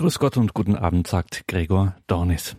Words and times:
Grüß 0.00 0.18
Gott 0.18 0.38
und 0.38 0.54
guten 0.54 0.76
Abend, 0.76 1.06
sagt 1.06 1.46
Gregor 1.46 1.94
Dornis. 2.06 2.56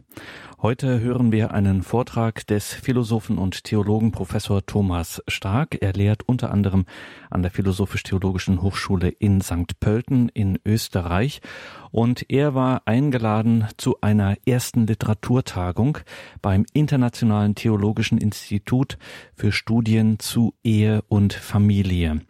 Heute 0.64 1.00
hören 1.00 1.32
wir 1.32 1.56
einen 1.56 1.82
Vortrag 1.82 2.46
des 2.46 2.72
Philosophen 2.72 3.40
und 3.40 3.64
Theologen 3.64 4.12
Professor 4.12 4.64
Thomas 4.64 5.24
Stark. 5.28 5.82
Er 5.82 5.94
lehrt 5.94 6.22
unter 6.30 6.52
anderem 6.52 6.86
an 7.32 7.42
der 7.42 7.50
Philosophisch-Theologischen 7.50 8.62
Hochschule 8.62 9.10
in 9.10 9.42
St. 9.42 9.80
Pölten 9.80 10.30
in 10.30 10.60
Österreich 10.64 11.42
und 11.90 12.30
er 12.30 12.56
war 12.56 12.84
eingeladen 12.86 13.68
zu 13.78 14.00
einer 14.02 14.36
ersten 14.46 14.88
Literaturtagung 14.88 15.98
beim 16.42 16.66
Internationalen 16.74 17.56
Theologischen 17.56 18.18
Institut 18.18 18.98
für 19.36 19.52
Studien 19.52 20.20
zu 20.20 20.54
Ehe 20.64 21.02
und 21.10 21.34
Familie. 21.34 22.22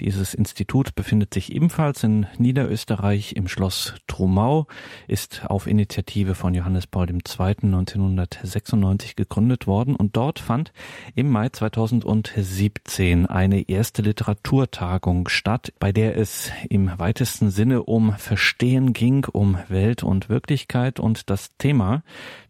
Dieses 0.00 0.32
Institut 0.32 0.94
befindet 0.94 1.34
sich 1.34 1.52
ebenfalls 1.52 2.02
in 2.02 2.26
Niederösterreich 2.38 3.34
im 3.34 3.48
Schloss 3.48 3.94
Trumau, 4.06 4.66
ist 5.06 5.42
auf 5.46 5.66
Initiative 5.66 6.34
von 6.34 6.54
Johannes 6.54 6.86
Paul 6.86 7.10
II. 7.10 7.79
1996 7.80 9.16
gegründet 9.16 9.66
worden 9.66 9.96
und 9.96 10.16
dort 10.16 10.38
fand 10.38 10.72
im 11.14 11.30
Mai 11.30 11.48
2017 11.48 13.26
eine 13.26 13.68
erste 13.68 14.02
Literaturtagung 14.02 15.28
statt, 15.28 15.72
bei 15.78 15.92
der 15.92 16.16
es 16.16 16.50
im 16.68 16.90
weitesten 16.98 17.50
Sinne 17.50 17.82
um 17.82 18.14
Verstehen 18.14 18.92
ging, 18.92 19.26
um 19.30 19.58
Welt 19.68 20.02
und 20.02 20.28
Wirklichkeit. 20.28 21.00
Und 21.00 21.30
das 21.30 21.56
Thema, 21.58 22.02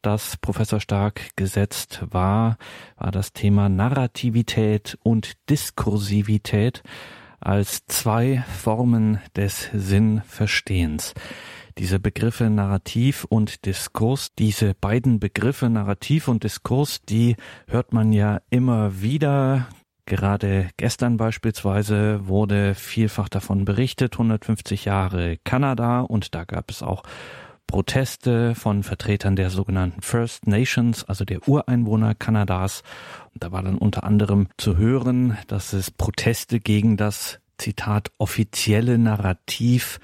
das 0.03 0.37
Professor 0.37 0.81
Stark 0.81 1.37
gesetzt 1.37 2.03
war, 2.11 2.59
war 2.97 3.11
das 3.13 3.33
Thema 3.33 3.69
Narrativität 3.69 4.99
und 5.03 5.33
Diskursivität 5.49 6.83
als 7.41 7.87
zwei 7.87 8.45
Formen 8.49 9.19
des 9.35 9.71
Sinnverstehens 9.73 11.15
diese 11.79 12.01
Begriffe 12.01 12.51
Narrativ 12.51 13.25
und 13.25 13.65
Diskurs, 13.65 14.35
diese 14.39 14.75
beiden 14.75 15.21
Begriffe 15.21 15.69
Narrativ 15.69 16.29
und 16.29 16.45
Diskurs, 16.45 17.03
die 17.03 17.37
hört 17.67 17.93
man 17.93 18.13
ja 18.13 18.41
immer 18.51 19.01
wieder. 19.01 19.69
Gerade 20.07 20.69
gestern 20.77 21.17
beispielsweise 21.17 22.27
wurde 22.27 22.75
vielfach 22.75 23.29
davon 23.29 23.65
berichtet, 23.65 24.15
150 24.15 24.85
Jahre 24.87 25.39
Kanada 25.45 26.01
und 26.01 26.35
da 26.35 26.45
gab 26.45 26.71
es 26.71 26.83
auch 26.83 27.03
Proteste 27.71 28.57
von 28.57 28.83
Vertretern 28.83 29.37
der 29.37 29.49
sogenannten 29.49 30.03
First 30.03 30.49
Nations, 30.49 31.05
also 31.05 31.25
der 31.25 31.47
Ureinwohner 31.47 32.17
Kanadas. 32.17 32.83
Und 33.33 33.45
da 33.45 33.53
war 33.53 33.63
dann 33.63 33.79
unter 33.79 34.03
anderem 34.03 34.49
zu 34.57 34.77
hören, 34.77 35.39
dass 35.47 35.73
es 35.73 35.93
Proteste 35.93 36.59
gegen 36.59 36.97
das 36.97 37.39
Zitat 37.59 38.11
offizielle 38.19 38.99
Narrativ 38.99 40.01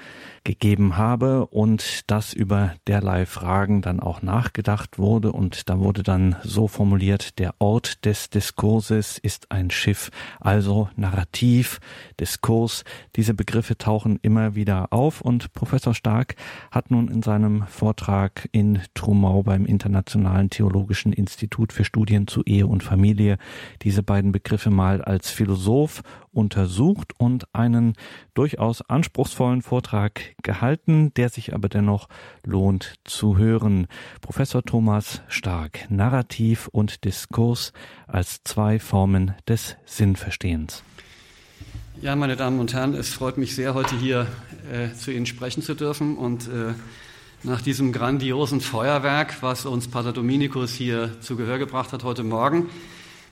gegeben 0.47 0.97
habe 0.97 1.47
und 1.47 2.09
dass 2.09 2.33
über 2.33 2.75
derlei 2.87 3.27
Fragen 3.27 3.83
dann 3.83 3.99
auch 3.99 4.23
nachgedacht 4.23 4.97
wurde. 4.97 5.33
Und 5.33 5.69
da 5.69 5.81
wurde 5.81 6.05
dann 6.05 6.37
so 6.45 6.69
formuliert, 6.69 7.39
der 7.41 7.55
Ort 7.59 8.05
des 8.05 8.31
Diskurses 8.31 9.19
ist 9.19 9.51
ein 9.51 9.71
Schiff, 9.71 10.11
also 10.41 10.89
Narrativ, 10.95 11.81
Diskurs, 12.21 12.85
diese 13.17 13.35
Begriffe 13.35 13.77
tauchen 13.77 14.21
immer 14.23 14.55
wieder 14.55 14.93
auf 14.93 15.21
und 15.21 15.53
Professor 15.53 15.95
Stark 15.95 16.37
hat 16.71 16.93
nun 16.93 17.09
in 17.09 17.23
seinem 17.23 17.67
Vortrag 17.67 18.49
in 18.53 18.81
Trumau 18.95 19.43
beim 19.43 19.67
Internationalen 19.67 20.49
Theologischen 20.49 21.13
Institut 21.13 21.73
für 21.73 21.85
Studien 21.85 22.29
zu 22.29 22.45
Ehe 22.45 22.69
und 22.69 22.85
Familie 22.85 23.39
diese 23.83 24.05
beiden 24.05 24.31
Begriffe 24.31 24.71
mal 24.71 25.03
als 25.03 25.29
Philosoph 25.29 26.03
untersucht 26.37 27.15
und 27.19 27.53
einen 27.55 27.95
durchaus 28.35 28.83
anspruchsvollen 28.83 29.63
Vortrag 29.63 30.36
gehalten, 30.43 31.13
der 31.15 31.29
sich 31.29 31.55
aber 31.55 31.69
dennoch 31.69 32.09
lohnt 32.45 32.95
zu 33.05 33.37
hören. 33.37 33.87
Professor 34.21 34.63
Thomas 34.63 35.23
Stark, 35.29 35.91
Narrativ 35.91 36.69
und 36.69 37.05
Diskurs 37.05 37.73
als 38.07 38.43
zwei 38.45 38.79
Formen 38.79 39.35
des 39.49 39.77
Sinnverstehens. 39.85 40.83
Ja, 42.03 42.15
meine 42.15 42.37
Damen 42.37 42.61
und 42.61 42.75
Herren, 42.75 42.95
es 42.95 43.15
freut 43.15 43.39
mich 43.39 43.55
sehr, 43.55 43.73
heute 43.73 43.97
hier 43.97 44.27
äh, 44.71 44.95
zu 44.95 45.11
Ihnen 45.11 45.25
sprechen 45.25 45.63
zu 45.63 45.75
dürfen 45.75 46.17
und 46.17 46.47
äh, 46.47 46.75
nach 47.43 47.63
diesem 47.63 47.93
grandiosen 47.93 48.61
Feuerwerk, 48.61 49.43
was 49.43 49.67
uns 49.67 49.89
Pater 49.89 50.13
Dominikus 50.13 50.75
hier 50.75 51.21
zu 51.21 51.37
Gehör 51.37 51.59
gebracht 51.59 51.93
hat 51.93 52.05
heute 52.05 52.23
Morgen, 52.23 52.69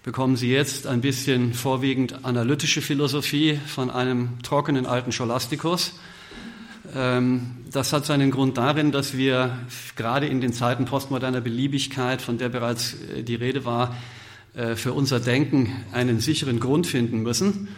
bekommen 0.03 0.36
Sie 0.36 0.50
jetzt 0.50 0.86
ein 0.86 1.00
bisschen 1.00 1.53
vorwiegend 1.53 2.25
analytische 2.25 2.81
Philosophie 2.81 3.59
von 3.66 3.91
einem 3.91 4.42
trockenen 4.42 4.86
alten 4.86 5.12
Scholastikus. 5.12 5.98
Ähm, 6.95 7.56
das 7.71 7.93
hat 7.93 8.05
seinen 8.05 8.31
Grund 8.31 8.59
darin, 8.59 8.93
dass 8.93 9.17
wir 9.17 9.59
gerade 9.97 10.27
in 10.27 10.41
den 10.41 10.53
Zeiten 10.53 10.84
postmoderner 10.84 11.41
Beliebigkeit, 11.41 12.21
von 12.21 12.39
der 12.39 12.49
bereits 12.49 12.95
äh, 12.95 13.22
die 13.22 13.37
Rede 13.37 13.65
war, 13.65 13.97
äh, 14.55 14.77
für 14.77 14.93
unser 14.93 15.21
Denken 15.21 15.72
einen 15.93 16.21
sicheren 16.21 16.61
Grund 16.61 16.87
finden 16.87 17.22
müssen. 17.22 17.69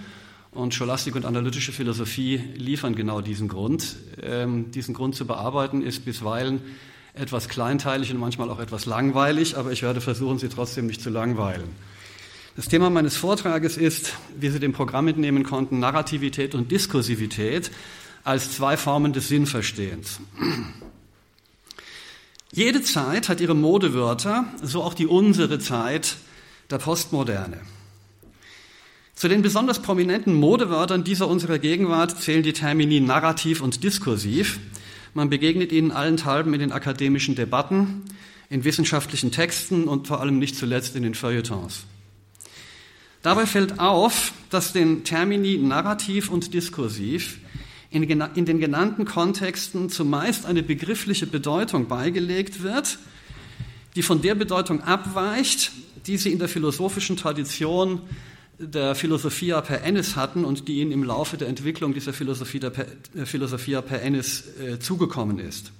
Und 0.50 0.74
Scholastik 0.74 1.14
und 1.14 1.26
analytische 1.26 1.72
Philosophie 1.72 2.42
liefern 2.56 2.94
genau 2.94 3.20
diesen 3.20 3.46
Grund. 3.46 3.96
Ähm, 4.22 4.70
diesen 4.70 4.94
Grund 4.94 5.14
zu 5.14 5.26
bearbeiten 5.26 5.82
ist 5.82 6.04
bisweilen 6.04 6.60
etwas 7.12 7.48
kleinteilig 7.48 8.10
und 8.10 8.18
manchmal 8.18 8.50
auch 8.50 8.60
etwas 8.60 8.86
langweilig, 8.86 9.56
aber 9.56 9.72
ich 9.72 9.82
werde 9.82 10.00
versuchen, 10.00 10.38
Sie 10.38 10.48
trotzdem 10.48 10.86
nicht 10.86 11.00
zu 11.00 11.10
langweilen. 11.10 11.68
Das 12.56 12.68
Thema 12.68 12.90
meines 12.90 13.16
Vortrages 13.16 13.76
ist, 13.76 14.14
wie 14.38 14.48
Sie 14.48 14.60
dem 14.60 14.72
Programm 14.72 15.08
entnehmen 15.08 15.42
konnten, 15.42 15.78
Narrativität 15.78 16.54
und 16.54 16.70
Diskursivität 16.70 17.70
als 18.26 18.56
zwei 18.56 18.76
Formen 18.76 19.12
des 19.12 19.28
Sinnverstehens. 19.28 20.18
Jede 22.52 22.82
Zeit 22.82 23.28
hat 23.28 23.40
ihre 23.40 23.54
Modewörter, 23.54 24.46
so 24.62 24.82
auch 24.82 24.94
die 24.94 25.06
unsere 25.06 25.60
Zeit 25.60 26.16
der 26.68 26.78
Postmoderne. 26.78 27.60
Zu 29.14 29.28
den 29.28 29.42
besonders 29.42 29.80
prominenten 29.80 30.34
Modewörtern 30.34 31.04
dieser 31.04 31.28
unserer 31.28 31.60
Gegenwart 31.60 32.20
zählen 32.20 32.42
die 32.42 32.52
Termini 32.52 33.00
narrativ 33.00 33.60
und 33.60 33.84
diskursiv. 33.84 34.58
Man 35.14 35.30
begegnet 35.30 35.70
ihnen 35.70 35.92
allenthalben 35.92 36.52
in 36.52 36.60
den 36.60 36.72
akademischen 36.72 37.36
Debatten, 37.36 38.02
in 38.50 38.64
wissenschaftlichen 38.64 39.30
Texten 39.30 39.84
und 39.84 40.08
vor 40.08 40.20
allem 40.20 40.40
nicht 40.40 40.56
zuletzt 40.56 40.96
in 40.96 41.04
den 41.04 41.14
Feuilletons. 41.14 41.84
Dabei 43.22 43.46
fällt 43.46 43.78
auf, 43.78 44.32
dass 44.50 44.72
den 44.72 45.04
Termini 45.04 45.58
narrativ 45.58 46.28
und 46.28 46.54
diskursiv 46.54 47.38
in, 47.90 48.46
den 48.46 48.60
genannten 48.60 49.04
Kontexten 49.04 49.88
zumeist 49.90 50.46
eine 50.46 50.62
begriffliche 50.62 51.26
Bedeutung 51.26 51.88
beigelegt 51.88 52.62
wird, 52.62 52.98
die 53.94 54.02
von 54.02 54.20
der 54.22 54.34
Bedeutung 54.34 54.82
abweicht, 54.82 55.72
die 56.06 56.16
sie 56.16 56.32
in 56.32 56.38
der 56.38 56.48
philosophischen 56.48 57.16
Tradition 57.16 58.00
der 58.58 58.94
Philosophia 58.94 59.60
per 59.60 59.82
ennis 59.82 60.16
hatten 60.16 60.44
und 60.44 60.68
die 60.68 60.80
ihnen 60.80 60.92
im 60.92 61.02
Laufe 61.02 61.36
der 61.36 61.48
Entwicklung 61.48 61.92
dieser 61.92 62.12
Philosophie 62.12 62.60
der 62.60 62.70
per, 62.70 62.86
äh, 63.14 63.26
Philosophia 63.26 63.82
per 63.82 64.02
ennis 64.02 64.44
äh, 64.58 64.78
zugekommen 64.78 65.38
ist. 65.38 65.72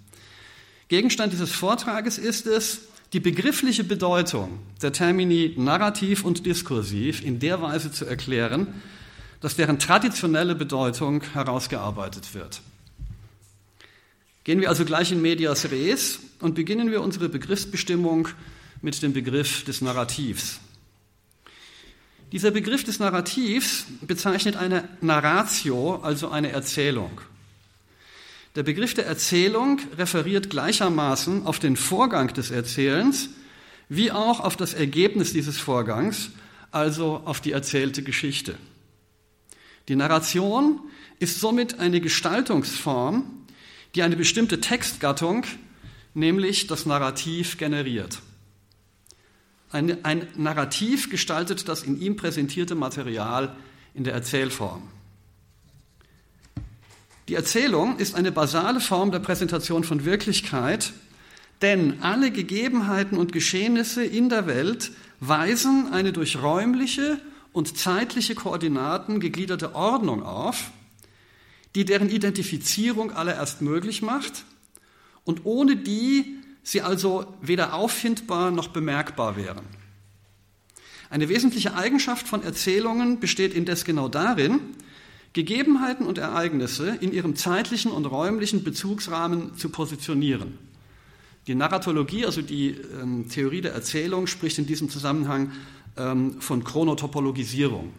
Gegenstand 0.89 1.33
dieses 1.33 1.53
Vortrages 1.53 2.19
ist 2.19 2.47
es, 2.47 2.81
die 3.13 3.21
begriffliche 3.21 3.85
Bedeutung 3.85 4.59
der 4.83 4.93
Termini 4.93 5.55
narrativ 5.57 6.25
und 6.25 6.45
diskursiv 6.45 7.25
in 7.25 7.39
der 7.39 7.63
Weise 7.63 7.91
zu 7.93 8.05
erklären, 8.05 8.69
dass 9.41 9.57
deren 9.57 9.79
traditionelle 9.79 10.55
Bedeutung 10.55 11.23
herausgearbeitet 11.33 12.35
wird. 12.35 12.61
Gehen 14.45 14.61
wir 14.61 14.69
also 14.69 14.85
gleich 14.85 15.11
in 15.13 15.21
medias 15.21 15.71
res 15.71 16.21
und 16.41 16.55
beginnen 16.55 16.91
wir 16.91 17.03
unsere 17.03 17.29
Begriffsbestimmung 17.29 18.29
mit 18.81 19.03
dem 19.03 19.13
Begriff 19.13 19.65
des 19.65 19.81
Narrativs. 19.81 20.61
Dieser 22.33 22.51
Begriff 22.51 22.85
des 22.85 22.99
Narrativs 22.99 23.87
bezeichnet 24.03 24.57
eine 24.57 24.89
Narratio, 25.01 25.97
also 25.97 26.29
eine 26.29 26.51
Erzählung. 26.51 27.21
Der 28.57 28.63
Begriff 28.63 28.95
der 28.95 29.07
Erzählung 29.07 29.81
referiert 29.97 30.51
gleichermaßen 30.51 31.47
auf 31.47 31.59
den 31.59 31.77
Vorgang 31.77 32.33
des 32.33 32.51
Erzählens 32.51 33.29
wie 33.89 34.11
auch 34.11 34.41
auf 34.41 34.57
das 34.57 34.75
Ergebnis 34.75 35.33
dieses 35.33 35.59
Vorgangs, 35.59 36.31
also 36.73 37.23
auf 37.25 37.41
die 37.41 37.53
erzählte 37.53 38.03
Geschichte. 38.03 38.57
Die 39.89 39.97
Narration 39.97 40.81
ist 41.19 41.41
somit 41.41 41.79
eine 41.79 42.01
Gestaltungsform, 42.01 43.25
die 43.95 44.03
eine 44.03 44.17
bestimmte 44.17 44.61
Textgattung, 44.61 45.45
nämlich 46.15 46.67
das 46.67 46.87
Narrativ, 46.87 47.57
generiert. 47.57 48.21
Ein, 49.71 50.05
ein 50.05 50.27
Narrativ 50.37 51.11
gestaltet 51.11 51.69
das 51.69 51.83
in 51.83 52.01
ihm 52.01 52.17
präsentierte 52.17 52.75
Material 52.75 53.57
in 53.95 54.05
der 54.05 54.15
Erzählform. 54.15 54.83
Die 57.29 57.35
Erzählung 57.35 57.99
ist 57.99 58.15
eine 58.15 58.31
basale 58.31 58.81
Form 58.81 59.11
der 59.11 59.19
Präsentation 59.19 59.83
von 59.83 60.05
Wirklichkeit, 60.05 60.93
denn 61.63 62.03
alle 62.03 62.31
Gegebenheiten 62.31 63.19
und 63.19 63.33
Geschehnisse 63.33 64.05
in 64.05 64.29
der 64.29 64.47
Welt 64.47 64.93
weisen 65.21 65.93
eine 65.93 66.13
durch 66.13 66.41
räumliche 66.41 67.19
und 67.57 67.79
zeitliche 67.79 68.35
Koordinaten 68.35 69.19
gegliederte 69.19 69.75
Ordnung 69.75 70.23
auf, 70.23 70.73
die 71.75 71.87
deren 71.87 72.11
Identifizierung 72.11 73.13
allererst 73.13 73.63
möglich 73.63 74.03
macht 74.03 74.45
und 75.25 75.47
ohne 75.47 75.75
die 75.75 76.37
sie 76.63 76.83
also 76.83 77.35
weder 77.41 77.73
auffindbar 77.73 78.51
noch 78.51 78.69
bemerkbar 78.69 79.39
wären. 79.39 79.65
Eine 81.09 81.31
wesentliche 81.31 81.75
Eigenschaft 81.75 82.29
von 82.29 82.43
Erzählungen 82.43 83.21
besteht 83.21 83.55
indes 83.55 83.87
genau 83.87 84.09
darin, 84.09 84.61
Gegebenheiten 85.33 86.05
und 86.05 86.19
Ereignisse 86.19 86.99
in 87.01 87.11
ihrem 87.11 87.37
zeitlichen 87.37 87.91
und 87.91 88.05
räumlichen 88.05 88.65
Bezugsrahmen 88.65 89.57
zu 89.57 89.71
positionieren. 89.71 90.59
Die 91.47 91.55
Narratologie, 91.55 92.27
also 92.27 92.43
die 92.43 92.71
ähm, 92.71 93.29
Theorie 93.29 93.61
der 93.61 93.73
Erzählung, 93.73 94.27
spricht 94.27 94.59
in 94.59 94.67
diesem 94.67 94.91
Zusammenhang 94.91 95.53
ähm, 95.97 96.41
von 96.41 96.65
Chronotopologisierung. 96.65 97.93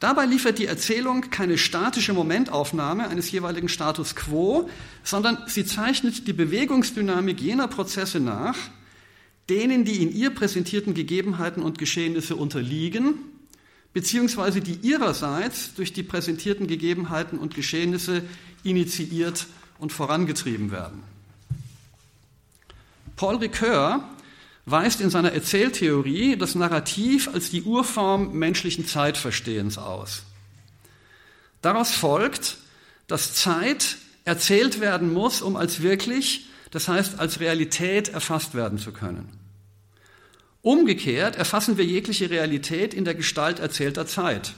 Dabei 0.00 0.26
liefert 0.26 0.58
die 0.58 0.66
Erzählung 0.66 1.22
keine 1.22 1.58
statische 1.58 2.12
Momentaufnahme 2.12 3.08
eines 3.08 3.30
jeweiligen 3.32 3.68
Status 3.68 4.14
quo, 4.14 4.70
sondern 5.02 5.38
sie 5.48 5.66
zeichnet 5.66 6.28
die 6.28 6.32
Bewegungsdynamik 6.32 7.40
jener 7.40 7.66
Prozesse 7.66 8.20
nach, 8.20 8.56
denen 9.50 9.84
die 9.84 10.02
in 10.02 10.12
ihr 10.14 10.30
präsentierten 10.30 10.94
Gegebenheiten 10.94 11.62
und 11.62 11.78
Geschehnisse 11.78 12.36
unterliegen, 12.36 13.14
beziehungsweise 13.92 14.60
die 14.60 14.78
ihrerseits 14.86 15.74
durch 15.74 15.92
die 15.92 16.04
präsentierten 16.04 16.68
Gegebenheiten 16.68 17.38
und 17.38 17.56
Geschehnisse 17.56 18.22
initiiert 18.62 19.46
und 19.78 19.92
vorangetrieben 19.92 20.70
werden. 20.70 21.02
Paul 23.18 23.36
Ricoeur 23.36 24.08
weist 24.64 25.00
in 25.00 25.10
seiner 25.10 25.32
Erzähltheorie 25.32 26.36
das 26.36 26.54
Narrativ 26.54 27.28
als 27.28 27.50
die 27.50 27.62
Urform 27.62 28.32
menschlichen 28.38 28.86
Zeitverstehens 28.86 29.76
aus. 29.76 30.22
Daraus 31.60 31.90
folgt, 31.90 32.58
dass 33.08 33.34
Zeit 33.34 33.96
erzählt 34.24 34.80
werden 34.80 35.12
muss, 35.12 35.42
um 35.42 35.56
als 35.56 35.82
wirklich, 35.82 36.46
das 36.70 36.86
heißt 36.86 37.18
als 37.18 37.40
Realität 37.40 38.08
erfasst 38.08 38.54
werden 38.54 38.78
zu 38.78 38.92
können. 38.92 39.28
Umgekehrt 40.62 41.34
erfassen 41.34 41.76
wir 41.76 41.84
jegliche 41.84 42.30
Realität 42.30 42.94
in 42.94 43.04
der 43.04 43.14
Gestalt 43.14 43.58
erzählter 43.58 44.06
Zeit. 44.06 44.52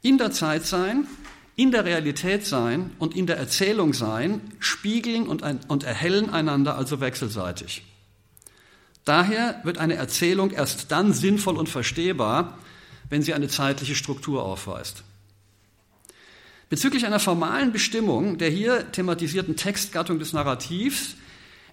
In 0.00 0.18
der 0.18 0.30
Zeit 0.30 0.64
sein, 0.64 1.08
in 1.56 1.72
der 1.72 1.84
Realität 1.86 2.46
sein 2.46 2.90
und 2.98 3.16
in 3.16 3.26
der 3.26 3.38
Erzählung 3.38 3.94
sein 3.94 4.40
spiegeln 4.60 5.26
und, 5.26 5.42
und 5.68 5.84
erhellen 5.84 6.30
einander 6.30 6.76
also 6.76 7.00
wechselseitig. 7.00 7.82
Daher 9.06 9.60
wird 9.64 9.78
eine 9.78 9.94
Erzählung 9.94 10.50
erst 10.50 10.92
dann 10.92 11.12
sinnvoll 11.12 11.56
und 11.56 11.68
verstehbar, 11.68 12.58
wenn 13.08 13.22
sie 13.22 13.34
eine 13.34 13.48
zeitliche 13.48 13.94
Struktur 13.94 14.44
aufweist. 14.44 15.04
Bezüglich 16.68 17.06
einer 17.06 17.20
formalen 17.20 17.72
Bestimmung 17.72 18.38
der 18.38 18.50
hier 18.50 18.90
thematisierten 18.90 19.56
Textgattung 19.56 20.18
des 20.18 20.32
Narrativs 20.32 21.14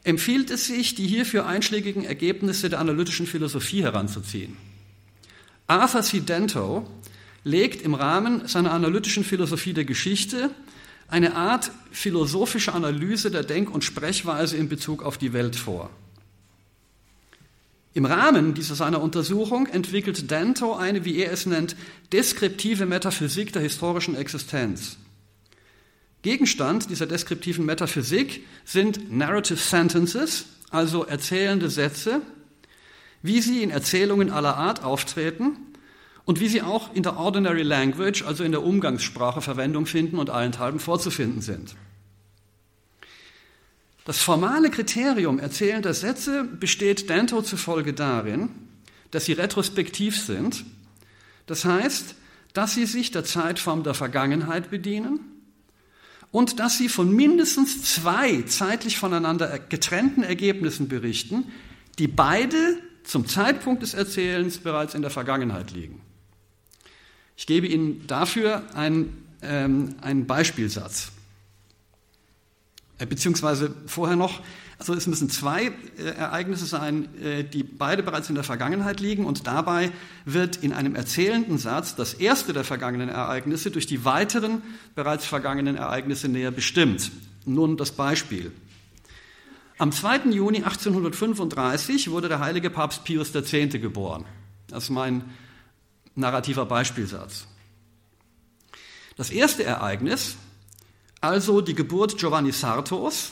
empfiehlt 0.04 0.52
es 0.52 0.68
sich, 0.68 0.96
die 0.96 1.08
hierfür 1.08 1.48
einschlägigen 1.48 2.06
Ergebnisse 2.06 2.70
der 2.70 2.80
analytischen 2.80 3.26
Philosophie 3.26 3.82
heranzuziehen. 3.82 4.56
Arthur 5.66 6.04
C. 6.04 6.20
Dento 6.20 6.88
legt 7.44 7.82
im 7.82 7.94
Rahmen 7.94 8.48
seiner 8.48 8.72
analytischen 8.72 9.24
Philosophie 9.24 9.74
der 9.74 9.86
Geschichte 9.86 10.52
eine 11.08 11.36
Art 11.36 11.72
philosophische 11.92 12.74
Analyse 12.74 13.30
der 13.30 13.44
Denk- 13.44 13.74
und 13.74 13.84
Sprechweise 13.84 14.58
in 14.58 14.70
Bezug 14.70 15.04
auf 15.04 15.18
die 15.18 15.34
Welt 15.34 15.56
vor. 15.56 15.90
Im 17.94 18.06
Rahmen 18.06 18.56
dieser 18.56 18.74
seiner 18.74 19.02
Untersuchung 19.02 19.68
entwickelt 19.68 20.32
Danto 20.32 20.76
eine, 20.76 21.06
wie 21.06 21.18
er 21.18 21.32
es 21.32 21.46
nennt, 21.46 21.76
deskriptive 22.12 22.88
Metaphysik 22.88 23.54
der 23.54 23.62
historischen 23.62 24.16
Existenz. 24.16 24.98
Gegenstand 26.24 26.90
dieser 26.90 27.06
deskriptiven 27.06 27.66
Metaphysik 27.66 28.48
sind 28.66 29.12
Narrative 29.12 29.60
Sentences, 29.60 30.46
also 30.72 31.04
erzählende 31.04 31.70
Sätze, 31.70 32.22
wie 33.22 33.42
sie 33.42 33.62
in 33.62 33.70
Erzählungen 33.70 34.32
aller 34.32 34.58
Art 34.58 34.84
auftreten 34.84 35.58
und 36.26 36.40
wie 36.40 36.48
sie 36.48 36.62
auch 36.62 36.94
in 36.94 37.04
der 37.04 37.18
Ordinary 37.18 37.64
Language, 37.64 38.24
also 38.24 38.44
in 38.44 38.52
der 38.52 38.64
Umgangssprache 38.64 39.42
Verwendung 39.42 39.86
finden 39.86 40.20
und 40.20 40.30
allenthalben 40.30 40.80
vorzufinden 40.80 41.42
sind. 41.42 41.76
Das 44.06 44.20
formale 44.20 44.70
Kriterium 44.70 45.40
erzählender 45.40 45.94
Sätze 45.94 46.44
besteht 46.44 47.10
Danto 47.10 47.42
zufolge 47.42 47.94
darin, 47.94 48.50
dass 49.12 49.26
sie 49.26 49.34
retrospektiv 49.34 50.20
sind, 50.20 50.66
das 51.46 51.66
heißt, 51.66 52.16
dass 52.54 52.74
sie 52.74 52.86
sich 52.86 53.12
der 53.12 53.24
Zeitform 53.24 53.84
der 53.84 53.94
Vergangenheit 53.94 54.70
bedienen 54.70 55.20
und 56.32 56.60
dass 56.60 56.78
sie 56.78 56.90
von 56.90 57.14
mindestens 57.14 57.84
zwei 57.84 58.42
zeitlich 58.44 58.98
voneinander 58.98 59.60
getrennten 59.60 60.24
Ergebnissen 60.24 60.88
berichten, 60.88 61.52
die 62.00 62.08
beide 62.08 62.78
zum 63.04 63.28
Zeitpunkt 63.28 63.84
des 63.84 63.94
Erzählens 63.94 64.58
bereits 64.58 64.96
in 64.96 65.02
der 65.02 65.12
Vergangenheit 65.12 65.72
liegen. 65.72 66.02
Ich 67.36 67.48
gebe 67.48 67.68
Ihnen 67.68 68.06
dafür 68.08 68.64
einen, 68.76 69.26
ähm, 69.42 69.96
einen 70.02 70.28
Beispielsatz. 70.28 71.12
Äh, 73.00 73.06
beziehungsweise 73.06 73.74
vorher 73.88 74.16
noch, 74.16 74.42
also 74.78 74.94
es 74.94 75.08
müssen 75.08 75.30
zwei 75.30 75.72
äh, 75.98 76.04
Ereignisse 76.18 76.66
sein, 76.66 77.08
äh, 77.22 77.44
die 77.44 77.64
beide 77.64 78.04
bereits 78.04 78.30
in 78.30 78.36
der 78.36 78.44
Vergangenheit 78.44 79.00
liegen 79.00 79.26
und 79.26 79.48
dabei 79.48 79.92
wird 80.26 80.58
in 80.58 80.74
einem 80.74 80.96
erzählenden 80.96 81.58
Satz 81.58 81.96
das 81.96 82.14
erste 82.14 82.54
der 82.54 82.64
vergangenen 82.64 83.10
Ereignisse 83.10 83.72
durch 83.72 83.88
die 83.88 84.06
weiteren 84.06 84.62
bereits 84.96 85.26
vergangenen 85.26 85.76
Ereignisse 85.76 86.28
näher 86.28 86.52
bestimmt. 86.52 87.12
Nun 87.46 87.78
das 87.78 87.92
Beispiel. 87.92 88.52
Am 89.80 89.92
2. 89.92 90.30
Juni 90.30 90.58
1835 90.58 92.12
wurde 92.12 92.30
der 92.30 92.40
heilige 92.40 92.70
Papst 92.70 93.04
Pius 93.04 93.34
X. 93.34 93.52
geboren. 93.82 94.24
Das 94.68 94.86
ist 94.86 94.90
mein 94.92 95.24
narrativer 96.16 96.66
Beispielsatz. 96.66 97.48
Das 99.16 99.30
erste 99.30 99.64
Ereignis 99.64 100.38
also 101.24 101.62
die 101.62 101.74
Geburt 101.74 102.18
Giovanni 102.18 102.52
Sartos, 102.52 103.32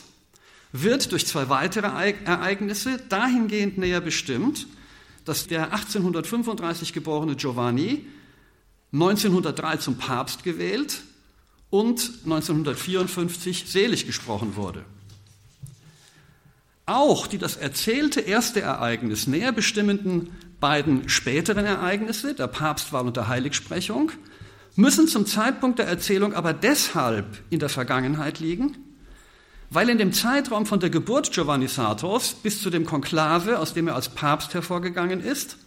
wird 0.72 1.12
durch 1.12 1.28
zwei 1.28 1.50
weitere 1.50 1.88
Ereignisse 2.24 2.98
dahingehend 3.10 3.78
näher 3.78 4.00
bestimmt, 4.00 4.66
dass 5.26 5.48
der 5.48 5.74
1835 5.74 6.94
geborene 6.94 7.36
Giovanni 7.36 8.06
1903 8.94 9.78
zum 9.78 9.98
Papst 9.98 10.44
gewählt 10.46 11.02
und 11.70 12.00
1954 12.24 13.66
selig 13.68 14.06
gesprochen 14.06 14.56
wurde. 14.56 14.86
Auch 16.86 17.28
die 17.28 17.38
das 17.38 17.58
erzählte 17.58 18.22
erste 18.22 18.62
Ereignis 18.62 19.28
näher 19.28 19.52
bestimmenden 19.52 20.30
beiden 20.62 21.10
späteren 21.10 21.66
Ereignisse, 21.66 22.34
der 22.34 22.48
Papstwahl 22.48 23.06
und 23.06 23.18
der 23.18 23.28
Heiligsprechung, 23.28 24.14
müssen 24.76 25.08
zum 25.08 25.26
Zeitpunkt 25.26 25.80
der 25.80 25.88
Erzählung 25.88 26.34
aber 26.34 26.54
deshalb 26.54 27.26
in 27.50 27.60
der 27.60 27.68
Vergangenheit 27.68 28.40
liegen, 28.40 28.78
weil 29.70 29.90
in 29.90 29.98
dem 29.98 30.14
Zeitraum 30.14 30.66
von 30.66 30.80
der 30.80 30.90
Geburt 30.90 31.32
Giovanni 31.32 31.68
Sartos 31.68 32.34
bis 32.34 32.62
zu 32.62 32.70
dem 32.70 32.86
Konklave, 32.86 33.60
aus 33.60 33.74
dem 33.74 33.88
er 33.88 33.96
als 33.96 34.10
Papst 34.10 34.54
hervorgegangen 34.54 35.22
ist, 35.22 35.58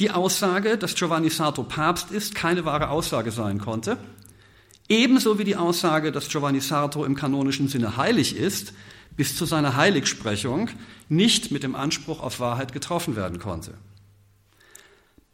die 0.00 0.10
Aussage, 0.10 0.76
dass 0.76 0.94
Giovanni 0.94 1.30
Sarto 1.30 1.62
Papst 1.62 2.10
ist, 2.10 2.34
keine 2.34 2.64
wahre 2.64 2.90
Aussage 2.90 3.30
sein 3.30 3.58
konnte, 3.58 3.96
ebenso 4.88 5.38
wie 5.38 5.44
die 5.44 5.56
Aussage, 5.56 6.12
dass 6.12 6.28
Giovanni 6.28 6.60
Sarto 6.60 7.04
im 7.04 7.14
kanonischen 7.14 7.68
Sinne 7.68 7.96
heilig 7.96 8.36
ist, 8.36 8.72
bis 9.16 9.36
zu 9.36 9.46
seiner 9.46 9.76
Heiligsprechung 9.76 10.68
nicht 11.08 11.50
mit 11.50 11.62
dem 11.62 11.74
Anspruch 11.76 12.20
auf 12.20 12.40
Wahrheit 12.40 12.72
getroffen 12.72 13.14
werden 13.14 13.38
konnte. 13.38 13.74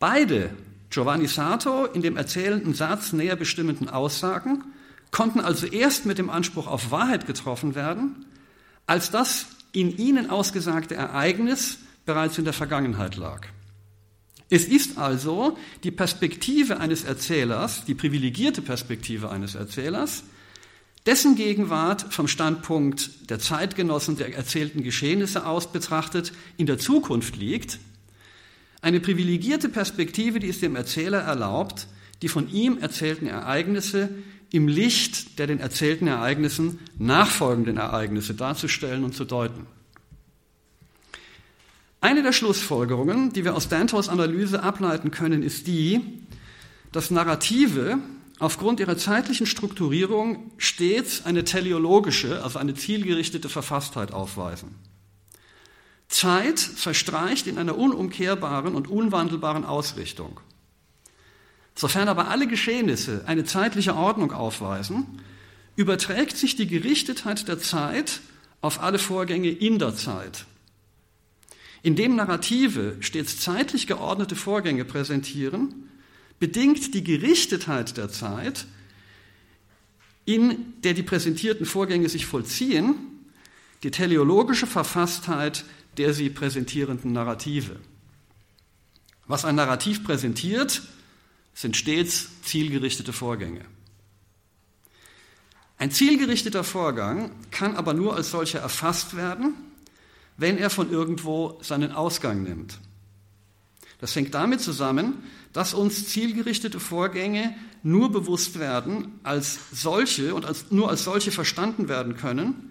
Beide 0.00 0.56
Giovanni 0.88 1.28
Sato 1.28 1.84
in 1.84 2.00
dem 2.00 2.16
erzählenden 2.16 2.72
Satz 2.72 3.12
näher 3.12 3.36
bestimmenden 3.36 3.90
Aussagen 3.90 4.64
konnten 5.10 5.40
also 5.40 5.66
erst 5.66 6.06
mit 6.06 6.16
dem 6.16 6.30
Anspruch 6.30 6.66
auf 6.66 6.90
Wahrheit 6.90 7.26
getroffen 7.26 7.74
werden, 7.74 8.24
als 8.86 9.10
das 9.10 9.46
in 9.72 9.96
ihnen 9.98 10.30
ausgesagte 10.30 10.94
Ereignis 10.94 11.78
bereits 12.06 12.38
in 12.38 12.44
der 12.44 12.54
Vergangenheit 12.54 13.16
lag. 13.16 13.46
Es 14.48 14.64
ist 14.64 14.96
also 14.96 15.58
die 15.84 15.90
Perspektive 15.90 16.80
eines 16.80 17.04
Erzählers, 17.04 17.84
die 17.84 17.94
privilegierte 17.94 18.62
Perspektive 18.62 19.30
eines 19.30 19.54
Erzählers, 19.54 20.24
dessen 21.04 21.36
Gegenwart 21.36 22.06
vom 22.10 22.26
Standpunkt 22.26 23.30
der 23.30 23.38
Zeitgenossen 23.38 24.16
der 24.16 24.34
erzählten 24.34 24.82
Geschehnisse 24.82 25.44
aus 25.44 25.70
betrachtet 25.70 26.32
in 26.56 26.64
der 26.64 26.78
Zukunft 26.78 27.36
liegt 27.36 27.78
eine 28.82 29.00
privilegierte 29.00 29.68
Perspektive, 29.68 30.38
die 30.38 30.48
es 30.48 30.60
dem 30.60 30.76
Erzähler 30.76 31.20
erlaubt, 31.20 31.86
die 32.22 32.28
von 32.28 32.48
ihm 32.50 32.78
erzählten 32.78 33.26
Ereignisse 33.26 34.10
im 34.52 34.68
Licht 34.68 35.38
der 35.38 35.46
den 35.46 35.60
erzählten 35.60 36.06
Ereignissen 36.06 36.80
nachfolgenden 36.98 37.76
Ereignisse 37.76 38.34
darzustellen 38.34 39.04
und 39.04 39.14
zu 39.14 39.24
deuten. 39.24 39.66
Eine 42.00 42.22
der 42.22 42.32
Schlussfolgerungen, 42.32 43.32
die 43.32 43.44
wir 43.44 43.54
aus 43.54 43.68
Dantos 43.68 44.08
Analyse 44.08 44.62
ableiten 44.62 45.10
können, 45.10 45.42
ist 45.42 45.66
die, 45.66 46.00
dass 46.92 47.10
Narrative 47.10 47.98
aufgrund 48.38 48.80
ihrer 48.80 48.96
zeitlichen 48.96 49.46
Strukturierung 49.46 50.50
stets 50.56 51.26
eine 51.26 51.44
teleologische, 51.44 52.42
also 52.42 52.58
eine 52.58 52.74
zielgerichtete 52.74 53.50
Verfasstheit 53.50 54.12
aufweisen. 54.12 54.74
Zeit 56.10 56.58
verstreicht 56.58 57.46
in 57.46 57.56
einer 57.56 57.78
unumkehrbaren 57.78 58.74
und 58.74 58.88
unwandelbaren 58.88 59.64
Ausrichtung. 59.64 60.40
Sofern 61.74 62.08
aber 62.08 62.28
alle 62.28 62.46
Geschehnisse 62.46 63.22
eine 63.26 63.44
zeitliche 63.44 63.94
Ordnung 63.94 64.32
aufweisen, 64.32 65.22
überträgt 65.76 66.36
sich 66.36 66.56
die 66.56 66.66
Gerichtetheit 66.66 67.48
der 67.48 67.58
Zeit 67.58 68.20
auf 68.60 68.82
alle 68.82 68.98
Vorgänge 68.98 69.48
in 69.48 69.78
der 69.78 69.96
Zeit. 69.96 70.44
Indem 71.82 72.16
Narrative 72.16 72.96
stets 73.00 73.38
zeitlich 73.40 73.86
geordnete 73.86 74.36
Vorgänge 74.36 74.84
präsentieren, 74.84 75.88
bedingt 76.38 76.92
die 76.92 77.04
Gerichtetheit 77.04 77.96
der 77.96 78.10
Zeit, 78.10 78.66
in 80.26 80.74
der 80.82 80.92
die 80.92 81.02
präsentierten 81.02 81.64
Vorgänge 81.64 82.08
sich 82.08 82.26
vollziehen, 82.26 82.94
die 83.82 83.90
teleologische 83.90 84.66
Verfasstheit 84.66 85.64
der 85.96 86.14
sie 86.14 86.30
präsentierenden 86.30 87.12
Narrative. 87.12 87.76
Was 89.26 89.44
ein 89.44 89.54
Narrativ 89.54 90.04
präsentiert, 90.04 90.82
sind 91.54 91.76
stets 91.76 92.28
zielgerichtete 92.42 93.12
Vorgänge. 93.12 93.64
Ein 95.78 95.90
zielgerichteter 95.90 96.62
Vorgang 96.62 97.30
kann 97.50 97.74
aber 97.74 97.94
nur 97.94 98.14
als 98.14 98.30
solcher 98.30 98.58
erfasst 98.60 99.16
werden, 99.16 99.54
wenn 100.36 100.58
er 100.58 100.68
von 100.68 100.90
irgendwo 100.90 101.58
seinen 101.62 101.92
Ausgang 101.92 102.42
nimmt. 102.42 102.78
Das 103.98 104.16
hängt 104.16 104.34
damit 104.34 104.60
zusammen, 104.60 105.22
dass 105.52 105.74
uns 105.74 106.08
zielgerichtete 106.08 106.80
Vorgänge 106.80 107.54
nur 107.82 108.10
bewusst 108.10 108.58
werden 108.58 109.20
als 109.22 109.58
solche 109.72 110.34
und 110.34 110.44
als, 110.44 110.70
nur 110.70 110.88
als 110.88 111.04
solche 111.04 111.32
verstanden 111.32 111.88
werden 111.88 112.16
können, 112.16 112.69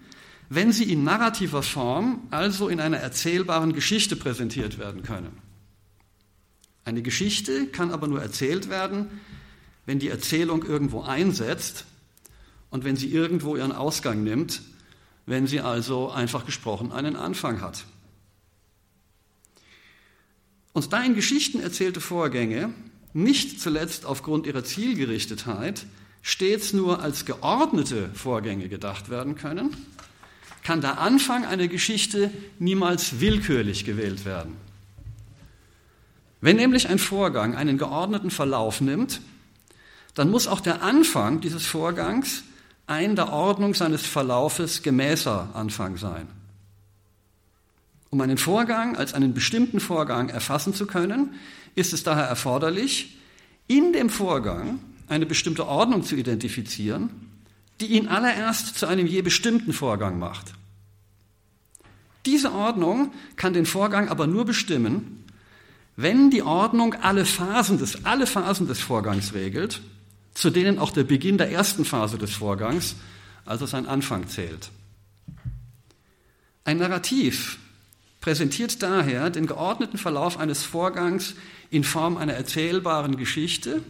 wenn 0.50 0.72
sie 0.72 0.92
in 0.92 1.04
narrativer 1.04 1.62
Form, 1.62 2.26
also 2.30 2.68
in 2.68 2.80
einer 2.80 2.96
erzählbaren 2.98 3.72
Geschichte 3.72 4.16
präsentiert 4.16 4.78
werden 4.78 5.04
können. 5.04 5.38
Eine 6.84 7.02
Geschichte 7.02 7.68
kann 7.68 7.92
aber 7.92 8.08
nur 8.08 8.20
erzählt 8.20 8.68
werden, 8.68 9.06
wenn 9.86 10.00
die 10.00 10.08
Erzählung 10.08 10.64
irgendwo 10.64 11.02
einsetzt 11.02 11.86
und 12.68 12.82
wenn 12.82 12.96
sie 12.96 13.12
irgendwo 13.12 13.54
ihren 13.54 13.70
Ausgang 13.70 14.24
nimmt, 14.24 14.62
wenn 15.24 15.46
sie 15.46 15.60
also 15.60 16.10
einfach 16.10 16.44
gesprochen 16.46 16.90
einen 16.90 17.14
Anfang 17.14 17.60
hat. 17.60 17.84
Und 20.72 20.92
da 20.92 21.00
in 21.02 21.14
Geschichten 21.14 21.60
erzählte 21.60 22.00
Vorgänge, 22.00 22.74
nicht 23.12 23.60
zuletzt 23.60 24.04
aufgrund 24.04 24.46
ihrer 24.46 24.64
Zielgerichtetheit, 24.64 25.86
stets 26.22 26.72
nur 26.72 27.00
als 27.02 27.24
geordnete 27.24 28.10
Vorgänge 28.14 28.68
gedacht 28.68 29.10
werden 29.10 29.36
können, 29.36 29.76
kann 30.62 30.80
der 30.80 30.98
Anfang 30.98 31.44
einer 31.44 31.68
Geschichte 31.68 32.30
niemals 32.58 33.20
willkürlich 33.20 33.84
gewählt 33.84 34.24
werden. 34.24 34.56
Wenn 36.40 36.56
nämlich 36.56 36.88
ein 36.88 36.98
Vorgang 36.98 37.54
einen 37.54 37.78
geordneten 37.78 38.30
Verlauf 38.30 38.80
nimmt, 38.80 39.20
dann 40.14 40.30
muss 40.30 40.46
auch 40.46 40.60
der 40.60 40.82
Anfang 40.82 41.40
dieses 41.40 41.66
Vorgangs 41.66 42.42
ein 42.86 43.14
der 43.14 43.32
Ordnung 43.32 43.74
seines 43.74 44.04
Verlaufes 44.04 44.82
gemäßer 44.82 45.50
Anfang 45.54 45.96
sein. 45.96 46.26
Um 48.10 48.20
einen 48.20 48.38
Vorgang 48.38 48.96
als 48.96 49.14
einen 49.14 49.34
bestimmten 49.34 49.78
Vorgang 49.78 50.28
erfassen 50.28 50.74
zu 50.74 50.86
können, 50.86 51.34
ist 51.76 51.92
es 51.92 52.02
daher 52.02 52.24
erforderlich, 52.24 53.16
in 53.68 53.92
dem 53.92 54.10
Vorgang 54.10 54.80
eine 55.08 55.26
bestimmte 55.26 55.66
Ordnung 55.66 56.02
zu 56.02 56.16
identifizieren, 56.16 57.29
die 57.80 57.86
ihn 57.86 58.08
allererst 58.08 58.78
zu 58.78 58.86
einem 58.86 59.06
je 59.06 59.22
bestimmten 59.22 59.72
Vorgang 59.72 60.18
macht. 60.18 60.52
Diese 62.26 62.52
Ordnung 62.52 63.12
kann 63.36 63.54
den 63.54 63.66
Vorgang 63.66 64.08
aber 64.08 64.26
nur 64.26 64.44
bestimmen, 64.44 65.24
wenn 65.96 66.30
die 66.30 66.42
Ordnung 66.42 66.94
alle 66.94 67.24
Phasen 67.24 67.78
des, 67.78 68.04
alle 68.04 68.26
Phasen 68.26 68.66
des 68.66 68.80
Vorgangs 68.80 69.34
regelt, 69.34 69.80
zu 70.34 70.50
denen 70.50 70.78
auch 70.78 70.90
der 70.90 71.04
Beginn 71.04 71.38
der 71.38 71.50
ersten 71.50 71.84
Phase 71.84 72.18
des 72.18 72.32
Vorgangs, 72.32 72.96
also 73.44 73.66
sein 73.66 73.86
Anfang 73.86 74.28
zählt. 74.28 74.70
Ein 76.64 76.78
Narrativ 76.78 77.58
präsentiert 78.20 78.82
daher 78.82 79.30
den 79.30 79.46
geordneten 79.46 79.98
Verlauf 79.98 80.38
eines 80.38 80.62
Vorgangs 80.62 81.34
in 81.70 81.84
Form 81.84 82.16
einer 82.16 82.34
erzählbaren 82.34 83.16
Geschichte, 83.16 83.82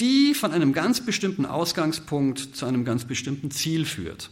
die 0.00 0.34
von 0.34 0.52
einem 0.52 0.72
ganz 0.72 1.04
bestimmten 1.04 1.46
Ausgangspunkt 1.46 2.56
zu 2.56 2.66
einem 2.66 2.84
ganz 2.84 3.04
bestimmten 3.04 3.50
Ziel 3.50 3.84
führt. 3.84 4.30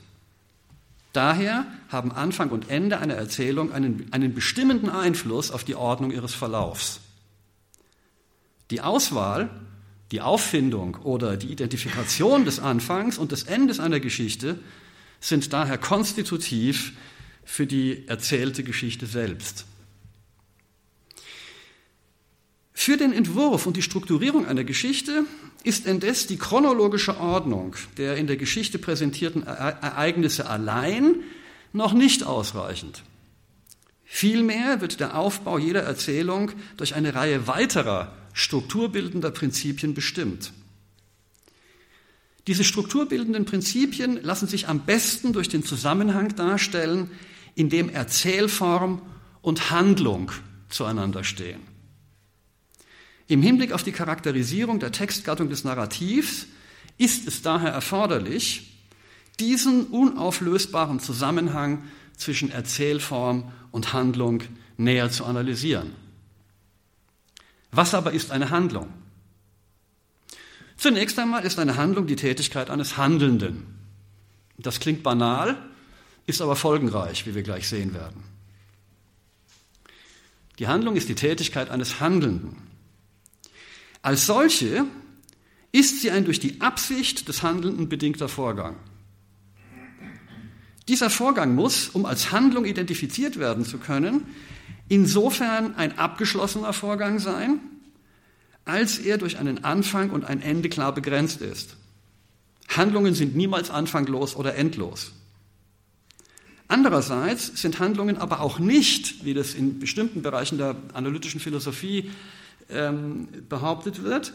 Daher 1.12 1.66
haben 1.88 2.12
Anfang 2.12 2.50
und 2.50 2.70
Ende 2.70 2.98
einer 2.98 3.14
Erzählung 3.14 3.72
einen, 3.72 4.06
einen 4.12 4.34
bestimmenden 4.34 4.90
Einfluss 4.90 5.50
auf 5.50 5.64
die 5.64 5.74
Ordnung 5.74 6.10
ihres 6.10 6.34
Verlaufs. 6.34 7.00
Die 8.70 8.80
Auswahl, 8.80 9.50
die 10.12 10.20
Auffindung 10.20 10.96
oder 10.96 11.36
die 11.36 11.50
Identifikation 11.50 12.44
des 12.44 12.60
Anfangs 12.60 13.18
und 13.18 13.32
des 13.32 13.44
Endes 13.44 13.80
einer 13.80 14.00
Geschichte 14.00 14.58
sind 15.20 15.52
daher 15.52 15.78
konstitutiv 15.78 16.92
für 17.44 17.66
die 17.66 18.06
erzählte 18.06 18.62
Geschichte 18.62 19.06
selbst. 19.06 19.64
Für 22.72 22.96
den 22.96 23.12
Entwurf 23.12 23.66
und 23.66 23.76
die 23.76 23.82
Strukturierung 23.82 24.46
einer 24.46 24.64
Geschichte 24.64 25.24
ist 25.64 25.86
indes 25.86 26.26
die 26.26 26.36
chronologische 26.36 27.18
Ordnung 27.18 27.74
der 27.96 28.16
in 28.16 28.26
der 28.26 28.36
Geschichte 28.36 28.78
präsentierten 28.78 29.42
Ereignisse 29.46 30.48
allein 30.48 31.16
noch 31.72 31.92
nicht 31.92 32.24
ausreichend. 32.24 33.02
Vielmehr 34.04 34.80
wird 34.80 35.00
der 35.00 35.16
Aufbau 35.18 35.58
jeder 35.58 35.82
Erzählung 35.82 36.52
durch 36.76 36.94
eine 36.94 37.14
Reihe 37.14 37.46
weiterer 37.46 38.12
strukturbildender 38.32 39.30
Prinzipien 39.30 39.94
bestimmt. 39.94 40.52
Diese 42.46 42.64
strukturbildenden 42.64 43.44
Prinzipien 43.44 44.22
lassen 44.22 44.48
sich 44.48 44.68
am 44.68 44.86
besten 44.86 45.34
durch 45.34 45.50
den 45.50 45.62
Zusammenhang 45.62 46.34
darstellen, 46.34 47.10
in 47.54 47.68
dem 47.68 47.90
Erzählform 47.90 49.02
und 49.42 49.70
Handlung 49.70 50.32
zueinander 50.70 51.24
stehen. 51.24 51.60
Im 53.28 53.42
Hinblick 53.42 53.72
auf 53.72 53.82
die 53.82 53.92
Charakterisierung 53.92 54.80
der 54.80 54.90
Textgattung 54.90 55.50
des 55.50 55.62
Narrativs 55.62 56.46
ist 56.96 57.28
es 57.28 57.42
daher 57.42 57.70
erforderlich, 57.70 58.74
diesen 59.38 59.84
unauflösbaren 59.86 60.98
Zusammenhang 60.98 61.84
zwischen 62.16 62.50
Erzählform 62.50 63.52
und 63.70 63.92
Handlung 63.92 64.42
näher 64.78 65.10
zu 65.10 65.26
analysieren. 65.26 65.92
Was 67.70 67.94
aber 67.94 68.12
ist 68.12 68.30
eine 68.30 68.48
Handlung? 68.50 68.88
Zunächst 70.78 71.18
einmal 71.18 71.44
ist 71.44 71.58
eine 71.58 71.76
Handlung 71.76 72.06
die 72.06 72.16
Tätigkeit 72.16 72.70
eines 72.70 72.96
Handelnden. 72.96 73.66
Das 74.56 74.80
klingt 74.80 75.02
banal, 75.02 75.56
ist 76.26 76.40
aber 76.40 76.56
folgenreich, 76.56 77.26
wie 77.26 77.34
wir 77.34 77.42
gleich 77.42 77.68
sehen 77.68 77.92
werden. 77.92 78.22
Die 80.58 80.66
Handlung 80.66 80.96
ist 80.96 81.08
die 81.08 81.14
Tätigkeit 81.14 81.70
eines 81.70 82.00
Handelnden. 82.00 82.67
Als 84.02 84.26
solche 84.26 84.84
ist 85.72 86.00
sie 86.00 86.10
ein 86.10 86.24
durch 86.24 86.40
die 86.40 86.60
Absicht 86.60 87.28
des 87.28 87.42
Handelnden 87.42 87.88
bedingter 87.88 88.28
Vorgang. 88.28 88.76
Dieser 90.88 91.10
Vorgang 91.10 91.54
muss, 91.54 91.90
um 91.90 92.06
als 92.06 92.32
Handlung 92.32 92.64
identifiziert 92.64 93.38
werden 93.38 93.64
zu 93.64 93.78
können, 93.78 94.22
insofern 94.88 95.74
ein 95.76 95.98
abgeschlossener 95.98 96.72
Vorgang 96.72 97.18
sein, 97.18 97.60
als 98.64 98.98
er 98.98 99.18
durch 99.18 99.38
einen 99.38 99.64
Anfang 99.64 100.10
und 100.10 100.24
ein 100.24 100.40
Ende 100.40 100.68
klar 100.68 100.94
begrenzt 100.94 101.42
ist. 101.42 101.76
Handlungen 102.68 103.14
sind 103.14 103.36
niemals 103.36 103.70
anfanglos 103.70 104.36
oder 104.36 104.54
endlos. 104.54 105.12
Andererseits 106.68 107.60
sind 107.60 107.78
Handlungen 107.78 108.18
aber 108.18 108.40
auch 108.40 108.58
nicht, 108.58 109.24
wie 109.24 109.32
das 109.32 109.54
in 109.54 109.78
bestimmten 109.78 110.20
Bereichen 110.20 110.58
der 110.58 110.76
analytischen 110.92 111.40
Philosophie 111.40 112.10
ähm, 112.70 113.28
behauptet 113.48 114.02
wird. 114.02 114.32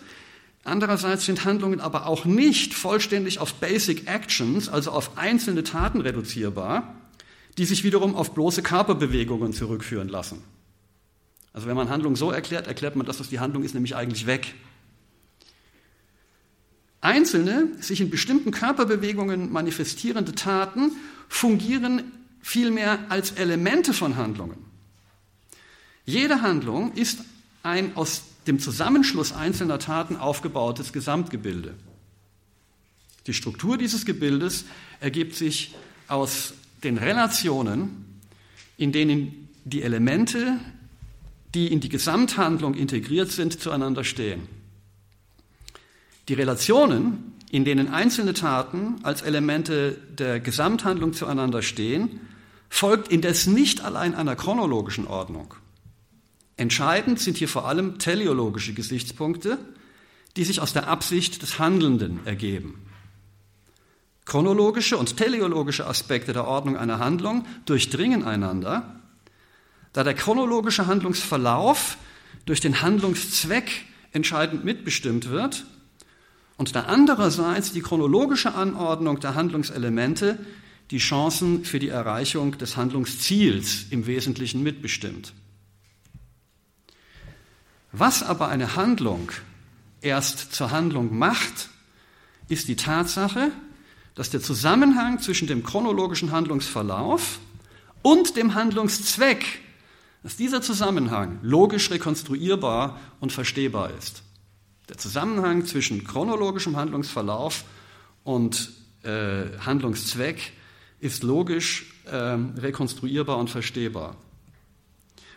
Andererseits 0.63 1.25
sind 1.25 1.43
Handlungen 1.43 1.81
aber 1.81 2.05
auch 2.05 2.25
nicht 2.25 2.73
vollständig 2.73 3.39
auf 3.39 3.55
Basic 3.55 4.07
Actions, 4.09 4.69
also 4.69 4.91
auf 4.91 5.17
einzelne 5.17 5.63
Taten 5.63 5.99
reduzierbar, 6.01 6.95
die 7.57 7.65
sich 7.65 7.83
wiederum 7.83 8.15
auf 8.15 8.33
bloße 8.33 8.63
Körperbewegungen 8.63 9.53
zurückführen 9.53 10.07
lassen. 10.07 10.41
Also 11.51 11.67
wenn 11.67 11.75
man 11.75 11.89
Handlung 11.89 12.15
so 12.15 12.31
erklärt, 12.31 12.67
erklärt 12.67 12.95
man, 12.95 13.05
das 13.05 13.17
die 13.29 13.39
Handlung 13.39 13.63
ist 13.63 13.73
nämlich 13.73 13.95
eigentlich 13.95 14.25
weg. 14.25 14.55
Einzelne, 17.01 17.67
sich 17.81 17.99
in 17.99 18.09
bestimmten 18.09 18.51
Körperbewegungen 18.51 19.51
manifestierende 19.51 20.33
Taten 20.33 20.93
fungieren 21.27 22.11
vielmehr 22.41 22.99
als 23.09 23.31
Elemente 23.31 23.93
von 23.93 24.15
Handlungen. 24.15 24.57
Jede 26.05 26.41
Handlung 26.41 26.93
ist 26.93 27.19
ein 27.63 27.95
aus 27.95 28.23
dem 28.45 28.59
Zusammenschluss 28.59 29.31
einzelner 29.31 29.79
Taten 29.79 30.17
aufgebautes 30.17 30.93
Gesamtgebilde. 30.93 31.73
Die 33.25 33.33
Struktur 33.33 33.77
dieses 33.77 34.05
Gebildes 34.05 34.65
ergibt 34.99 35.35
sich 35.35 35.73
aus 36.07 36.53
den 36.83 36.97
Relationen, 36.97 38.19
in 38.77 38.91
denen 38.91 39.47
die 39.63 39.81
Elemente, 39.81 40.59
die 41.55 41.71
in 41.71 41.79
die 41.79 41.89
Gesamthandlung 41.89 42.73
integriert 42.73 43.31
sind, 43.31 43.61
zueinander 43.61 44.03
stehen. 44.03 44.47
Die 46.27 46.33
Relationen, 46.33 47.33
in 47.49 47.63
denen 47.63 47.87
einzelne 47.87 48.33
Taten 48.33 48.95
als 49.03 49.21
Elemente 49.21 49.97
der 50.17 50.41
Gesamthandlung 50.41 51.13
zueinander 51.13 51.61
stehen, 51.61 52.19
folgt 52.69 53.09
indes 53.09 53.47
nicht 53.47 53.81
allein 53.81 54.15
einer 54.15 54.35
chronologischen 54.35 55.07
Ordnung. 55.07 55.53
Entscheidend 56.57 57.19
sind 57.19 57.37
hier 57.37 57.47
vor 57.47 57.67
allem 57.67 57.97
teleologische 57.99 58.73
Gesichtspunkte, 58.73 59.57
die 60.35 60.43
sich 60.43 60.59
aus 60.61 60.73
der 60.73 60.87
Absicht 60.87 61.41
des 61.41 61.59
Handelnden 61.59 62.25
ergeben. 62.25 62.85
Chronologische 64.25 64.97
und 64.97 65.17
teleologische 65.17 65.85
Aspekte 65.85 66.33
der 66.33 66.47
Ordnung 66.47 66.77
einer 66.77 66.99
Handlung 66.99 67.45
durchdringen 67.65 68.23
einander, 68.23 68.99
da 69.91 70.03
der 70.03 70.13
chronologische 70.13 70.87
Handlungsverlauf 70.87 71.97
durch 72.45 72.59
den 72.59 72.81
Handlungszweck 72.81 73.85
entscheidend 74.11 74.63
mitbestimmt 74.63 75.29
wird 75.29 75.65
und 76.57 76.75
da 76.75 76.83
andererseits 76.83 77.73
die 77.73 77.81
chronologische 77.81 78.55
Anordnung 78.55 79.19
der 79.19 79.35
Handlungselemente 79.35 80.39
die 80.91 80.99
Chancen 80.99 81.65
für 81.65 81.79
die 81.79 81.89
Erreichung 81.89 82.57
des 82.57 82.77
Handlungsziels 82.77 83.87
im 83.89 84.05
Wesentlichen 84.05 84.63
mitbestimmt. 84.63 85.33
Was 87.95 88.23
aber 88.23 88.47
eine 88.47 88.75
Handlung 88.75 89.31
erst 90.01 90.51
zur 90.51 90.71
Handlung 90.71 91.15
macht, 91.15 91.69
ist 92.49 92.67
die 92.67 92.75
Tatsache, 92.75 93.51
dass 94.15 94.31
der 94.31 94.41
Zusammenhang 94.41 95.19
zwischen 95.19 95.47
dem 95.47 95.63
chronologischen 95.63 96.31
Handlungsverlauf 96.31 97.39
und 98.01 98.35
dem 98.35 98.55
Handlungszweck, 98.55 99.61
dass 100.23 100.35
dieser 100.35 100.63
Zusammenhang 100.63 101.37
logisch 101.43 101.91
rekonstruierbar 101.91 102.99
und 103.19 103.31
verstehbar 103.31 103.91
ist. 103.95 104.23
Der 104.89 104.97
Zusammenhang 104.97 105.65
zwischen 105.67 106.03
chronologischem 106.03 106.75
Handlungsverlauf 106.75 107.63
und 108.23 108.71
äh, 109.03 109.57
Handlungszweck 109.59 110.53
ist 110.99 111.21
logisch 111.21 111.93
äh, 112.05 112.15
rekonstruierbar 112.15 113.37
und 113.37 113.51
verstehbar. 113.51 114.17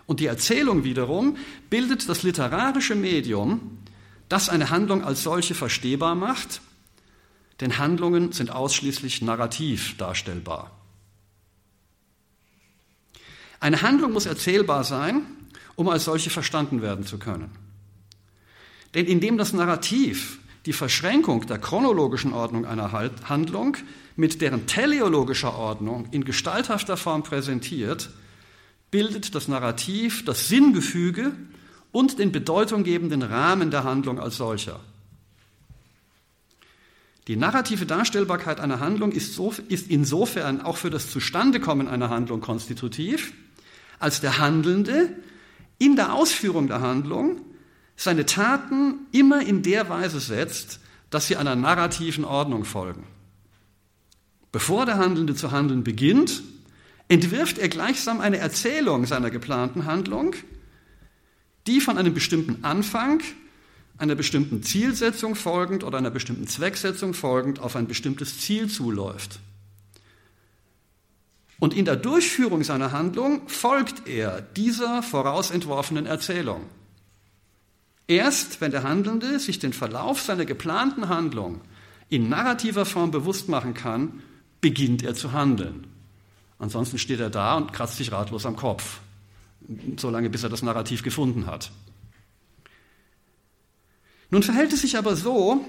Und 0.07 0.21
die 0.21 0.27
Erzählung 0.27 0.85
wiederum 0.85 1.37
bildet 1.69 2.09
das 2.09 2.23
literarische 2.23 2.95
Medium, 2.95 3.79
das 4.29 4.49
eine 4.49 4.71
Handlung 4.71 5.05
als 5.05 5.23
solche 5.23 5.55
verstehbar 5.55 6.15
macht 6.15 6.61
denn 7.61 7.79
Handlungen 7.79 8.33
sind 8.33 8.51
ausschließlich 8.51 9.23
narrativ 9.23 9.97
darstellbar. 9.97 10.71
Eine 13.61 13.83
Handlung 13.83 14.13
muss 14.13 14.27
erzählbar 14.27 14.85
sein, 14.85 15.23
um 15.75 15.89
als 15.89 16.05
solche 16.05 16.31
verstanden 16.31 16.83
werden 16.83 17.07
zu 17.07 17.19
können. 17.19 17.51
Denn 18.95 19.07
indem 19.07 19.39
das 19.39 19.53
Narrativ 19.53 20.39
die 20.67 20.73
Verschränkung 20.73 21.47
der 21.47 21.59
chronologischen 21.59 22.33
Ordnung 22.33 22.67
einer 22.67 22.93
Handlung 22.93 23.77
mit 24.17 24.41
deren 24.41 24.67
teleologischer 24.67 25.57
Ordnung 25.57 26.09
in 26.11 26.25
gestalthafter 26.25 26.97
Form 26.97 27.23
präsentiert, 27.23 28.11
bildet 28.97 29.35
das 29.35 29.47
Narrativ 29.47 30.25
das 30.25 30.49
Sinngefüge 30.49 31.33
und 31.93 32.19
den 32.19 32.33
bedeutunggebenden 32.33 33.21
Rahmen 33.21 33.71
der 33.71 33.85
Handlung 33.85 34.19
als 34.19 34.39
solcher. 34.39 34.81
Die 37.27 37.37
narrative 37.37 37.85
Darstellbarkeit 37.85 38.59
einer 38.59 38.81
Handlung 38.81 39.13
ist, 39.13 39.35
so, 39.35 39.53
ist 39.69 39.91
insofern 39.91 40.63
auch 40.63 40.79
für 40.79 40.89
das 40.89 41.11
Zustandekommen 41.11 41.89
einer 41.89 42.09
Handlung 42.09 42.41
konstitutiv, 42.41 43.35
als 43.99 44.23
der 44.23 44.39
Handelnde 44.39 45.11
in 45.77 45.95
der 45.95 46.15
Ausführung 46.15 46.67
der 46.67 46.81
Handlung 46.81 47.43
seine 47.97 48.25
Taten 48.25 49.01
immer 49.13 49.43
in 49.43 49.63
der 49.63 49.91
Weise 49.91 50.21
setzt, 50.21 50.81
dass 51.11 51.27
sie 51.27 51.37
einer 51.37 51.55
narrativen 51.55 52.25
Ordnung 52.25 52.65
folgen. 52.65 53.05
Bevor 54.53 54.87
der 54.87 54.97
Handelnde 54.97 55.35
zu 55.35 55.51
handeln 55.51 55.85
beginnt, 55.85 56.43
entwirft 57.09 57.59
er 57.59 57.69
gleichsam 57.69 58.21
eine 58.21 58.39
Erzählung 58.39 59.07
seiner 59.07 59.31
geplanten 59.31 59.85
Handlung, 59.87 60.35
die 61.67 61.81
von 61.81 61.99
einem 61.99 62.15
bestimmten 62.15 62.65
Anfang 62.65 63.21
einer 63.99 64.15
bestimmten 64.15 64.63
Zielsetzung 64.63 65.35
folgend 65.35 65.83
oder 65.83 65.99
einer 65.99 66.11
bestimmten 66.11 66.47
Zwecksetzung 66.47 67.15
folgend 67.15 67.61
auf 67.61 67.77
ein 67.77 67.87
bestimmtes 67.87 68.41
Ziel 68.41 68.69
zuläuft. 68.69 69.41
Und 71.59 71.75
in 71.75 71.87
der 71.87 71.97
Durchführung 71.97 72.63
seiner 72.65 72.93
Handlung 72.93 73.49
folgt 73.49 74.07
er 74.07 74.43
dieser 74.43 75.03
vorausentworfenen 75.03 76.05
Erzählung. 76.05 76.67
Erst 78.09 78.61
wenn 78.61 78.71
der 78.71 78.83
Handelnde 78.83 79.41
sich 79.41 79.59
den 79.59 79.73
Verlauf 79.73 80.21
seiner 80.21 80.45
geplanten 80.45 81.09
Handlung 81.09 81.63
in 82.09 82.29
narrativer 82.29 82.85
Form 82.85 83.11
bewusst 83.11 83.49
machen 83.49 83.75
kann, 83.75 84.23
beginnt 84.61 85.03
er 85.03 85.15
zu 85.15 85.33
handeln. 85.33 85.87
Ansonsten 86.59 86.99
steht 86.99 87.21
er 87.21 87.31
da 87.31 87.57
und 87.57 87.73
kratzt 87.73 87.97
sich 87.97 88.13
ratlos 88.13 88.47
am 88.47 88.57
Kopf, 88.57 89.01
solange 89.97 90.31
bis 90.31 90.43
er 90.43 90.49
das 90.49 90.63
Narrativ 90.63 91.03
gefunden 91.03 91.47
hat. 91.47 91.71
Nun 94.31 94.43
verhält 94.43 94.73
es 94.73 94.81
sich 94.81 94.97
aber 94.97 95.17
so, 95.17 95.65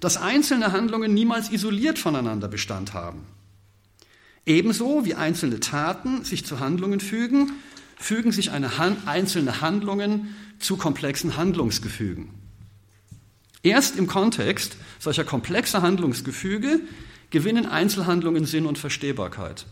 dass 0.00 0.16
einzelne 0.16 0.72
Handlungen 0.72 1.14
niemals 1.14 1.50
isoliert 1.50 1.98
voneinander 1.98 2.48
Bestand 2.48 2.94
haben. 2.94 3.26
Ebenso 4.46 5.04
wie 5.04 5.14
einzelne 5.14 5.60
Taten 5.60 6.24
sich 6.24 6.44
zu 6.44 6.60
Handlungen 6.60 7.00
fügen, 7.00 7.52
fügen 7.96 8.32
sich 8.32 8.50
Han 8.50 8.96
einzelne 9.06 9.60
Handlungen 9.60 10.34
zu 10.58 10.76
komplexen 10.76 11.36
Handlungsgefügen. 11.36 12.30
Erst 13.62 13.96
im 13.96 14.06
Kontext 14.06 14.76
solcher 14.98 15.24
komplexer 15.24 15.82
Handlungsgefüge 15.82 16.80
gewinnen 17.28 17.66
Einzelhandlungen 17.66 18.46
Sinn 18.46 18.66
und 18.66 18.78
Verstehbarkeit. 18.78 19.66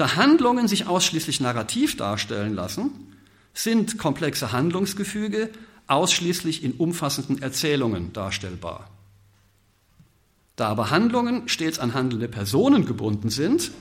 Da 0.00 0.16
Handlungen 0.16 0.68
sich 0.68 0.86
ausschließlich 0.86 1.40
narrativ 1.40 1.96
darstellen 1.96 2.54
lassen, 2.54 2.90
sind 3.54 3.98
komplexe 3.98 4.52
Handlungsgefüge 4.52 5.50
ausschließlich 5.86 6.62
in 6.64 6.72
umfassenden 6.72 7.42
Erzählungen 7.42 8.12
darstellbar. 8.12 8.88
Da 10.56 10.68
aber 10.68 10.90
Handlungen 10.90 11.48
stets 11.48 11.78
an 11.78 11.94
handelnde 11.94 12.28
Personen 12.28 12.86
gebunden 12.86 13.30
sind, 13.30 13.72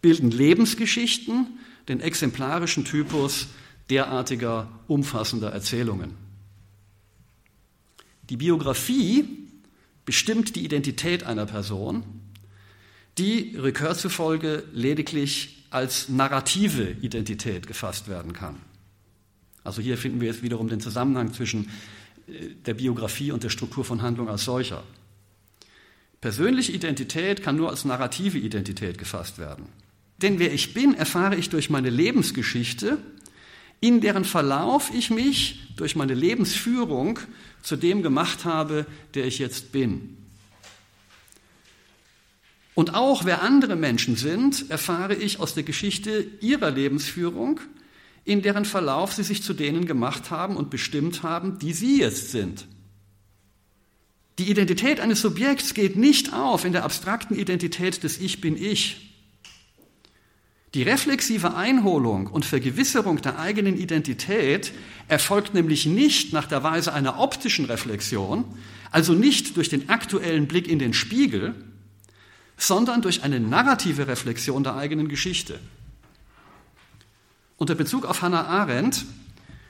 bilden 0.00 0.30
Lebensgeschichten 0.30 1.58
den 1.88 2.00
exemplarischen 2.00 2.84
Typus 2.84 3.48
derartiger 3.90 4.68
umfassender 4.86 5.50
Erzählungen. 5.50 6.12
Die 8.30 8.36
Biografie 8.36 9.48
bestimmt 10.04 10.56
die 10.56 10.64
Identität 10.64 11.24
einer 11.24 11.46
Person, 11.46 12.04
die 13.18 13.56
Recur 13.56 13.94
zufolge 13.94 14.64
lediglich 14.72 15.66
als 15.70 16.08
narrative 16.08 16.96
Identität 17.00 17.66
gefasst 17.66 18.08
werden 18.08 18.32
kann. 18.32 18.60
Also 19.64 19.80
hier 19.80 19.96
finden 19.96 20.20
wir 20.20 20.28
jetzt 20.28 20.42
wiederum 20.42 20.68
den 20.68 20.80
Zusammenhang 20.80 21.32
zwischen 21.32 21.70
äh, 22.28 22.50
der 22.66 22.74
Biografie 22.74 23.32
und 23.32 23.42
der 23.42 23.50
Struktur 23.50 23.84
von 23.84 24.02
Handlung 24.02 24.28
als 24.28 24.44
solcher. 24.44 24.82
Persönliche 26.20 26.72
Identität 26.72 27.42
kann 27.42 27.56
nur 27.56 27.70
als 27.70 27.84
narrative 27.84 28.38
Identität 28.38 28.98
gefasst 28.98 29.38
werden. 29.38 29.66
Denn 30.22 30.38
wer 30.38 30.52
ich 30.52 30.74
bin, 30.74 30.94
erfahre 30.94 31.36
ich 31.36 31.50
durch 31.50 31.70
meine 31.70 31.90
Lebensgeschichte, 31.90 32.98
in 33.80 34.00
deren 34.00 34.24
Verlauf 34.24 34.90
ich 34.94 35.10
mich 35.10 35.60
durch 35.76 35.96
meine 35.96 36.14
Lebensführung 36.14 37.18
zu 37.62 37.76
dem 37.76 38.02
gemacht 38.02 38.44
habe, 38.44 38.86
der 39.14 39.26
ich 39.26 39.38
jetzt 39.38 39.72
bin. 39.72 40.16
Und 42.74 42.94
auch 42.94 43.24
wer 43.24 43.42
andere 43.42 43.76
Menschen 43.76 44.16
sind, 44.16 44.70
erfahre 44.70 45.14
ich 45.14 45.38
aus 45.38 45.54
der 45.54 45.62
Geschichte 45.62 46.26
ihrer 46.40 46.70
Lebensführung, 46.70 47.60
in 48.24 48.42
deren 48.42 48.64
Verlauf 48.64 49.12
sie 49.12 49.22
sich 49.22 49.42
zu 49.42 49.54
denen 49.54 49.86
gemacht 49.86 50.30
haben 50.30 50.56
und 50.56 50.70
bestimmt 50.70 51.22
haben, 51.22 51.58
die 51.58 51.72
sie 51.72 52.00
jetzt 52.00 52.32
sind. 52.32 52.66
Die 54.38 54.50
Identität 54.50 54.98
eines 54.98 55.20
Subjekts 55.20 55.74
geht 55.74 55.94
nicht 55.94 56.32
auf 56.32 56.64
in 56.64 56.72
der 56.72 56.84
abstrakten 56.84 57.36
Identität 57.36 58.02
des 58.02 58.18
Ich 58.18 58.40
bin 58.40 58.56
ich. 58.56 59.12
Die 60.74 60.82
reflexive 60.82 61.54
Einholung 61.54 62.26
und 62.26 62.44
Vergewisserung 62.44 63.22
der 63.22 63.38
eigenen 63.38 63.78
Identität 63.78 64.72
erfolgt 65.06 65.54
nämlich 65.54 65.86
nicht 65.86 66.32
nach 66.32 66.46
der 66.46 66.64
Weise 66.64 66.92
einer 66.92 67.20
optischen 67.20 67.66
Reflexion, 67.66 68.44
also 68.90 69.12
nicht 69.12 69.56
durch 69.56 69.68
den 69.68 69.88
aktuellen 69.88 70.48
Blick 70.48 70.66
in 70.66 70.80
den 70.80 70.92
Spiegel, 70.92 71.54
sondern 72.56 73.02
durch 73.02 73.22
eine 73.22 73.40
narrative 73.40 74.06
Reflexion 74.06 74.62
der 74.62 74.76
eigenen 74.76 75.08
Geschichte. 75.08 75.58
Unter 77.56 77.74
Bezug 77.74 78.04
auf 78.04 78.22
Hannah 78.22 78.46
Arendt, 78.46 79.04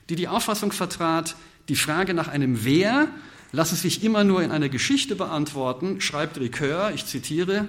die 0.08 0.16
die 0.16 0.28
Auffassung 0.28 0.72
vertrat, 0.72 1.36
die 1.68 1.76
Frage 1.76 2.14
nach 2.14 2.28
einem 2.28 2.64
Wer 2.64 3.08
lasse 3.52 3.76
sich 3.76 4.02
immer 4.02 4.24
nur 4.24 4.42
in 4.42 4.50
einer 4.50 4.68
Geschichte 4.68 5.16
beantworten, 5.16 6.00
schreibt 6.00 6.38
Ricoeur, 6.38 6.92
ich 6.94 7.06
zitiere, 7.06 7.68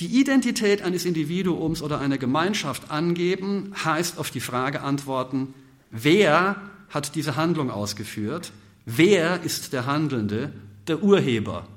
die 0.00 0.20
Identität 0.20 0.82
eines 0.82 1.04
Individuums 1.04 1.80
oder 1.80 2.00
einer 2.00 2.18
Gemeinschaft 2.18 2.90
angeben, 2.90 3.72
heißt 3.84 4.18
auf 4.18 4.30
die 4.30 4.40
Frage 4.40 4.82
antworten, 4.82 5.54
wer 5.90 6.56
hat 6.90 7.14
diese 7.14 7.36
Handlung 7.36 7.70
ausgeführt, 7.70 8.52
wer 8.84 9.42
ist 9.44 9.72
der 9.72 9.86
Handelnde, 9.86 10.52
der 10.88 11.02
Urheber, 11.02 11.68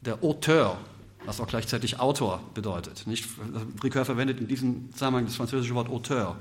der 0.00 0.24
Auteur, 0.24 0.78
was 1.26 1.40
auch 1.40 1.46
gleichzeitig 1.46 2.00
Autor 2.00 2.42
bedeutet. 2.54 3.06
Nicht? 3.06 3.28
Ricoeur 3.82 4.04
verwendet 4.04 4.40
in 4.40 4.48
diesem 4.48 4.92
Zusammenhang 4.92 5.26
das 5.26 5.36
französische 5.36 5.74
Wort 5.74 5.88
Auteur. 5.88 6.36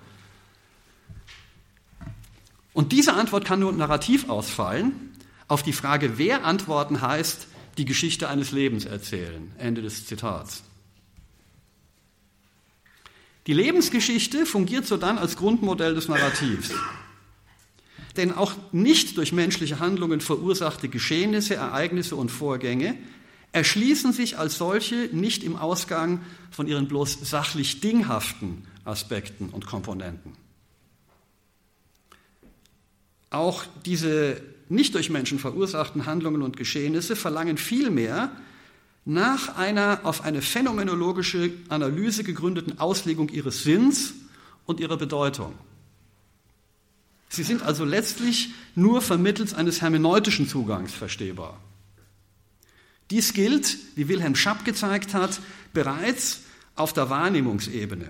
Und 2.74 2.92
diese 2.92 3.14
Antwort 3.14 3.46
kann 3.46 3.60
nur 3.60 3.72
narrativ 3.72 4.30
ausfallen. 4.30 5.12
Auf 5.48 5.64
die 5.64 5.74
Frage, 5.74 6.18
wer 6.18 6.46
antworten 6.46 7.02
heißt, 7.02 7.48
die 7.78 7.86
Geschichte 7.86 8.30
eines 8.30 8.52
Lebens 8.52 8.86
erzählen. 8.86 9.52
Ende 9.58 9.82
des 9.82 10.06
Zitats. 10.06 10.64
Die 13.48 13.54
Lebensgeschichte 13.54 14.46
fungiert 14.46 14.86
so 14.86 14.98
dann 14.98 15.18
als 15.18 15.36
Grundmodell 15.36 15.96
des 15.96 16.08
Narrativs. 16.08 16.72
Denn 18.16 18.32
auch 18.34 18.54
nicht 18.72 19.18
durch 19.18 19.34
menschliche 19.34 19.80
Handlungen 19.80 20.22
verursachte 20.22 20.88
Geschehnisse, 20.88 21.56
Ereignisse 21.56 22.16
und 22.16 22.30
Vorgänge 22.30 22.96
erschließen 23.54 24.12
sich 24.12 24.38
als 24.38 24.58
solche 24.58 25.10
nicht 25.14 25.44
im 25.44 25.56
Ausgang 25.56 26.22
von 26.52 26.68
ihren 26.68 26.88
bloß 26.88 27.20
sachlich 27.22 27.80
dinghaften 27.80 28.68
Aspekten 28.84 29.50
und 29.50 29.66
Komponenten. 29.66 30.34
Auch 33.30 33.64
diese 33.86 34.42
nicht 34.70 34.96
durch 34.96 35.10
Menschen 35.10 35.40
verursachten 35.40 36.06
Handlungen 36.06 36.42
und 36.42 36.58
Geschehnisse 36.58 37.16
verlangen 37.16 37.58
vielmehr 37.58 38.32
nach 39.06 39.58
einer 39.58 40.02
auf 40.04 40.24
eine 40.24 40.42
phänomenologische 40.42 41.52
Analyse 41.70 42.24
gegründeten 42.24 42.80
Auslegung 42.80 43.30
ihres 43.30 43.64
Sinns 43.64 44.14
und 44.66 44.80
ihrer 44.80 44.98
Bedeutung. 44.98 45.54
Sie 47.30 47.44
sind 47.44 47.64
also 47.64 47.86
letztlich 47.86 48.52
nur 48.76 49.02
vermittels 49.02 49.54
eines 49.54 49.82
hermeneutischen 49.82 50.48
Zugangs 50.48 50.94
verstehbar. 50.94 51.60
Dies 53.14 53.34
gilt, 53.34 53.78
wie 53.94 54.08
Wilhelm 54.08 54.36
Schapp 54.36 54.66
gezeigt 54.66 55.14
hat, 55.14 55.40
bereits 55.72 56.42
auf 56.74 56.94
der 56.94 57.12
Wahrnehmungsebene. 57.12 58.10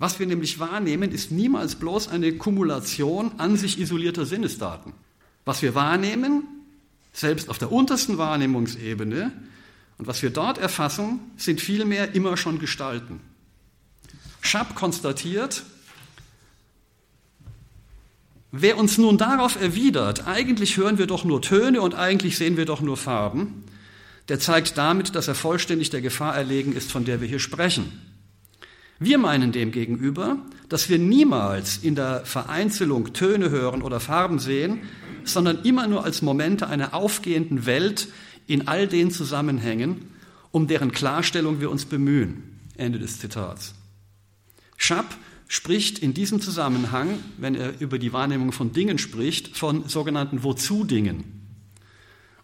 Was 0.00 0.18
wir 0.18 0.26
nämlich 0.26 0.58
wahrnehmen, 0.58 1.12
ist 1.12 1.30
niemals 1.30 1.76
bloß 1.76 2.08
eine 2.08 2.32
Kumulation 2.32 3.30
an 3.38 3.56
sich 3.56 3.78
isolierter 3.78 4.26
Sinnesdaten. 4.26 4.92
Was 5.44 5.62
wir 5.62 5.76
wahrnehmen, 5.76 6.48
selbst 7.12 7.48
auf 7.48 7.58
der 7.58 7.70
untersten 7.70 8.18
Wahrnehmungsebene, 8.18 9.30
und 9.98 10.06
was 10.08 10.20
wir 10.20 10.30
dort 10.30 10.58
erfassen, 10.58 11.20
sind 11.36 11.60
vielmehr 11.60 12.12
immer 12.16 12.36
schon 12.36 12.58
Gestalten. 12.58 13.20
Schapp 14.40 14.74
konstatiert, 14.74 15.62
wer 18.56 18.78
uns 18.78 18.98
nun 18.98 19.18
darauf 19.18 19.60
erwidert, 19.60 20.26
eigentlich 20.26 20.76
hören 20.76 20.98
wir 20.98 21.06
doch 21.06 21.24
nur 21.24 21.42
Töne 21.42 21.80
und 21.80 21.94
eigentlich 21.94 22.36
sehen 22.36 22.56
wir 22.56 22.64
doch 22.64 22.80
nur 22.80 22.96
Farben, 22.96 23.64
der 24.28 24.38
zeigt 24.40 24.78
damit, 24.78 25.14
dass 25.14 25.28
er 25.28 25.34
vollständig 25.34 25.90
der 25.90 26.00
Gefahr 26.00 26.34
erlegen 26.34 26.72
ist, 26.72 26.90
von 26.90 27.04
der 27.04 27.20
wir 27.20 27.28
hier 27.28 27.40
sprechen. 27.40 28.00
Wir 28.98 29.18
meinen 29.18 29.52
demgegenüber, 29.52 30.38
dass 30.68 30.88
wir 30.88 30.98
niemals 30.98 31.78
in 31.78 31.94
der 31.94 32.24
Vereinzelung 32.24 33.12
Töne 33.12 33.50
hören 33.50 33.82
oder 33.82 34.00
Farben 34.00 34.38
sehen, 34.38 34.82
sondern 35.24 35.62
immer 35.62 35.88
nur 35.88 36.04
als 36.04 36.22
Momente 36.22 36.68
einer 36.68 36.94
aufgehenden 36.94 37.66
Welt 37.66 38.08
in 38.46 38.68
all 38.68 38.86
den 38.86 39.10
Zusammenhängen, 39.10 40.10
um 40.52 40.68
deren 40.68 40.92
Klarstellung 40.92 41.60
wir 41.60 41.70
uns 41.70 41.84
bemühen. 41.86 42.60
Ende 42.76 42.98
des 42.98 43.18
Zitats. 43.18 43.74
Schapp 44.76 45.16
spricht 45.54 46.00
in 46.00 46.14
diesem 46.14 46.40
Zusammenhang, 46.40 47.20
wenn 47.36 47.54
er 47.54 47.80
über 47.80 48.00
die 48.00 48.12
Wahrnehmung 48.12 48.50
von 48.50 48.72
Dingen 48.72 48.98
spricht, 48.98 49.56
von 49.56 49.88
sogenannten 49.88 50.42
Wozu-Dingen. 50.42 51.22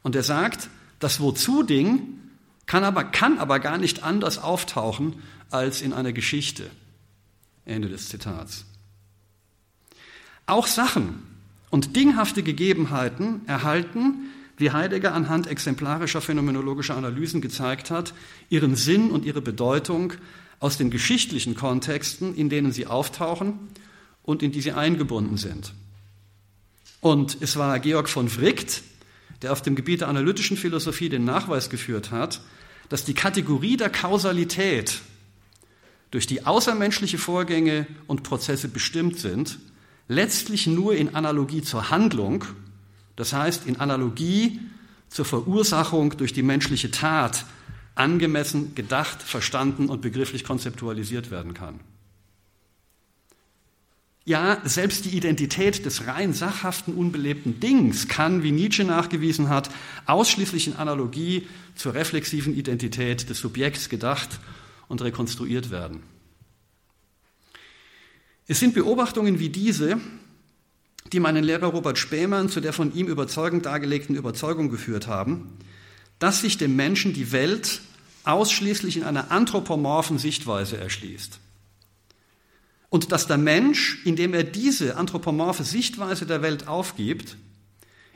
Und 0.03 0.14
er 0.14 0.23
sagt, 0.23 0.70
das 1.01 1.18
Wozu-Ding 1.18 2.20
kann 2.66 2.85
aber, 2.85 3.03
kann 3.03 3.40
aber 3.40 3.59
gar 3.59 3.79
nicht 3.79 4.05
anders 4.05 4.38
auftauchen 4.38 5.14
als 5.51 5.83
in 5.83 5.92
einer 5.92 6.12
Geschichte. 6.12 6.70
Ende 7.64 7.88
des 7.88 8.11
Zitats. 8.11 8.64
Auch 10.46 10.68
Sachen 10.68 11.25
und 11.70 11.96
dinghafte 11.96 12.44
Gegebenheiten 12.44 13.40
erhalten, 13.49 14.31
wie 14.57 14.70
Heidegger 14.70 15.14
anhand 15.14 15.49
exemplarischer 15.49 16.20
phänomenologischer 16.20 16.96
Analysen 16.96 17.40
gezeigt 17.40 17.90
hat, 17.90 18.14
ihren 18.51 18.77
Sinn 18.77 19.11
und 19.11 19.25
ihre 19.25 19.42
Bedeutung 19.42 20.12
aus 20.61 20.77
den 20.77 20.90
geschichtlichen 20.90 21.55
Kontexten, 21.55 22.35
in 22.35 22.49
denen 22.49 22.70
sie 22.70 22.87
auftauchen 22.87 23.59
und 24.23 24.42
in 24.42 24.53
die 24.53 24.61
sie 24.61 24.73
eingebunden 24.73 25.38
sind. 25.38 25.73
Und 27.01 27.38
es 27.40 27.57
war 27.57 27.79
Georg 27.81 28.09
von 28.09 28.35
Wrickt, 28.37 28.83
der 29.42 29.53
auf 29.53 29.62
dem 29.62 29.75
Gebiet 29.75 30.03
der 30.03 30.09
analytischen 30.09 30.59
Philosophie 30.59 31.09
den 31.09 31.25
Nachweis 31.25 31.70
geführt 31.70 32.11
hat, 32.11 32.42
dass 32.90 33.05
die 33.05 33.14
Kategorie 33.14 33.79
der 33.79 33.88
Kausalität 33.88 35.01
durch 36.11 36.27
die 36.27 36.44
außermenschliche 36.44 37.18
Vorgänge 37.18 37.87
und 38.07 38.23
Prozesse 38.23 38.68
bestimmt 38.68 39.18
sind, 39.18 39.59
letztlich 40.09 40.66
nur 40.66 40.94
in 40.94 41.14
Analogie 41.14 41.62
zur 41.62 41.90
Handlung, 41.90 42.44
das 43.16 43.33
heißt 43.33 43.66
in 43.66 43.79
Analogie 43.79 44.61
zur 45.09 45.25
Verursachung 45.25 46.16
durch 46.16 46.33
die 46.33 46.42
menschliche 46.42 46.90
Tat 46.90 47.46
angemessen 48.01 48.75
gedacht, 48.75 49.23
verstanden 49.23 49.89
und 49.89 50.01
begrifflich 50.01 50.43
konzeptualisiert 50.43 51.31
werden 51.31 51.55
kann. 51.55 51.81
Ja, 54.25 54.61
selbst 54.65 55.07
die 55.07 55.17
Identität 55.17 55.85
des 55.85 56.07
rein 56.07 56.33
sachhaften, 56.33 56.95
unbelebten 56.95 57.59
Dings 57.59 58.07
kann, 58.09 58.43
wie 58.43 58.53
Nietzsche 58.53 58.85
nachgewiesen 58.85 59.49
hat, 59.49 59.71
ausschließlich 60.07 60.69
in 60.69 60.77
Analogie 60.77 61.47
zur 61.75 61.95
reflexiven 61.95 62.55
Identität 62.55 63.29
des 63.29 63.39
Subjekts 63.39 63.89
gedacht 63.89 64.41
und 64.89 65.03
rekonstruiert 65.03 65.71
werden. 65.71 66.03
Es 68.47 68.61
sind 68.61 68.75
Beobachtungen 68.75 69.39
wie 69.39 69.49
diese, 69.49 69.99
die 71.13 71.21
meinen 71.21 71.45
Lehrer 71.45 71.69
Robert 71.69 71.99
Spähmann 71.99 72.49
zu 72.49 72.61
der 72.61 72.73
von 72.73 72.95
ihm 72.95 73.09
überzeugend 73.09 73.67
dargelegten 73.67 74.17
Überzeugung 74.17 74.71
geführt 74.71 75.07
haben, 75.07 75.59
dass 76.19 76.43
sich 76.43 76.59
dem 76.59 76.77
Menschen 76.77 77.15
die 77.15 77.33
Welt 77.33 77.81
ausschließlich 78.24 78.96
in 78.96 79.04
einer 79.04 79.30
anthropomorphen 79.30 80.18
Sichtweise 80.18 80.78
erschließt. 80.78 81.38
Und 82.88 83.12
dass 83.12 83.26
der 83.26 83.38
Mensch, 83.38 83.98
indem 84.04 84.35
er 84.35 84.44
diese 84.44 84.96
anthropomorphe 84.96 85.64
Sichtweise 85.64 86.26
der 86.26 86.42
Welt 86.42 86.66
aufgibt, 86.66 87.37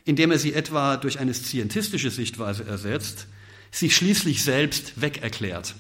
indem 0.05 0.31
er 0.33 0.39
sie 0.39 0.53
etwa 0.53 0.97
durch 0.97 1.19
eine 1.19 1.33
scientistische 1.33 2.11
Sichtweise 2.11 2.65
ersetzt, 2.65 3.27
sich 3.71 3.95
schließlich 3.97 4.43
selbst 4.43 5.01
wegerklärt 5.01 5.75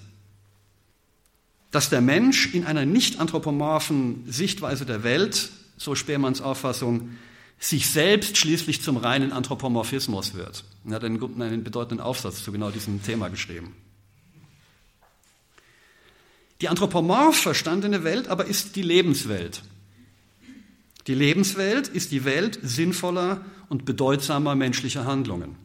dass 1.74 1.90
der 1.90 2.00
Mensch 2.00 2.54
in 2.54 2.64
einer 2.66 2.87
nicht 2.87 3.18
anthropomorphen 3.18 4.22
Sichtweise 4.30 4.87
der 4.87 5.02
Welt, 5.02 5.50
so 5.76 5.96
Speermanns 5.96 6.40
Auffassung, 6.40 7.10
sich 7.58 7.90
selbst 7.90 8.37
schließlich 8.37 8.80
zum 8.80 8.96
reinen 8.96 9.32
Anthropomorphismus 9.32 10.34
wird. 10.34 10.62
Er 10.87 10.94
hat 10.94 11.04
einen, 11.04 11.42
einen 11.42 11.64
bedeutenden 11.64 12.00
Aufsatz 12.00 12.44
zu 12.44 12.52
genau 12.52 12.70
diesem 12.70 13.02
Thema 13.02 13.28
geschrieben. 13.28 13.74
Die 16.64 16.70
anthropomorph 16.70 17.37
verstandene 17.37 18.05
Welt 18.05 18.29
aber 18.29 18.46
ist 18.46 18.74
die 18.74 18.81
Lebenswelt. 18.81 19.61
Die 21.07 21.12
Lebenswelt 21.12 21.88
ist 21.88 22.11
die 22.11 22.24
Welt 22.24 22.59
sinnvoller 22.62 23.44
und 23.68 23.85
bedeutsamer 23.85 24.55
menschlicher 24.55 25.05
Handlungen. 25.05 25.57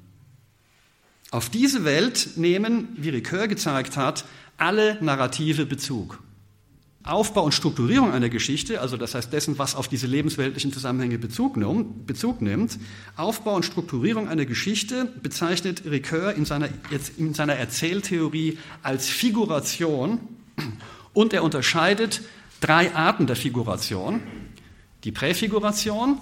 Auf 1.32 1.50
diese 1.50 1.86
Welt 1.86 2.32
nehmen, 2.36 2.90
wie 2.98 3.08
Ricoeur 3.08 3.48
gezeigt 3.48 3.96
hat, 3.96 4.26
alle 4.58 5.02
Narrative 5.02 5.66
Bezug. 5.66 6.22
Aufbau 7.04 7.46
und 7.46 7.54
Strukturierung 7.54 8.12
einer 8.12 8.28
Geschichte, 8.28 8.82
also 8.82 8.98
das 8.98 9.16
heißt 9.16 9.32
dessen, 9.32 9.58
was 9.58 9.76
auf 9.76 9.88
diese 9.88 10.06
lebensweltlichen 10.06 10.74
Zusammenhänge 10.74 11.18
Bezug, 11.18 11.56
nimmt, 11.56 12.78
Aufbau 13.16 13.56
und 13.56 13.64
Strukturierung 13.64 14.28
einer 14.28 14.46
Geschichte 14.46 15.06
bezeichnet 15.24 15.84
Ricoeur 15.86 16.34
in 16.34 16.44
seiner, 16.44 16.68
in 17.18 17.34
seiner 17.34 17.56
Erzähltheorie 17.56 18.58
als 18.84 19.08
Figuration 19.08 20.20
und 21.14 21.34
er 21.34 21.44
unterscheidet 21.44 22.22
drei 22.62 22.94
Arten 22.94 23.28
der 23.28 23.36
Figuration. 23.36 24.22
Die 25.04 25.12
Präfiguration, 25.12 26.20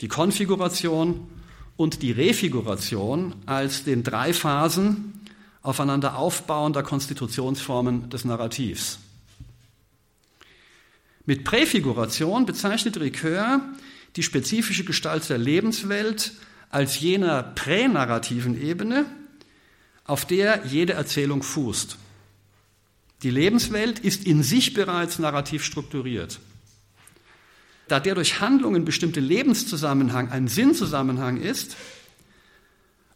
die 0.00 0.08
Konfiguration 0.08 1.28
und 1.76 2.02
die 2.02 2.12
Refiguration 2.12 3.34
als 3.46 3.84
den 3.84 4.02
drei 4.02 4.32
Phasen 4.32 5.26
aufeinander 5.62 6.16
aufbauender 6.16 6.82
Konstitutionsformen 6.82 8.10
des 8.10 8.24
Narrativs. 8.24 8.98
Mit 11.26 11.44
Präfiguration 11.44 12.46
bezeichnet 12.46 12.98
Ricoeur 12.98 13.60
die 14.16 14.22
spezifische 14.22 14.84
Gestalt 14.84 15.28
der 15.28 15.38
Lebenswelt 15.38 16.32
als 16.70 17.00
jener 17.00 17.42
pränarrativen 17.42 18.60
Ebene, 18.60 19.06
auf 20.04 20.24
der 20.24 20.66
jede 20.66 20.94
Erzählung 20.94 21.42
fußt. 21.42 21.96
Die 23.22 23.30
Lebenswelt 23.30 23.98
ist 23.98 24.24
in 24.24 24.42
sich 24.42 24.72
bereits 24.72 25.18
narrativ 25.18 25.64
strukturiert. 25.64 26.40
Da 27.88 28.00
der 28.00 28.14
durch 28.14 28.40
Handlungen 28.40 28.84
bestimmte 28.84 29.20
Lebenszusammenhang 29.20 30.30
ein 30.30 30.48
Sinnzusammenhang 30.48 31.38
ist 31.38 31.76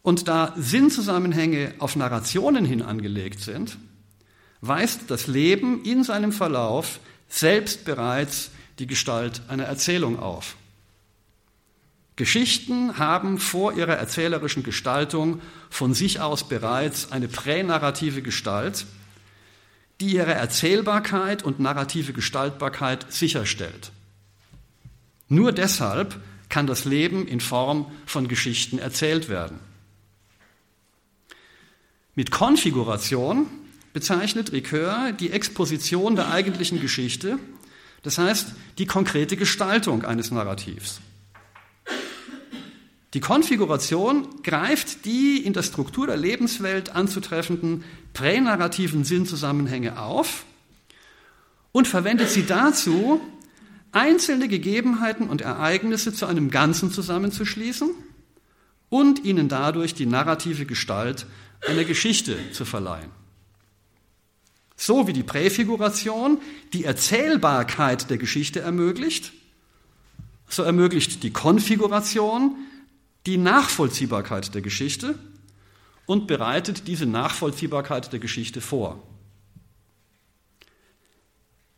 und 0.01 0.27
da 0.27 0.53
Sinnzusammenhänge 0.57 1.73
auf 1.79 1.95
Narrationen 1.95 2.65
hin 2.65 2.81
angelegt 2.81 3.39
sind, 3.39 3.77
weist 4.61 5.01
das 5.07 5.27
Leben 5.27 5.83
in 5.83 6.03
seinem 6.03 6.31
Verlauf 6.31 6.99
selbst 7.27 7.85
bereits 7.85 8.51
die 8.79 8.87
Gestalt 8.87 9.41
einer 9.47 9.63
Erzählung 9.63 10.19
auf. 10.19 10.55
Geschichten 12.15 12.97
haben 12.97 13.39
vor 13.39 13.73
ihrer 13.73 13.95
erzählerischen 13.95 14.63
Gestaltung 14.63 15.41
von 15.69 15.93
sich 15.93 16.21
aus 16.21 16.47
bereits 16.47 17.11
eine 17.11 17.27
pränarrative 17.27 18.21
Gestalt, 18.21 18.85
die 20.01 20.15
ihre 20.15 20.33
Erzählbarkeit 20.33 21.43
und 21.43 21.59
narrative 21.59 22.13
Gestaltbarkeit 22.13 23.11
sicherstellt. 23.11 23.91
Nur 25.27 25.51
deshalb 25.51 26.19
kann 26.49 26.67
das 26.67 26.85
Leben 26.85 27.27
in 27.27 27.39
Form 27.39 27.91
von 28.05 28.27
Geschichten 28.27 28.77
erzählt 28.77 29.29
werden. 29.29 29.59
Mit 32.13 32.31
Konfiguration 32.31 33.47
bezeichnet 33.93 34.51
Ricoeur 34.51 35.11
die 35.11 35.31
Exposition 35.31 36.15
der 36.15 36.31
eigentlichen 36.31 36.79
Geschichte, 36.79 37.39
das 38.03 38.17
heißt 38.17 38.53
die 38.77 38.85
konkrete 38.85 39.35
Gestaltung 39.35 40.03
eines 40.03 40.31
Narrativs. 40.31 41.01
Die 43.13 43.19
Konfiguration 43.21 44.27
greift 44.43 45.05
die 45.05 45.37
in 45.37 45.53
der 45.53 45.63
Struktur 45.63 46.07
der 46.07 46.17
Lebenswelt 46.17 46.89
anzutreffenden 46.89 47.83
pränarrativen 48.13 49.03
Sinnzusammenhänge 49.03 49.99
auf 49.99 50.45
und 51.71 51.87
verwendet 51.87 52.29
sie 52.29 52.45
dazu, 52.45 53.21
einzelne 53.91 54.49
Gegebenheiten 54.49 55.29
und 55.29 55.41
Ereignisse 55.41 56.13
zu 56.13 56.25
einem 56.25 56.51
Ganzen 56.51 56.91
zusammenzuschließen 56.91 57.89
und 58.89 59.23
ihnen 59.23 59.47
dadurch 59.47 59.93
die 59.93 60.05
narrative 60.05 60.65
Gestalt 60.65 61.25
einer 61.67 61.85
Geschichte 61.85 62.37
zu 62.51 62.65
verleihen. 62.65 63.09
So 64.75 65.07
wie 65.07 65.13
die 65.13 65.23
Präfiguration 65.23 66.39
die 66.73 66.83
Erzählbarkeit 66.83 68.09
der 68.09 68.17
Geschichte 68.17 68.59
ermöglicht, 68.59 69.31
so 70.49 70.63
ermöglicht 70.63 71.23
die 71.23 71.31
Konfiguration 71.31 72.55
die 73.25 73.37
Nachvollziehbarkeit 73.37 74.53
der 74.53 74.61
Geschichte 74.61 75.17
und 76.05 76.27
bereitet 76.27 76.87
diese 76.87 77.05
Nachvollziehbarkeit 77.05 78.13
der 78.13 78.19
Geschichte 78.19 78.61
vor. 78.61 79.01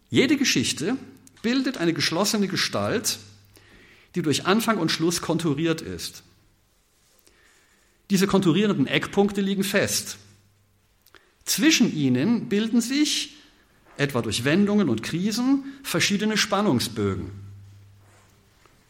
Jede 0.09 0.37
Geschichte 0.37 0.97
bildet 1.41 1.77
eine 1.77 1.93
geschlossene 1.93 2.47
Gestalt, 2.47 3.19
die 4.15 4.21
durch 4.21 4.45
Anfang 4.45 4.77
und 4.77 4.91
Schluss 4.91 5.21
konturiert 5.21 5.81
ist. 5.81 6.23
Diese 8.09 8.27
konturierenden 8.27 8.87
Eckpunkte 8.87 9.41
liegen 9.41 9.63
fest. 9.63 10.17
Zwischen 11.45 11.93
ihnen 11.95 12.49
bilden 12.49 12.81
sich, 12.81 13.35
etwa 13.97 14.21
durch 14.21 14.43
Wendungen 14.43 14.89
und 14.89 15.03
Krisen, 15.03 15.63
verschiedene 15.83 16.37
Spannungsbögen. 16.37 17.46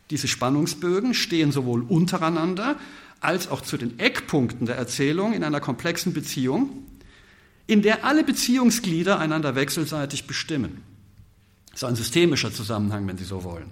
Diese 0.10 0.28
Spannungsbögen 0.28 1.14
stehen 1.14 1.52
sowohl 1.52 1.82
untereinander 1.82 2.78
als 3.20 3.50
auch 3.50 3.62
zu 3.62 3.78
den 3.78 4.00
Eckpunkten 4.00 4.66
der 4.66 4.76
Erzählung 4.76 5.34
in 5.34 5.44
einer 5.44 5.60
komplexen 5.60 6.14
Beziehung, 6.14 6.86
in 7.66 7.82
der 7.82 8.06
alle 8.06 8.24
Beziehungsglieder 8.24 9.20
einander 9.20 9.56
wechselseitig 9.56 10.28
bestimmen. 10.28 10.84
So 11.74 11.88
ein 11.88 11.96
systemischer 11.96 12.54
Zusammenhang, 12.54 13.08
wenn 13.08 13.18
Sie 13.18 13.26
so 13.26 13.44
wollen. 13.44 13.72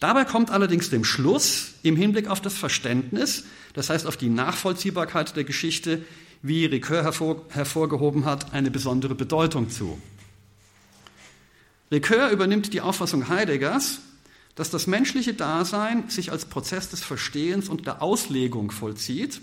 Dabei 0.00 0.24
kommt 0.24 0.50
allerdings 0.50 0.90
dem 0.90 1.04
Schluss 1.04 1.72
im 1.82 1.96
Hinblick 1.96 2.28
auf 2.28 2.40
das 2.40 2.54
Verständnis, 2.54 3.44
das 3.72 3.90
heißt 3.90 4.06
auf 4.06 4.16
die 4.16 4.28
Nachvollziehbarkeit 4.28 5.34
der 5.34 5.44
Geschichte, 5.44 6.04
wie 6.42 6.66
Ricoeur 6.66 7.02
hervor, 7.02 7.44
hervorgehoben 7.48 8.24
hat, 8.24 8.52
eine 8.52 8.70
besondere 8.70 9.16
Bedeutung 9.16 9.70
zu. 9.70 10.00
Ricoeur 11.90 12.30
übernimmt 12.30 12.72
die 12.72 12.80
Auffassung 12.80 13.28
Heideggers, 13.28 13.98
dass 14.58 14.70
das 14.70 14.88
menschliche 14.88 15.34
Dasein 15.34 16.10
sich 16.10 16.32
als 16.32 16.44
Prozess 16.44 16.90
des 16.90 17.04
Verstehens 17.04 17.68
und 17.68 17.86
der 17.86 18.02
Auslegung 18.02 18.72
vollzieht, 18.72 19.40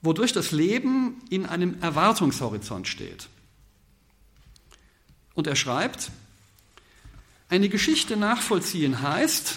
wodurch 0.00 0.32
das 0.32 0.52
Leben 0.52 1.20
in 1.28 1.44
einem 1.44 1.76
Erwartungshorizont 1.80 2.86
steht. 2.86 3.26
Und 5.34 5.48
er 5.48 5.56
schreibt, 5.56 6.12
eine 7.48 7.68
Geschichte 7.68 8.16
nachvollziehen 8.16 9.02
heißt, 9.02 9.56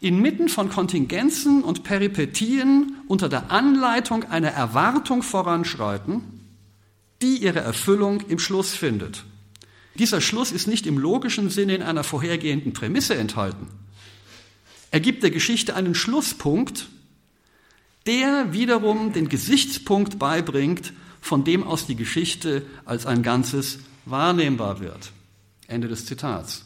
inmitten 0.00 0.48
von 0.48 0.68
Kontingenzen 0.68 1.64
und 1.64 1.82
Peripetien 1.82 2.94
unter 3.08 3.28
der 3.28 3.50
Anleitung 3.50 4.22
einer 4.22 4.50
Erwartung 4.50 5.24
voranschreiten, 5.24 6.22
die 7.22 7.38
ihre 7.38 7.58
Erfüllung 7.58 8.20
im 8.28 8.38
Schluss 8.38 8.72
findet. 8.72 9.24
Dieser 9.98 10.20
Schluss 10.20 10.50
ist 10.50 10.66
nicht 10.66 10.86
im 10.86 10.98
logischen 10.98 11.50
Sinne 11.50 11.76
in 11.76 11.82
einer 11.82 12.04
vorhergehenden 12.04 12.72
Prämisse 12.72 13.14
enthalten. 13.14 13.68
Er 14.90 15.00
gibt 15.00 15.22
der 15.22 15.30
Geschichte 15.30 15.76
einen 15.76 15.94
Schlusspunkt, 15.94 16.88
der 18.06 18.52
wiederum 18.52 19.12
den 19.12 19.28
Gesichtspunkt 19.28 20.18
beibringt, 20.18 20.92
von 21.20 21.44
dem 21.44 21.64
aus 21.64 21.86
die 21.86 21.96
Geschichte 21.96 22.66
als 22.84 23.06
ein 23.06 23.22
Ganzes 23.22 23.78
wahrnehmbar 24.04 24.80
wird. 24.80 25.12
Ende 25.68 25.88
des 25.88 26.06
Zitats. 26.06 26.64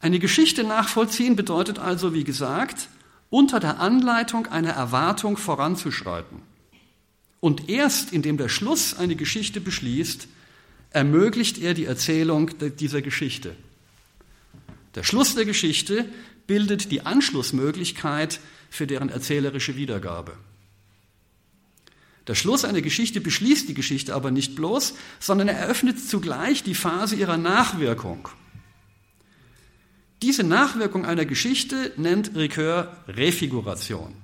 Eine 0.00 0.18
Geschichte 0.18 0.64
nachvollziehen 0.64 1.36
bedeutet 1.36 1.78
also, 1.78 2.14
wie 2.14 2.24
gesagt, 2.24 2.88
unter 3.28 3.60
der 3.60 3.80
Anleitung 3.80 4.46
einer 4.46 4.70
Erwartung 4.70 5.36
voranzuschreiten. 5.36 6.42
Und 7.40 7.68
erst 7.68 8.12
indem 8.12 8.36
der 8.36 8.48
Schluss 8.48 8.94
eine 8.94 9.16
Geschichte 9.16 9.60
beschließt, 9.60 10.28
ermöglicht 10.90 11.58
er 11.58 11.74
die 11.74 11.84
Erzählung 11.84 12.50
dieser 12.78 13.02
Geschichte. 13.02 13.54
Der 14.94 15.04
Schluss 15.04 15.34
der 15.34 15.44
Geschichte 15.44 16.04
bildet 16.46 16.90
die 16.90 17.02
Anschlussmöglichkeit 17.02 18.40
für 18.70 18.86
deren 18.86 19.08
erzählerische 19.08 19.76
Wiedergabe. 19.76 20.32
Der 22.26 22.34
Schluss 22.34 22.64
einer 22.64 22.82
Geschichte 22.82 23.20
beschließt 23.20 23.68
die 23.68 23.74
Geschichte 23.74 24.14
aber 24.14 24.30
nicht 24.30 24.54
bloß, 24.54 24.94
sondern 25.18 25.48
er 25.48 25.58
eröffnet 25.58 25.98
zugleich 26.00 26.62
die 26.62 26.74
Phase 26.74 27.16
ihrer 27.16 27.36
Nachwirkung. 27.36 28.28
Diese 30.22 30.42
Nachwirkung 30.42 31.06
einer 31.06 31.24
Geschichte 31.24 31.92
nennt 31.96 32.36
Ricoeur 32.36 32.96
Refiguration. 33.08 34.14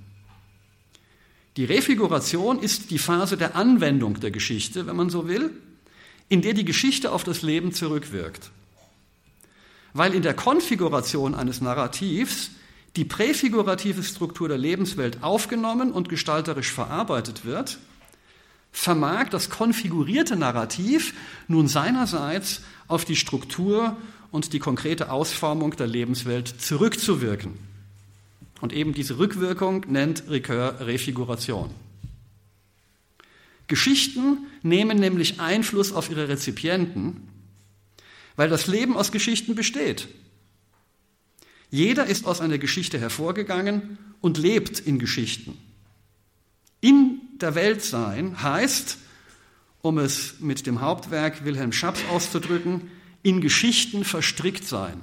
Die 1.57 1.65
Refiguration 1.65 2.59
ist 2.59 2.91
die 2.91 2.99
Phase 2.99 3.39
der 3.39 3.57
Anwendung 3.57 4.21
der 4.21 4.31
Geschichte, 4.31 4.87
wenn 4.87 4.97
man 4.97 5.09
so 5.09 5.27
will, 5.27 5.51
in 6.29 6.43
der 6.43 6.55
die 6.55 6.65
Geschichte 6.65 7.13
auf 7.13 7.25
das 7.25 7.43
Leben 7.43 7.73
zurückwirkt. 7.73 8.51
Weil 9.93 10.15
in 10.15 10.23
der 10.23 10.35
Konfiguration 10.35 11.35
eines 11.35 11.61
Narrativs 11.61 12.51
die 12.97 13.05
präfigurative 13.05 14.03
Struktur 14.03 14.49
der 14.49 14.59
Lebenswelt 14.59 15.23
aufgenommen 15.23 15.93
und 15.93 16.09
gestalterisch 16.09 16.73
verarbeitet 16.73 17.45
wird, 17.45 17.79
vermag 18.73 19.29
das 19.31 19.51
konfigurierte 19.51 20.37
Narrativ 20.37 21.15
nun 21.49 21.69
seinerseits 21.69 22.63
auf 22.89 23.05
die 23.05 23.17
Struktur 23.17 23.97
und 24.31 24.53
die 24.53 24.59
konkrete 24.59 25.11
Ausformung 25.11 25.77
der 25.77 25.87
Lebenswelt 25.87 26.49
zurückzuwirken. 26.61 27.55
Und 28.61 28.73
eben 28.73 28.95
diese 28.95 29.19
Rückwirkung 29.19 29.85
nennt 29.89 30.29
Ricoeur 30.29 30.81
Refiguration. 30.81 31.71
Geschichten 33.67 34.47
nehmen 34.63 34.99
nämlich 34.99 35.41
Einfluss 35.41 35.93
auf 35.93 36.11
ihre 36.11 36.29
Rezipienten, 36.29 37.29
weil 38.37 38.49
das 38.49 38.67
Leben 38.67 38.97
aus 38.97 39.13
Geschichten 39.13 39.55
besteht. 39.55 40.09
Jeder 41.71 42.07
ist 42.07 42.27
aus 42.27 42.41
einer 42.41 42.59
Geschichte 42.59 42.99
hervorgegangen 42.99 43.99
und 44.21 44.39
lebt 44.39 44.79
in 44.79 44.99
Geschichten. 44.99 45.59
In 46.81 47.21
der 47.41 47.55
Welt 47.55 47.83
sein 47.83 48.43
heißt, 48.43 48.99
um 49.83 49.99
es 49.99 50.41
mit 50.41 50.67
dem 50.67 50.81
Hauptwerk 50.81 51.45
Wilhelm 51.45 51.73
Schaps 51.73 52.01
auszudrücken, 52.11 52.91
in 53.23 53.41
Geschichten 53.41 54.05
verstrickt 54.05 54.65
sein. 54.65 55.03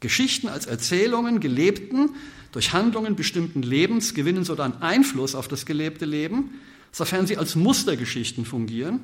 Geschichten 0.00 0.48
als 0.48 0.66
Erzählungen 0.66 1.40
gelebten, 1.40 2.10
durch 2.50 2.72
Handlungen 2.72 3.16
bestimmten 3.16 3.62
Lebens 3.62 4.12
gewinnen 4.14 4.44
so 4.44 4.54
dann 4.54 4.82
Einfluss 4.82 5.34
auf 5.34 5.48
das 5.48 5.64
gelebte 5.64 6.04
Leben, 6.04 6.60
sofern 6.92 7.26
sie 7.26 7.38
als 7.38 7.56
Mustergeschichten 7.56 8.44
fungieren, 8.44 9.00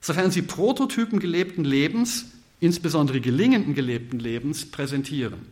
sofern 0.00 0.30
sie 0.30 0.42
Prototypen 0.42 1.20
gelebten 1.20 1.64
Lebens, 1.64 2.26
insbesondere 2.60 3.20
gelingenden 3.20 3.74
gelebten 3.74 4.18
Lebens, 4.18 4.70
präsentieren. 4.70 5.46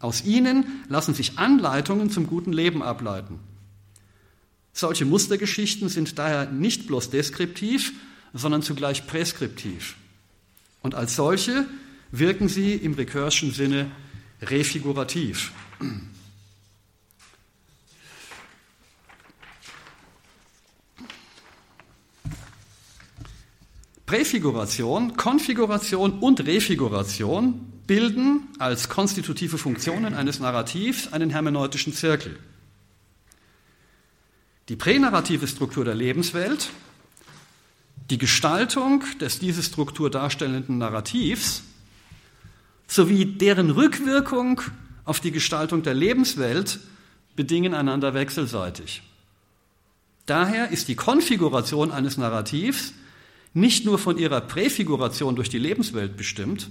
Aus 0.00 0.24
ihnen 0.24 0.66
lassen 0.88 1.14
sich 1.14 1.38
Anleitungen 1.38 2.10
zum 2.10 2.26
guten 2.26 2.52
Leben 2.52 2.82
ableiten. 2.82 3.38
Solche 4.72 5.04
Mustergeschichten 5.04 5.88
sind 5.88 6.18
daher 6.18 6.50
nicht 6.50 6.86
bloß 6.86 7.10
deskriptiv, 7.10 7.92
sondern 8.32 8.62
zugleich 8.62 9.06
präskriptiv. 9.06 9.96
Und 10.80 10.94
als 10.94 11.14
solche 11.14 11.66
wirken 12.10 12.48
sie 12.48 12.74
im 12.74 12.94
Recursion 12.94 13.52
Sinne 13.52 13.90
refigurativ. 14.40 15.52
Präfiguration, 24.12 25.16
Konfiguration 25.16 26.18
und 26.18 26.46
Refiguration 26.46 27.72
bilden 27.86 28.46
als 28.58 28.90
konstitutive 28.90 29.56
Funktionen 29.56 30.12
eines 30.12 30.38
Narrativs 30.38 31.10
einen 31.14 31.30
hermeneutischen 31.30 31.94
Zirkel. 31.94 32.38
Die 34.68 34.76
pränarrative 34.76 35.48
Struktur 35.48 35.86
der 35.86 35.94
Lebenswelt, 35.94 36.68
die 38.10 38.18
Gestaltung 38.18 39.02
des 39.18 39.38
diese 39.38 39.62
Struktur 39.62 40.10
darstellenden 40.10 40.76
Narrativs 40.76 41.62
sowie 42.86 43.24
deren 43.24 43.70
Rückwirkung 43.70 44.60
auf 45.06 45.20
die 45.20 45.32
Gestaltung 45.32 45.82
der 45.84 45.94
Lebenswelt 45.94 46.80
bedingen 47.34 47.72
einander 47.72 48.12
wechselseitig. 48.12 49.02
Daher 50.26 50.68
ist 50.68 50.88
die 50.88 50.96
Konfiguration 50.96 51.90
eines 51.90 52.18
Narrativs 52.18 52.92
nicht 53.54 53.84
nur 53.84 53.98
von 53.98 54.18
ihrer 54.18 54.40
Präfiguration 54.40 55.36
durch 55.36 55.48
die 55.48 55.58
Lebenswelt 55.58 56.16
bestimmt, 56.16 56.70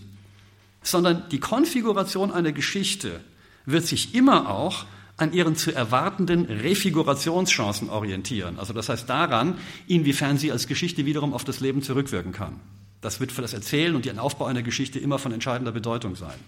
sondern 0.83 1.29
die 1.29 1.39
Konfiguration 1.39 2.31
einer 2.31 2.51
Geschichte 2.51 3.21
wird 3.65 3.85
sich 3.85 4.15
immer 4.15 4.49
auch 4.49 4.85
an 5.17 5.33
ihren 5.33 5.55
zu 5.55 5.71
erwartenden 5.71 6.45
Refigurationschancen 6.45 7.89
orientieren. 7.89 8.57
Also 8.57 8.73
das 8.73 8.89
heißt 8.89 9.07
daran, 9.07 9.55
inwiefern 9.87 10.37
sie 10.37 10.51
als 10.51 10.65
Geschichte 10.65 11.05
wiederum 11.05 11.33
auf 11.33 11.43
das 11.43 11.59
Leben 11.59 11.83
zurückwirken 11.83 12.31
kann. 12.31 12.59
Das 13.01 13.19
wird 13.19 13.31
für 13.31 13.41
das 13.43 13.53
Erzählen 13.53 13.95
und 13.95 14.05
den 14.05 14.17
Aufbau 14.17 14.45
einer 14.45 14.63
Geschichte 14.63 14.99
immer 14.99 15.19
von 15.19 15.31
entscheidender 15.31 15.71
Bedeutung 15.71 16.15
sein. 16.15 16.39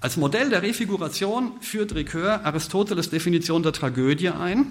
Als 0.00 0.16
Modell 0.16 0.48
der 0.48 0.62
Refiguration 0.62 1.52
führt 1.60 1.94
Ricoeur 1.94 2.44
Aristoteles 2.44 3.10
Definition 3.10 3.62
der 3.62 3.72
Tragödie 3.72 4.30
ein, 4.30 4.66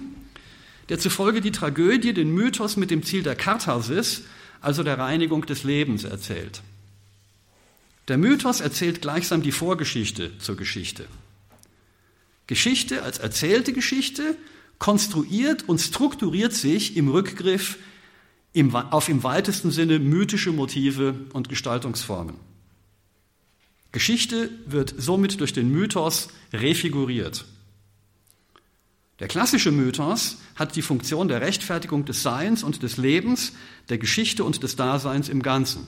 der 0.90 0.98
zufolge 0.98 1.40
die 1.40 1.52
Tragödie 1.52 2.12
den 2.12 2.34
Mythos 2.34 2.76
mit 2.76 2.90
dem 2.90 3.02
Ziel 3.04 3.22
der 3.22 3.36
Katharsis, 3.36 4.24
also 4.60 4.82
der 4.82 4.98
Reinigung 4.98 5.46
des 5.46 5.64
Lebens, 5.64 6.04
erzählt. 6.04 6.62
Der 8.08 8.18
Mythos 8.18 8.60
erzählt 8.60 9.00
gleichsam 9.00 9.40
die 9.40 9.52
Vorgeschichte 9.52 10.36
zur 10.38 10.56
Geschichte. 10.56 11.06
Geschichte 12.48 13.04
als 13.04 13.18
erzählte 13.18 13.72
Geschichte 13.72 14.36
konstruiert 14.78 15.68
und 15.68 15.80
strukturiert 15.80 16.52
sich 16.52 16.96
im 16.96 17.08
Rückgriff 17.08 17.78
im, 18.52 18.74
auf 18.74 19.08
im 19.08 19.22
weitesten 19.22 19.70
Sinne 19.70 20.00
mythische 20.00 20.50
Motive 20.50 21.14
und 21.32 21.48
Gestaltungsformen. 21.48 22.34
Geschichte 23.92 24.50
wird 24.66 24.92
somit 24.98 25.38
durch 25.38 25.52
den 25.52 25.70
Mythos 25.70 26.30
refiguriert. 26.52 27.44
Der 29.20 29.28
klassische 29.28 29.70
Mythos 29.70 30.38
hat 30.56 30.76
die 30.76 30.82
Funktion 30.82 31.28
der 31.28 31.42
Rechtfertigung 31.42 32.06
des 32.06 32.22
Seins 32.22 32.62
und 32.62 32.82
des 32.82 32.96
Lebens, 32.96 33.52
der 33.90 33.98
Geschichte 33.98 34.44
und 34.44 34.62
des 34.62 34.76
Daseins 34.76 35.28
im 35.28 35.42
Ganzen. 35.42 35.86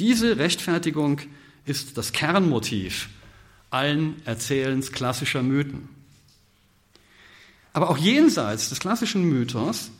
Diese 0.00 0.36
Rechtfertigung 0.36 1.20
ist 1.64 1.96
das 1.96 2.12
Kernmotiv 2.12 3.08
allen 3.70 4.16
Erzählens 4.24 4.92
klassischer 4.92 5.42
Mythen. 5.42 5.88
Aber 7.72 7.90
auch 7.90 7.98
jenseits 7.98 8.68
des 8.68 8.80
klassischen 8.80 9.22
Mythos 9.24 9.90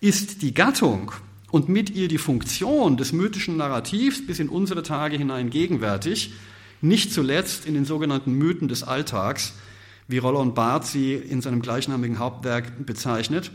ist 0.00 0.42
die 0.42 0.54
Gattung 0.54 1.12
und 1.50 1.68
mit 1.68 1.90
ihr 1.90 2.08
die 2.08 2.18
Funktion 2.18 2.96
des 2.96 3.12
mythischen 3.12 3.56
Narrativs 3.56 4.26
bis 4.26 4.38
in 4.38 4.48
unsere 4.48 4.82
Tage 4.82 5.16
hinein 5.16 5.50
gegenwärtig, 5.50 6.32
nicht 6.80 7.12
zuletzt 7.12 7.66
in 7.66 7.74
den 7.74 7.84
sogenannten 7.84 8.32
Mythen 8.32 8.68
des 8.68 8.82
Alltags, 8.82 9.54
wie 10.08 10.18
Roland 10.18 10.54
Barth 10.54 10.86
sie 10.86 11.14
in 11.14 11.40
seinem 11.42 11.62
gleichnamigen 11.62 12.18
Hauptwerk 12.18 12.84
bezeichnet, 12.84 13.52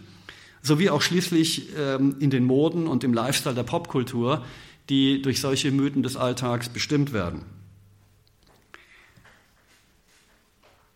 sowie 0.61 0.89
auch 0.89 1.01
schließlich 1.01 1.69
ähm, 1.77 2.15
in 2.19 2.29
den 2.29 2.45
Moden 2.45 2.87
und 2.87 3.03
im 3.03 3.13
Lifestyle 3.13 3.55
der 3.55 3.63
Popkultur, 3.63 4.45
die 4.89 5.21
durch 5.21 5.41
solche 5.41 5.71
Mythen 5.71 6.03
des 6.03 6.15
Alltags 6.15 6.69
bestimmt 6.69 7.11
werden. 7.11 7.43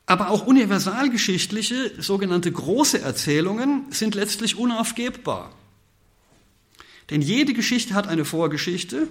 Aber 0.06 0.30
auch 0.30 0.48
universalgeschichtliche, 0.48 2.02
sogenannte 2.02 2.50
große 2.50 3.02
Erzählungen 3.02 3.88
sind 3.90 4.16
letztlich 4.16 4.58
unaufgebbar. 4.58 5.52
Denn 7.10 7.22
jede 7.22 7.54
Geschichte 7.54 7.94
hat 7.94 8.08
eine 8.08 8.24
Vorgeschichte, 8.24 9.08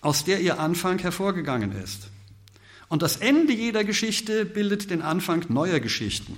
aus 0.00 0.24
der 0.24 0.40
ihr 0.40 0.58
Anfang 0.58 0.98
hervorgegangen 0.98 1.72
ist. 1.72 2.08
Und 2.88 3.02
das 3.02 3.16
Ende 3.16 3.52
jeder 3.52 3.84
Geschichte 3.84 4.44
bildet 4.44 4.90
den 4.90 5.02
Anfang 5.02 5.44
neuer 5.48 5.80
Geschichten. 5.80 6.36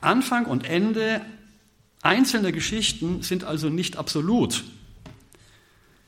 Anfang 0.00 0.46
und 0.46 0.64
Ende 0.64 1.22
einzelner 2.02 2.52
Geschichten 2.52 3.22
sind 3.22 3.44
also 3.44 3.68
nicht 3.68 3.96
absolut. 3.96 4.64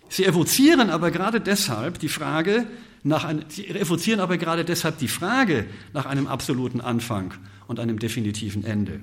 Sie 0.09 0.25
evozieren 0.25 0.91
aber 0.91 1.11
gerade 1.11 1.41
deshalb 1.41 1.99
die 1.99 2.09
Frage, 2.09 2.67
nach 3.03 3.25
ein, 3.25 3.45
sie 3.49 3.67
evozieren 3.69 4.21
aber 4.21 4.37
gerade 4.37 4.65
deshalb 4.65 4.99
die 4.99 5.09
Frage 5.09 5.67
nach 5.93 6.07
einem 6.07 6.27
absoluten 6.27 6.81
Anfang 6.81 7.35
und 7.67 7.81
einem 7.81 7.99
definitiven 7.99 8.65
Ende. 8.65 9.01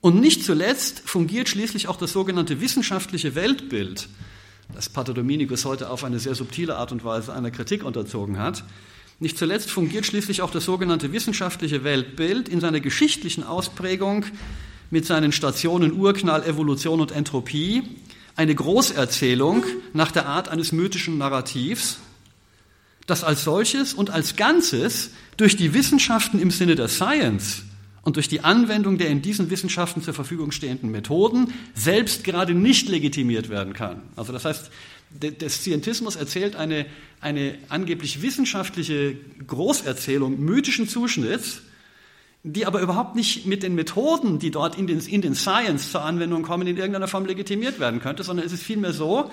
Und 0.00 0.20
nicht 0.20 0.44
zuletzt 0.44 1.00
fungiert 1.00 1.48
schließlich 1.48 1.88
auch 1.88 1.96
das 1.96 2.12
sogenannte 2.12 2.60
wissenschaftliche 2.60 3.34
Weltbild, 3.34 4.08
das 4.72 4.88
Pater 4.88 5.14
Dominikus 5.14 5.64
heute 5.64 5.90
auf 5.90 6.04
eine 6.04 6.18
sehr 6.18 6.34
subtile 6.34 6.76
Art 6.76 6.92
und 6.92 7.04
Weise 7.04 7.32
einer 7.32 7.50
Kritik 7.50 7.84
unterzogen 7.84 8.38
hat. 8.38 8.64
Nicht 9.20 9.38
zuletzt 9.38 9.70
fungiert 9.70 10.06
schließlich 10.06 10.42
auch 10.42 10.50
das 10.50 10.64
sogenannte 10.64 11.12
wissenschaftliche 11.12 11.84
Weltbild 11.84 12.48
in 12.48 12.60
seiner 12.60 12.80
geschichtlichen 12.80 13.44
Ausprägung 13.44 14.24
mit 14.90 15.06
seinen 15.06 15.32
Stationen 15.32 15.92
Urknall, 15.92 16.44
Evolution 16.44 17.00
und 17.00 17.12
Entropie 17.12 17.82
eine 18.36 18.54
Großerzählung 18.54 19.64
nach 19.92 20.10
der 20.10 20.26
Art 20.26 20.48
eines 20.48 20.72
mythischen 20.72 21.18
Narrativs, 21.18 21.98
das 23.06 23.22
als 23.22 23.44
solches 23.44 23.94
und 23.94 24.10
als 24.10 24.34
Ganzes 24.36 25.10
durch 25.36 25.56
die 25.56 25.74
Wissenschaften 25.74 26.40
im 26.40 26.50
Sinne 26.50 26.74
der 26.74 26.88
Science 26.88 27.62
und 28.04 28.16
durch 28.16 28.28
die 28.28 28.40
Anwendung 28.40 28.98
der 28.98 29.08
in 29.08 29.22
diesen 29.22 29.50
Wissenschaften 29.50 30.02
zur 30.02 30.14
Verfügung 30.14 30.52
stehenden 30.52 30.90
Methoden 30.90 31.52
selbst 31.74 32.22
gerade 32.22 32.54
nicht 32.54 32.88
legitimiert 32.88 33.48
werden 33.48 33.72
kann. 33.72 34.02
Also 34.14 34.32
das 34.32 34.44
heißt, 34.44 34.70
der 35.10 35.48
Scientismus 35.48 36.16
erzählt 36.16 36.56
eine, 36.56 36.86
eine 37.20 37.56
angeblich 37.68 38.20
wissenschaftliche 38.20 39.16
Großerzählung 39.46 40.40
mythischen 40.40 40.88
Zuschnitts, 40.88 41.62
die 42.42 42.66
aber 42.66 42.80
überhaupt 42.80 43.14
nicht 43.16 43.46
mit 43.46 43.62
den 43.62 43.74
Methoden, 43.74 44.38
die 44.38 44.50
dort 44.50 44.76
in 44.76 44.86
den, 44.86 45.00
in 45.00 45.22
den 45.22 45.34
Science 45.34 45.92
zur 45.92 46.02
Anwendung 46.02 46.42
kommen, 46.42 46.66
in 46.66 46.76
irgendeiner 46.76 47.08
Form 47.08 47.26
legitimiert 47.26 47.80
werden 47.80 48.00
könnte, 48.00 48.22
sondern 48.22 48.44
es 48.44 48.52
ist 48.52 48.62
vielmehr 48.62 48.92
so, 48.92 49.30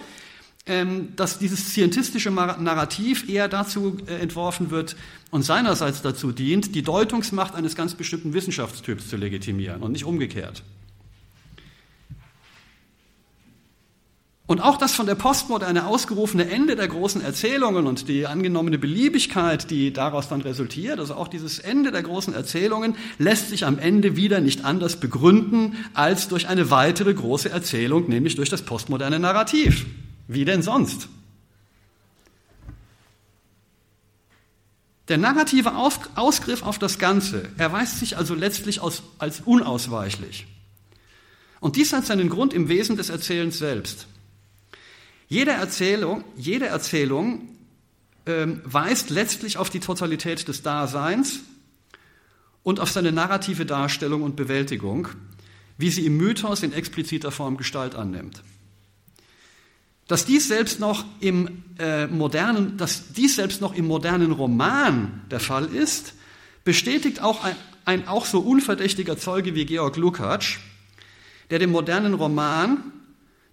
dass 1.15 1.39
dieses 1.39 1.71
scientistische 1.71 2.29
Narrativ 2.29 3.27
eher 3.27 3.47
dazu 3.47 3.97
äh, 4.05 4.19
entworfen 4.19 4.69
wird 4.69 4.95
und 5.31 5.43
seinerseits 5.43 6.01
dazu 6.01 6.31
dient, 6.31 6.75
die 6.75 6.83
Deutungsmacht 6.83 7.55
eines 7.55 7.75
ganz 7.75 7.95
bestimmten 7.95 8.33
Wissenschaftstyps 8.33 9.09
zu 9.09 9.17
legitimieren 9.17 9.81
und 9.81 9.93
nicht 9.93 10.05
umgekehrt. 10.05 10.63
Und 14.51 14.59
auch 14.59 14.75
das 14.75 14.93
von 14.93 15.05
der 15.05 15.15
Postmoderne 15.15 15.87
ausgerufene 15.87 16.49
Ende 16.51 16.75
der 16.75 16.89
großen 16.89 17.23
Erzählungen 17.23 17.87
und 17.87 18.09
die 18.09 18.27
angenommene 18.27 18.77
Beliebigkeit, 18.77 19.71
die 19.71 19.93
daraus 19.93 20.27
dann 20.27 20.41
resultiert, 20.41 20.99
also 20.99 21.15
auch 21.15 21.29
dieses 21.29 21.57
Ende 21.57 21.91
der 21.93 22.03
großen 22.03 22.33
Erzählungen, 22.33 22.95
lässt 23.17 23.49
sich 23.49 23.65
am 23.65 23.79
Ende 23.79 24.17
wieder 24.17 24.41
nicht 24.41 24.65
anders 24.65 24.97
begründen 24.97 25.77
als 25.93 26.27
durch 26.27 26.49
eine 26.49 26.69
weitere 26.69 27.13
große 27.13 27.49
Erzählung, 27.49 28.09
nämlich 28.09 28.35
durch 28.35 28.49
das 28.49 28.63
postmoderne 28.63 29.19
Narrativ. 29.19 29.85
Wie 30.33 30.45
denn 30.45 30.61
sonst? 30.61 31.09
Der 35.09 35.17
narrative 35.17 35.73
Ausgriff 35.75 36.63
auf 36.63 36.79
das 36.79 36.99
Ganze 36.99 37.49
erweist 37.57 37.99
sich 37.99 38.15
also 38.15 38.33
letztlich 38.33 38.81
als, 38.81 39.03
unausweichlich. 39.43 40.47
Und 41.59 41.75
dies 41.75 41.91
hat 41.91 42.05
seinen 42.05 42.29
Grund 42.29 42.53
im 42.53 42.69
Wesen 42.69 42.95
des 42.95 43.09
Erzählens 43.09 43.57
selbst. 43.57 44.07
Jede 45.27 45.51
Erzählung, 45.51 46.23
jede 46.37 46.67
Erzählung 46.67 47.49
ähm, 48.25 48.61
weist 48.63 49.09
letztlich 49.09 49.57
auf 49.57 49.69
die 49.69 49.81
Totalität 49.81 50.47
des 50.47 50.61
Daseins 50.61 51.41
und 52.63 52.79
auf 52.79 52.89
seine 52.89 53.11
narrative 53.11 53.65
Darstellung 53.65 54.21
und 54.21 54.37
Bewältigung, 54.37 55.09
wie 55.77 55.89
sie 55.89 56.05
im 56.05 56.15
Mythos 56.15 56.63
in 56.63 56.71
expliziter 56.71 57.31
Form 57.31 57.57
Gestalt 57.57 57.95
annimmt. 57.95 58.43
Dass 60.11 60.25
dies 60.25 60.49
selbst 60.49 60.81
noch 60.81 61.05
im 61.21 61.63
äh, 61.79 62.05
modernen, 62.05 62.75
dass 62.75 63.13
dies 63.13 63.37
selbst 63.37 63.61
noch 63.61 63.73
im 63.73 63.87
modernen 63.87 64.33
Roman 64.33 65.21
der 65.31 65.39
Fall 65.39 65.73
ist, 65.73 66.15
bestätigt 66.65 67.21
auch 67.21 67.45
ein, 67.45 67.55
ein 67.85 68.07
auch 68.09 68.25
so 68.25 68.41
unverdächtiger 68.41 69.17
Zeuge 69.17 69.55
wie 69.55 69.63
Georg 69.63 69.95
Lukács, 69.95 70.57
der 71.49 71.59
dem 71.59 71.71
modernen 71.71 72.13
Roman, 72.13 72.91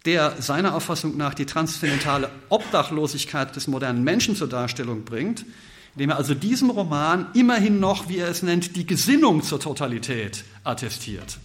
der 0.04 0.42
seiner 0.42 0.74
Auffassung 0.74 1.16
nach 1.16 1.34
die 1.34 1.46
transzendentale 1.46 2.28
Obdachlosigkeit 2.48 3.54
des 3.54 3.68
modernen 3.68 4.02
Menschen 4.02 4.34
zur 4.34 4.48
Darstellung 4.48 5.04
bringt, 5.04 5.46
indem 5.94 6.11
er 6.11 6.16
also 6.16 6.34
diesem 6.34 6.70
Roman 6.70 7.28
immerhin 7.34 7.78
noch, 7.78 8.09
wie 8.09 8.18
er 8.18 8.30
es 8.30 8.42
nennt, 8.42 8.74
die 8.74 8.84
Gesinnung 8.84 9.44
zur 9.44 9.61
Totalität 9.61 10.42
attestiert. 10.64 11.38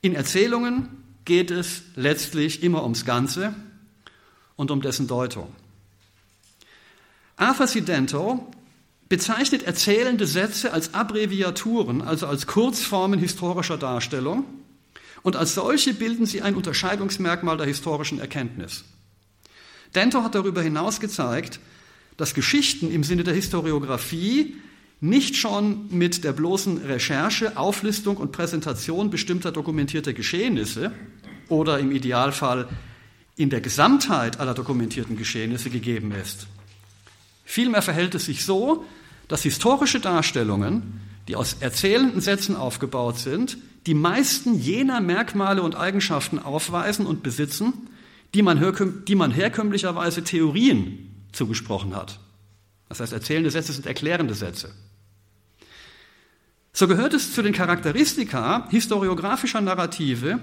In 0.00 0.16
Erzählungen 0.16 1.05
geht 1.26 1.50
es 1.50 1.82
letztlich 1.94 2.62
immer 2.62 2.82
ums 2.82 3.04
Ganze 3.04 3.54
und 4.56 4.70
um 4.70 4.80
dessen 4.80 5.06
Deutung. 5.06 5.54
Arthur 7.36 7.66
Sidento 7.66 8.50
bezeichnet 9.10 9.62
erzählende 9.64 10.26
Sätze 10.26 10.72
als 10.72 10.94
Abbreviaturen, 10.94 12.00
also 12.00 12.26
als 12.26 12.46
Kurzformen 12.46 13.20
historischer 13.20 13.76
Darstellung, 13.76 14.44
und 15.22 15.36
als 15.36 15.54
solche 15.54 15.92
bilden 15.92 16.24
sie 16.24 16.40
ein 16.40 16.54
Unterscheidungsmerkmal 16.54 17.56
der 17.56 17.66
historischen 17.66 18.20
Erkenntnis. 18.20 18.84
Dento 19.94 20.22
hat 20.22 20.34
darüber 20.34 20.62
hinaus 20.62 21.00
gezeigt, 21.00 21.58
dass 22.16 22.32
Geschichten 22.32 22.90
im 22.90 23.02
Sinne 23.02 23.24
der 23.24 23.34
Historiographie 23.34 24.56
nicht 25.00 25.36
schon 25.36 25.88
mit 25.90 26.24
der 26.24 26.32
bloßen 26.32 26.78
Recherche, 26.78 27.56
Auflistung 27.56 28.16
und 28.16 28.32
Präsentation 28.32 29.10
bestimmter 29.10 29.52
dokumentierter 29.52 30.12
Geschehnisse 30.12 30.92
oder 31.48 31.78
im 31.78 31.92
Idealfall 31.92 32.68
in 33.36 33.50
der 33.50 33.60
Gesamtheit 33.60 34.40
aller 34.40 34.54
dokumentierten 34.54 35.16
Geschehnisse 35.16 35.70
gegeben 35.70 36.12
ist. 36.12 36.46
Vielmehr 37.44 37.82
verhält 37.82 38.14
es 38.14 38.24
sich 38.24 38.44
so, 38.44 38.84
dass 39.28 39.42
historische 39.42 40.00
Darstellungen, 40.00 41.00
die 41.28 41.36
aus 41.36 41.56
erzählenden 41.60 42.20
Sätzen 42.20 42.56
aufgebaut 42.56 43.18
sind, 43.18 43.58
die 43.86 43.94
meisten 43.94 44.58
jener 44.58 45.00
Merkmale 45.00 45.62
und 45.62 45.76
Eigenschaften 45.76 46.38
aufweisen 46.38 47.06
und 47.06 47.22
besitzen, 47.22 47.72
die 48.34 48.42
man, 48.42 49.04
die 49.06 49.14
man 49.14 49.30
herkömmlicherweise 49.30 50.24
Theorien 50.24 51.26
zugesprochen 51.32 51.94
hat. 51.94 52.18
Das 52.88 53.00
heißt, 53.00 53.12
erzählende 53.12 53.50
Sätze 53.50 53.72
sind 53.72 53.86
erklärende 53.86 54.34
Sätze. 54.34 54.72
So 56.78 56.86
gehört 56.86 57.14
es 57.14 57.32
zu 57.32 57.40
den 57.40 57.54
Charakteristika 57.54 58.68
historiografischer 58.68 59.62
Narrative, 59.62 60.38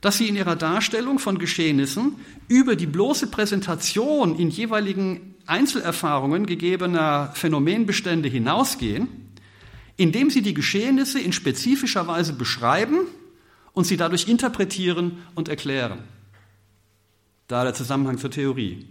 dass 0.00 0.16
sie 0.16 0.28
in 0.28 0.36
ihrer 0.36 0.54
Darstellung 0.54 1.18
von 1.18 1.36
Geschehnissen 1.36 2.14
über 2.46 2.76
die 2.76 2.86
bloße 2.86 3.26
Präsentation 3.26 4.38
in 4.38 4.50
jeweiligen 4.50 5.34
Einzelerfahrungen 5.46 6.46
gegebener 6.46 7.32
Phänomenbestände 7.34 8.28
hinausgehen, 8.28 9.08
indem 9.96 10.30
sie 10.30 10.42
die 10.42 10.54
Geschehnisse 10.54 11.18
in 11.18 11.32
spezifischer 11.32 12.06
Weise 12.06 12.34
beschreiben 12.34 13.08
und 13.72 13.84
sie 13.84 13.96
dadurch 13.96 14.28
interpretieren 14.28 15.18
und 15.34 15.48
erklären. 15.48 16.04
Da 17.48 17.64
der 17.64 17.74
Zusammenhang 17.74 18.18
zur 18.18 18.30
Theorie. 18.30 18.86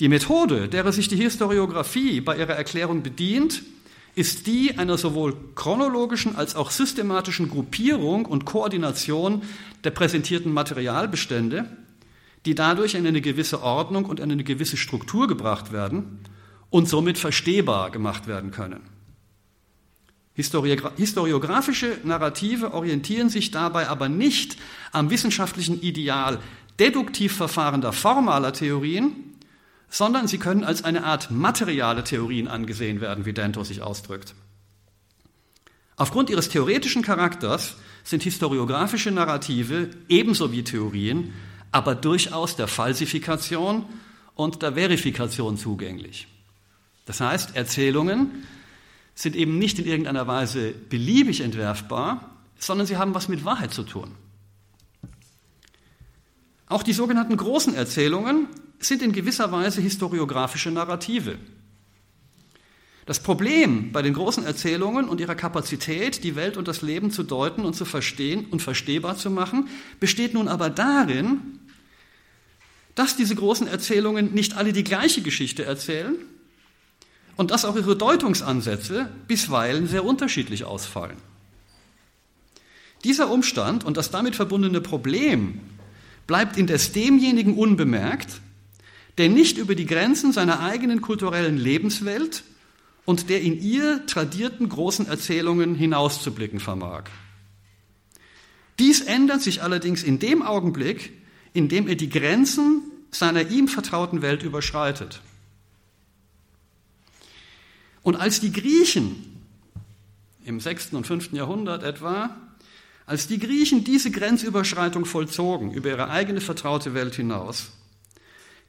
Die 0.00 0.08
Methode, 0.08 0.68
derer 0.68 0.90
sich 0.90 1.06
die 1.06 1.14
Historiographie 1.14 2.20
bei 2.20 2.36
ihrer 2.36 2.54
Erklärung 2.54 3.04
bedient, 3.04 3.62
ist 4.14 4.46
die 4.46 4.76
einer 4.78 4.98
sowohl 4.98 5.34
chronologischen 5.54 6.36
als 6.36 6.54
auch 6.54 6.70
systematischen 6.70 7.48
Gruppierung 7.48 8.26
und 8.26 8.44
Koordination 8.44 9.42
der 9.84 9.90
präsentierten 9.90 10.52
Materialbestände, 10.52 11.64
die 12.44 12.54
dadurch 12.54 12.94
in 12.94 13.06
eine 13.06 13.20
gewisse 13.20 13.62
Ordnung 13.62 14.04
und 14.04 14.20
in 14.20 14.30
eine 14.30 14.44
gewisse 14.44 14.76
Struktur 14.76 15.28
gebracht 15.28 15.72
werden 15.72 16.20
und 16.68 16.88
somit 16.88 17.18
verstehbar 17.18 17.90
gemacht 17.90 18.26
werden 18.26 18.50
können. 18.50 18.80
Historiografische 20.34 21.98
Narrative 22.04 22.72
orientieren 22.72 23.28
sich 23.28 23.50
dabei 23.50 23.88
aber 23.88 24.08
nicht 24.08 24.56
am 24.90 25.10
wissenschaftlichen 25.10 25.80
Ideal 25.82 26.38
deduktiv 26.78 27.34
verfahrender 27.36 27.92
formaler 27.92 28.52
Theorien, 28.54 29.31
sondern 29.92 30.26
sie 30.26 30.38
können 30.38 30.64
als 30.64 30.82
eine 30.84 31.04
Art 31.04 31.30
materiale 31.30 32.02
Theorien 32.02 32.48
angesehen 32.48 33.02
werden, 33.02 33.26
wie 33.26 33.34
Dento 33.34 33.62
sich 33.62 33.82
ausdrückt. 33.82 34.34
Aufgrund 35.96 36.30
ihres 36.30 36.48
theoretischen 36.48 37.02
Charakters 37.02 37.76
sind 38.02 38.22
historiografische 38.22 39.10
Narrative 39.10 39.90
ebenso 40.08 40.50
wie 40.50 40.64
Theorien, 40.64 41.34
aber 41.72 41.94
durchaus 41.94 42.56
der 42.56 42.68
Falsifikation 42.68 43.84
und 44.34 44.62
der 44.62 44.72
Verifikation 44.72 45.58
zugänglich. 45.58 46.26
Das 47.04 47.20
heißt, 47.20 47.54
Erzählungen 47.54 48.44
sind 49.14 49.36
eben 49.36 49.58
nicht 49.58 49.78
in 49.78 49.84
irgendeiner 49.84 50.26
Weise 50.26 50.72
beliebig 50.72 51.42
entwerfbar, 51.42 52.30
sondern 52.58 52.86
sie 52.86 52.96
haben 52.96 53.14
was 53.14 53.28
mit 53.28 53.44
Wahrheit 53.44 53.74
zu 53.74 53.82
tun. 53.82 54.12
Auch 56.66 56.82
die 56.82 56.94
sogenannten 56.94 57.36
großen 57.36 57.74
Erzählungen 57.74 58.48
sind 58.84 59.02
in 59.02 59.12
gewisser 59.12 59.52
Weise 59.52 59.80
historiografische 59.80 60.70
Narrative. 60.70 61.38
Das 63.04 63.20
Problem 63.20 63.90
bei 63.90 64.02
den 64.02 64.14
großen 64.14 64.44
Erzählungen 64.44 65.08
und 65.08 65.20
ihrer 65.20 65.34
Kapazität, 65.34 66.22
die 66.22 66.36
Welt 66.36 66.56
und 66.56 66.68
das 66.68 66.82
Leben 66.82 67.10
zu 67.10 67.24
deuten 67.24 67.64
und 67.64 67.74
zu 67.74 67.84
verstehen 67.84 68.46
und 68.50 68.62
verstehbar 68.62 69.16
zu 69.16 69.30
machen, 69.30 69.68
besteht 69.98 70.34
nun 70.34 70.46
aber 70.46 70.70
darin, 70.70 71.58
dass 72.94 73.16
diese 73.16 73.34
großen 73.34 73.66
Erzählungen 73.66 74.34
nicht 74.34 74.56
alle 74.56 74.72
die 74.72 74.84
gleiche 74.84 75.22
Geschichte 75.22 75.64
erzählen 75.64 76.14
und 77.36 77.50
dass 77.50 77.64
auch 77.64 77.74
ihre 77.74 77.96
Deutungsansätze 77.96 79.08
bisweilen 79.26 79.88
sehr 79.88 80.04
unterschiedlich 80.04 80.64
ausfallen. 80.64 81.16
Dieser 83.02 83.30
Umstand 83.30 83.82
und 83.82 83.96
das 83.96 84.12
damit 84.12 84.36
verbundene 84.36 84.80
Problem 84.80 85.60
bleibt 86.28 86.56
indes 86.56 86.92
demjenigen 86.92 87.56
unbemerkt, 87.56 88.40
der 89.18 89.28
nicht 89.28 89.58
über 89.58 89.74
die 89.74 89.86
Grenzen 89.86 90.32
seiner 90.32 90.60
eigenen 90.60 91.00
kulturellen 91.00 91.56
Lebenswelt 91.56 92.44
und 93.04 93.28
der 93.28 93.42
in 93.42 93.60
ihr 93.60 94.06
tradierten 94.06 94.68
großen 94.68 95.06
Erzählungen 95.06 95.74
hinauszublicken 95.74 96.60
vermag. 96.60 97.04
Dies 98.78 99.00
ändert 99.00 99.42
sich 99.42 99.62
allerdings 99.62 100.02
in 100.02 100.18
dem 100.18 100.42
Augenblick, 100.42 101.12
in 101.52 101.68
dem 101.68 101.88
er 101.88 101.96
die 101.96 102.08
Grenzen 102.08 102.82
seiner 103.10 103.50
ihm 103.50 103.68
vertrauten 103.68 104.22
Welt 104.22 104.42
überschreitet. 104.42 105.20
Und 108.02 108.16
als 108.16 108.40
die 108.40 108.52
Griechen 108.52 109.32
im 110.44 110.58
6. 110.58 110.94
und 110.94 111.06
5. 111.06 111.32
Jahrhundert 111.32 111.82
etwa, 111.82 112.36
als 113.06 113.26
die 113.26 113.38
Griechen 113.38 113.84
diese 113.84 114.10
Grenzüberschreitung 114.10 115.04
vollzogen 115.04 115.72
über 115.72 115.90
ihre 115.90 116.10
eigene 116.10 116.40
vertraute 116.40 116.94
Welt 116.94 117.14
hinaus, 117.14 117.70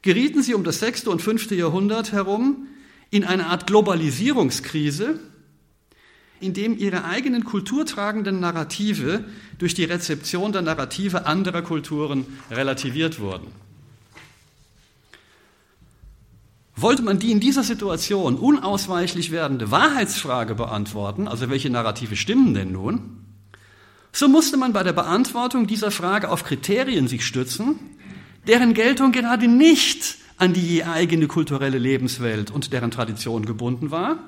gerieten 0.04 0.42
sie 0.42 0.52
um 0.52 0.64
das 0.64 0.80
6. 0.80 1.08
und 1.08 1.22
5. 1.22 1.50
Jahrhundert 1.52 2.12
herum 2.12 2.68
in 3.10 3.24
eine 3.24 3.46
Art 3.46 3.66
Globalisierungskrise, 3.66 5.18
in 6.40 6.52
dem 6.52 6.76
ihre 6.76 7.04
eigenen 7.04 7.44
kulturtragenden 7.44 8.38
Narrative 8.38 9.24
durch 9.56 9.72
die 9.72 9.84
Rezeption 9.84 10.52
der 10.52 10.60
Narrative 10.60 11.24
anderer 11.24 11.62
Kulturen 11.62 12.26
relativiert 12.50 13.18
wurden. 13.18 13.46
Wollte 16.76 17.02
man 17.02 17.18
die 17.18 17.32
in 17.32 17.40
dieser 17.40 17.62
Situation 17.62 18.36
unausweichlich 18.36 19.30
werdende 19.30 19.70
Wahrheitsfrage 19.70 20.54
beantworten, 20.54 21.28
also 21.28 21.48
welche 21.48 21.70
Narrative 21.70 22.14
stimmen 22.14 22.52
denn 22.52 22.72
nun, 22.72 23.24
so 24.12 24.28
musste 24.28 24.58
man 24.58 24.74
bei 24.74 24.82
der 24.82 24.92
Beantwortung 24.92 25.66
dieser 25.66 25.90
Frage 25.90 26.28
auf 26.28 26.44
Kriterien 26.44 27.08
sich 27.08 27.24
stützen, 27.24 27.93
deren 28.46 28.74
Geltung 28.74 29.12
gerade 29.12 29.48
nicht 29.48 30.16
an 30.36 30.52
die 30.52 30.84
eigene 30.84 31.26
kulturelle 31.26 31.78
Lebenswelt 31.78 32.50
und 32.50 32.72
deren 32.72 32.90
Tradition 32.90 33.46
gebunden 33.46 33.90
war, 33.90 34.18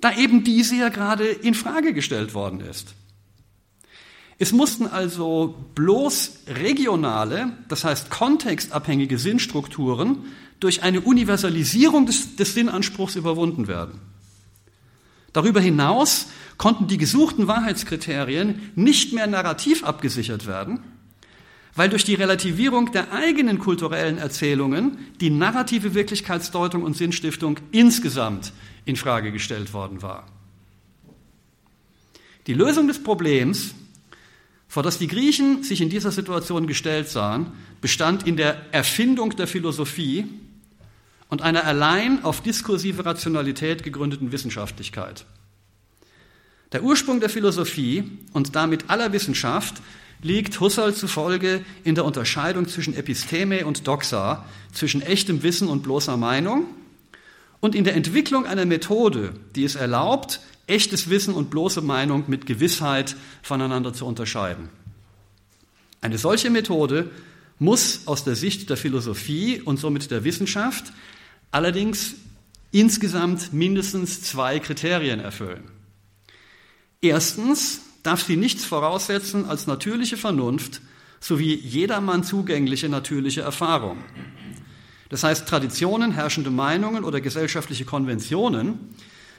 da 0.00 0.16
eben 0.16 0.44
diese 0.44 0.76
ja 0.76 0.88
gerade 0.88 1.26
in 1.26 1.54
Frage 1.54 1.92
gestellt 1.92 2.34
worden 2.34 2.60
ist. 2.60 2.94
Es 4.38 4.52
mussten 4.52 4.86
also 4.86 5.54
bloß 5.74 6.44
regionale, 6.48 7.52
das 7.68 7.84
heißt 7.84 8.08
kontextabhängige 8.08 9.18
Sinnstrukturen 9.18 10.24
durch 10.60 10.82
eine 10.82 11.02
Universalisierung 11.02 12.06
des, 12.06 12.36
des 12.36 12.54
Sinnanspruchs 12.54 13.16
überwunden 13.16 13.68
werden. 13.68 14.00
Darüber 15.32 15.60
hinaus 15.60 16.28
konnten 16.56 16.86
die 16.86 16.96
gesuchten 16.96 17.46
Wahrheitskriterien 17.46 18.72
nicht 18.74 19.12
mehr 19.12 19.26
narrativ 19.26 19.84
abgesichert 19.84 20.46
werden, 20.46 20.80
weil 21.74 21.88
durch 21.88 22.04
die 22.04 22.14
Relativierung 22.14 22.92
der 22.92 23.12
eigenen 23.12 23.58
kulturellen 23.58 24.18
Erzählungen 24.18 24.98
die 25.20 25.30
narrative 25.30 25.94
Wirklichkeitsdeutung 25.94 26.82
und 26.82 26.96
Sinnstiftung 26.96 27.58
insgesamt 27.72 28.52
in 28.84 28.96
Frage 28.96 29.32
gestellt 29.32 29.72
worden 29.72 30.02
war. 30.02 30.26
Die 32.46 32.54
Lösung 32.54 32.88
des 32.88 33.02
Problems 33.02 33.74
vor 34.70 34.84
das 34.84 34.98
die 34.98 35.08
Griechen 35.08 35.64
sich 35.64 35.80
in 35.80 35.90
dieser 35.90 36.12
Situation 36.12 36.68
gestellt 36.68 37.08
sahen, 37.08 37.52
bestand 37.80 38.24
in 38.28 38.36
der 38.36 38.56
Erfindung 38.72 39.34
der 39.34 39.48
Philosophie 39.48 40.26
und 41.28 41.42
einer 41.42 41.64
allein 41.64 42.22
auf 42.22 42.40
diskursive 42.40 43.04
Rationalität 43.04 43.82
gegründeten 43.82 44.30
Wissenschaftlichkeit. 44.30 45.26
Der 46.70 46.84
Ursprung 46.84 47.18
der 47.18 47.30
Philosophie 47.30 48.04
und 48.32 48.54
damit 48.54 48.90
aller 48.90 49.12
Wissenschaft 49.12 49.82
liegt 50.22 50.60
Husserl 50.60 50.94
zufolge 50.94 51.64
in 51.84 51.94
der 51.94 52.04
Unterscheidung 52.04 52.68
zwischen 52.68 52.94
Episteme 52.94 53.66
und 53.66 53.86
Doxa, 53.86 54.44
zwischen 54.72 55.02
echtem 55.02 55.42
Wissen 55.42 55.68
und 55.68 55.82
bloßer 55.82 56.16
Meinung 56.16 56.66
und 57.60 57.74
in 57.74 57.84
der 57.84 57.94
Entwicklung 57.94 58.46
einer 58.46 58.64
Methode, 58.64 59.34
die 59.54 59.64
es 59.64 59.74
erlaubt, 59.74 60.40
echtes 60.66 61.10
Wissen 61.10 61.34
und 61.34 61.50
bloße 61.50 61.80
Meinung 61.80 62.24
mit 62.28 62.46
Gewissheit 62.46 63.16
voneinander 63.42 63.92
zu 63.92 64.06
unterscheiden. 64.06 64.68
Eine 66.00 66.18
solche 66.18 66.50
Methode 66.50 67.10
muss 67.58 68.06
aus 68.06 68.24
der 68.24 68.36
Sicht 68.36 68.70
der 68.70 68.76
Philosophie 68.76 69.60
und 69.60 69.78
somit 69.78 70.10
der 70.10 70.24
Wissenschaft 70.24 70.92
allerdings 71.50 72.14
insgesamt 72.72 73.52
mindestens 73.52 74.22
zwei 74.22 74.60
Kriterien 74.60 75.20
erfüllen. 75.20 75.64
Erstens 77.02 77.82
darf 78.02 78.22
sie 78.22 78.36
nichts 78.36 78.64
voraussetzen 78.64 79.44
als 79.46 79.66
natürliche 79.66 80.16
Vernunft 80.16 80.80
sowie 81.20 81.54
jedermann 81.54 82.24
zugängliche 82.24 82.88
natürliche 82.88 83.42
Erfahrung. 83.42 83.98
Das 85.10 85.24
heißt, 85.24 85.46
Traditionen, 85.46 86.12
herrschende 86.12 86.50
Meinungen 86.50 87.04
oder 87.04 87.20
gesellschaftliche 87.20 87.84
Konventionen 87.84 88.78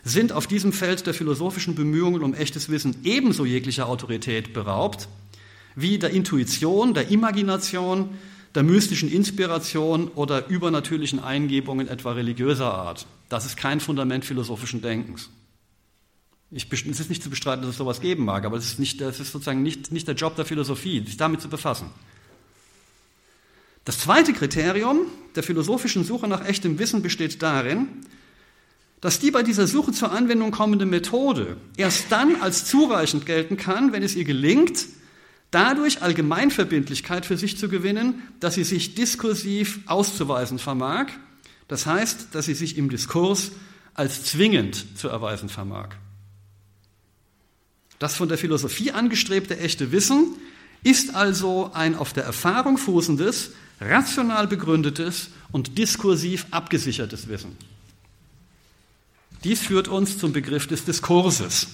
sind 0.04 0.32
auf 0.32 0.48
diesem 0.48 0.74
Feld 0.74 1.06
der 1.08 1.14
philosophischen 1.14 1.76
Bemühungen 1.76 2.24
um 2.24 2.34
echtes 2.34 2.70
Wissen 2.70 2.98
ebenso 3.04 3.46
jeglicher 3.46 3.88
Autorität 3.88 4.54
beraubt 4.54 5.08
wie 5.76 5.98
der 5.98 6.10
Intuition, 6.10 6.94
der 6.94 7.10
Imagination, 7.10 8.10
der 8.56 8.64
mystischen 8.64 9.10
Inspiration 9.10 10.10
oder 10.10 10.48
übernatürlichen 10.48 11.20
Eingebungen 11.20 11.88
etwa 11.88 12.12
religiöser 12.12 12.74
Art. 12.74 13.06
Das 13.30 13.46
ist 13.46 13.56
kein 13.56 13.80
Fundament 13.80 14.26
philosophischen 14.26 14.82
Denkens. 14.82 15.30
Ich, 16.52 16.68
es 16.72 17.00
ist 17.00 17.10
nicht 17.10 17.24
zu 17.24 17.30
bestreiten, 17.30 17.62
dass 17.62 17.72
es 17.72 17.78
sowas 17.78 18.02
geben 18.02 18.26
mag, 18.26 18.44
aber 18.44 18.58
es 18.58 18.66
ist, 18.66 18.80
nicht, 18.80 19.00
es 19.00 19.22
ist 19.22 19.32
sozusagen 19.32 19.64
nicht, 19.64 19.92
nicht 19.92 20.08
der 20.08 20.16
Job 20.16 20.36
der 20.36 20.46
Philosophie, 20.46 21.04
sich 21.06 21.16
damit 21.16 21.42
zu 21.42 21.48
befassen. 21.48 21.90
Das 23.86 24.00
zweite 24.00 24.34
Kriterium 24.34 25.06
der 25.36 25.44
philosophischen 25.44 26.04
Suche 26.04 26.28
nach 26.28 26.46
echtem 26.46 26.78
Wissen 26.78 27.02
besteht 27.02 27.42
darin, 27.42 27.88
dass 29.00 29.20
die 29.20 29.32
bei 29.32 29.42
dieser 29.42 29.66
Suche 29.66 29.94
zur 29.94 30.12
Anwendung 30.12 30.52
kommende 30.52 30.86
Methode 30.86 31.58
erst 31.78 32.12
dann 32.12 32.42
als 32.42 32.66
zureichend 32.66 33.26
gelten 33.26 33.58
kann, 33.58 33.94
wenn 33.94 34.04
es 34.04 34.16
ihr 34.16 34.26
gelingt, 34.26 34.86
dadurch 35.50 36.02
Allgemeinverbindlichkeit 36.02 37.26
für 37.26 37.38
sich 37.38 37.58
zu 37.58 37.70
gewinnen, 37.70 38.22
dass 38.40 38.56
sie 38.56 38.64
sich 38.64 38.94
diskursiv 38.94 39.80
auszuweisen 39.88 40.60
vermag, 40.60 41.08
das 41.68 41.86
heißt, 41.86 42.36
dass 42.36 42.46
sie 42.46 42.54
sich 42.54 42.78
im 42.78 42.90
Diskurs 42.90 43.52
als 43.94 44.26
zwingend 44.26 44.98
zu 44.98 45.08
erweisen 45.08 45.50
vermag. 45.50 45.96
Das 48.02 48.16
von 48.16 48.28
der 48.28 48.40
Philosophie 48.40 48.90
angestrebte 48.94 49.60
echte 49.60 49.92
Wissen 49.92 50.36
ist 50.82 51.14
also 51.14 51.70
ein 51.76 51.94
auf 51.94 52.14
der 52.14 52.24
Erfahrung 52.24 52.80
fußendes, 52.80 53.52
rational 53.80 54.48
begründetes 54.48 55.30
und 55.52 55.78
diskursiv 55.78 56.48
abgesichertes 56.50 57.28
Wissen. 57.28 57.56
Dies 59.44 59.62
führt 59.62 59.88
uns 59.88 60.18
zum 60.18 60.34
Begriff 60.34 60.66
des 60.66 60.84
Diskurses. 60.84 61.68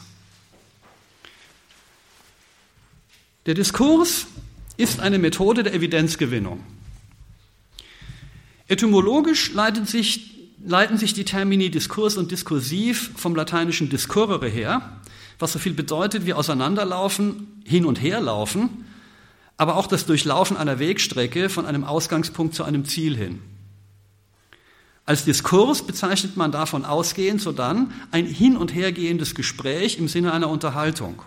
Der 3.46 3.54
Diskurs 3.54 4.28
ist 4.76 5.00
eine 5.00 5.20
Methode 5.20 5.64
der 5.64 5.74
Evidenzgewinnung. 5.74 6.62
Etymologisch 8.68 9.54
leiten 9.54 9.86
sich, 9.86 10.50
leiten 10.62 10.98
sich 10.98 11.14
die 11.14 11.24
Termini 11.24 11.72
Diskurs 11.72 12.18
und 12.18 12.32
Diskursiv 12.32 13.12
vom 13.16 13.34
lateinischen 13.34 13.88
discurrere 13.90 14.50
her, 14.50 15.00
was 15.40 15.54
so 15.54 15.60
viel 15.60 15.74
bedeutet 15.74 16.26
wie 16.26 16.34
auseinanderlaufen, 16.34 17.62
hin 17.64 17.86
und 17.86 18.02
her 18.02 18.20
laufen, 18.20 18.86
aber 19.58 19.78
auch 19.78 19.88
das 19.88 20.06
Durchlaufen 20.06 20.58
einer 20.58 20.80
Wegstrecke 20.80 21.50
von 21.50 21.66
einem 21.66 21.84
Ausgangspunkt 21.84 22.56
zu 22.56 22.64
einem 22.64 22.86
Ziel 22.86 23.16
hin. 23.16 23.42
Als 25.06 25.24
Diskurs 25.24 25.84
bezeichnet 25.88 26.36
man 26.36 26.52
davon 26.52 26.84
ausgehend 26.84 27.42
sodann 27.42 27.94
ein 28.12 28.26
hin 28.26 28.58
und 28.58 28.76
hergehendes 28.76 29.36
Gespräch 29.36 29.98
im 29.98 30.08
Sinne 30.08 30.34
einer 30.34 30.50
Unterhaltung. 30.50 31.22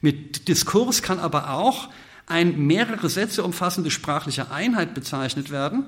Mit 0.00 0.48
Diskurs 0.48 1.02
kann 1.02 1.18
aber 1.18 1.50
auch 1.50 1.88
ein 2.26 2.58
mehrere 2.66 3.08
Sätze 3.08 3.42
umfassende 3.42 3.90
sprachliche 3.90 4.50
Einheit 4.50 4.94
bezeichnet 4.94 5.50
werden, 5.50 5.84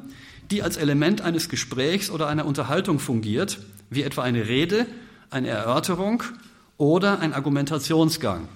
die 0.51 0.62
als 0.62 0.76
Element 0.76 1.22
eines 1.22 1.49
Gesprächs 1.49 2.11
oder 2.11 2.28
einer 2.28 2.45
Unterhaltung 2.45 2.99
fungiert, 2.99 3.59
wie 3.88 4.03
etwa 4.03 4.22
eine 4.22 4.47
Rede, 4.47 4.86
eine 5.30 5.49
Erörterung 5.49 6.22
oder 6.81 7.20
ein 7.20 7.35
Argumentationsgang. 7.35 8.49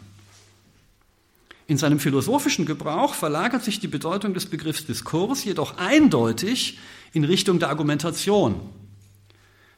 In 1.66 1.76
seinem 1.76 1.98
philosophischen 1.98 2.64
Gebrauch 2.64 3.12
verlagert 3.12 3.62
sich 3.62 3.80
die 3.80 3.86
Bedeutung 3.86 4.32
des 4.32 4.46
Begriffs 4.46 4.86
Diskurs 4.86 5.44
jedoch 5.44 5.76
eindeutig 5.76 6.78
in 7.12 7.24
Richtung 7.24 7.58
der 7.58 7.68
Argumentation, 7.68 8.58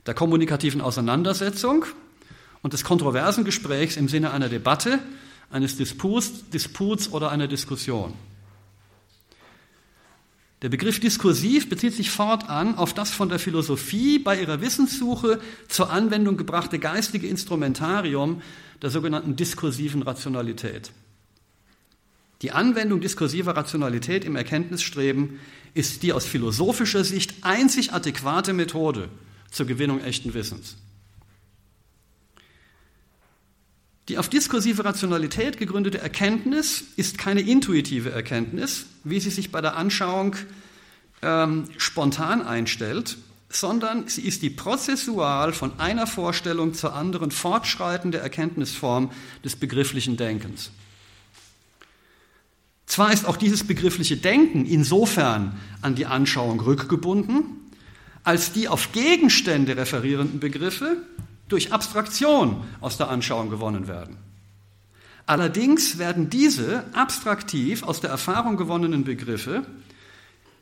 der 0.07 0.15
kommunikativen 0.15 0.81
Auseinandersetzung 0.81 1.87
und 2.63 2.73
des 2.73 2.85
kontroversen 2.85 3.45
Gesprächs 3.45 3.97
im 3.97 4.09
Sinne 4.09 4.31
einer 4.31 4.49
Debatte, 4.49 5.01
eines 5.51 5.77
Disputs, 5.77 6.49
Disputs 6.51 7.13
oder 7.13 7.33
einer 7.33 7.49
Diskussion. 7.49 8.15
Der 10.63 10.71
Begriff 10.71 11.01
diskursiv 11.01 11.69
bezieht 11.69 11.95
sich 11.95 12.11
fortan 12.11 12.77
auf 12.77 12.95
das 12.95 13.11
von 13.11 13.29
der 13.29 13.39
Philosophie 13.39 14.19
bei 14.19 14.41
ihrer 14.41 14.63
Wissenssuche 14.63 15.39
zur 15.69 15.91
Anwendung 15.91 16.39
gebrachte 16.39 16.79
geistige 16.79 17.27
Instrumentarium 17.27 18.41
der 18.81 18.91
sogenannten 18.91 19.37
diskursiven 19.37 20.03
Rationalität. 20.03 20.93
Die 22.43 22.53
Anwendung 22.53 23.01
diskursiver 23.01 23.57
Rationalität 23.57 24.25
im 24.25 24.37
Erkenntnisstreben 24.37 25.41
ist 25.75 26.03
die 26.03 26.13
aus 26.13 26.25
philosophischer 26.25 27.05
Sicht 27.05 27.35
einzig 27.43 27.93
adäquate 27.93 28.53
Methode 28.53 29.09
zur 29.51 29.67
Gewinnung 29.67 30.03
echten 30.03 30.33
Wissens. 30.33 30.77
Die 34.09 34.19
auf 34.19 34.29
diskursive 34.29 34.85
Rationalität 34.85 35.59
gegründete 35.59 35.99
Erkenntnis 35.99 36.85
ist 36.97 37.19
keine 37.19 37.41
intuitive 37.41 38.11
Erkenntnis, 38.11 38.87
wie 39.03 39.19
sie 39.19 39.31
sich 39.31 39.51
bei 39.51 39.61
der 39.61 39.77
Anschauung 39.77 40.37
ähm, 41.23 41.65
spontan 41.77 42.43
einstellt, 42.43 43.17
sondern 43.49 44.07
sie 44.07 44.23
ist 44.23 44.43
die 44.43 44.51
prozessual 44.51 45.53
von 45.53 45.81
einer 45.81 46.07
Vorstellung 46.07 46.75
zur 46.75 46.95
anderen 46.95 47.33
fortschreitende 47.33 48.19
Erkenntnisform 48.19 49.11
des 49.45 49.57
begrifflichen 49.57 50.17
Denkens. 50.17 50.71
Zwar 52.87 53.13
ist 53.13 53.27
auch 53.27 53.37
dieses 53.37 53.65
begriffliche 53.65 54.17
Denken 54.17 54.67
insofern 54.67 55.59
an 55.83 55.97
die 55.97 56.07
Anschauung 56.07 56.61
rückgebunden, 56.61 57.45
als 58.23 58.53
die 58.53 58.69
auf 58.69 58.93
Gegenstände 58.93 59.77
referierenden 59.77 60.39
Begriffe 60.39 60.97
durch 61.49 61.73
Abstraktion 61.73 62.65
aus 62.81 62.97
der 62.97 63.09
Anschauung 63.09 63.51
gewonnen 63.51 63.89
werden. 63.89 64.17
Allerdings 65.27 65.99
werden 65.99 66.31
diese 66.31 66.85
abstraktiv 66.93 67.83
aus 67.83 68.01
der 68.01 68.11
Erfahrung 68.11 68.57
gewonnenen 68.57 69.05
Begriffe 69.05 69.67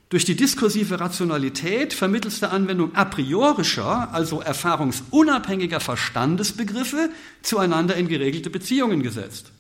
durch 0.08 0.24
die 0.24 0.36
diskursive 0.36 1.00
Rationalität 1.00 1.92
vermittels 1.92 2.40
der 2.40 2.52
Anwendung 2.52 2.94
a 2.94 3.04
priorischer, 3.04 4.12
also 4.12 4.40
erfahrungsunabhängiger 4.40 5.80
Verstandesbegriffe 5.80 7.10
zueinander 7.42 7.96
in 7.96 8.08
geregelte 8.08 8.48
Beziehungen 8.48 9.02
gesetzt. 9.02 9.50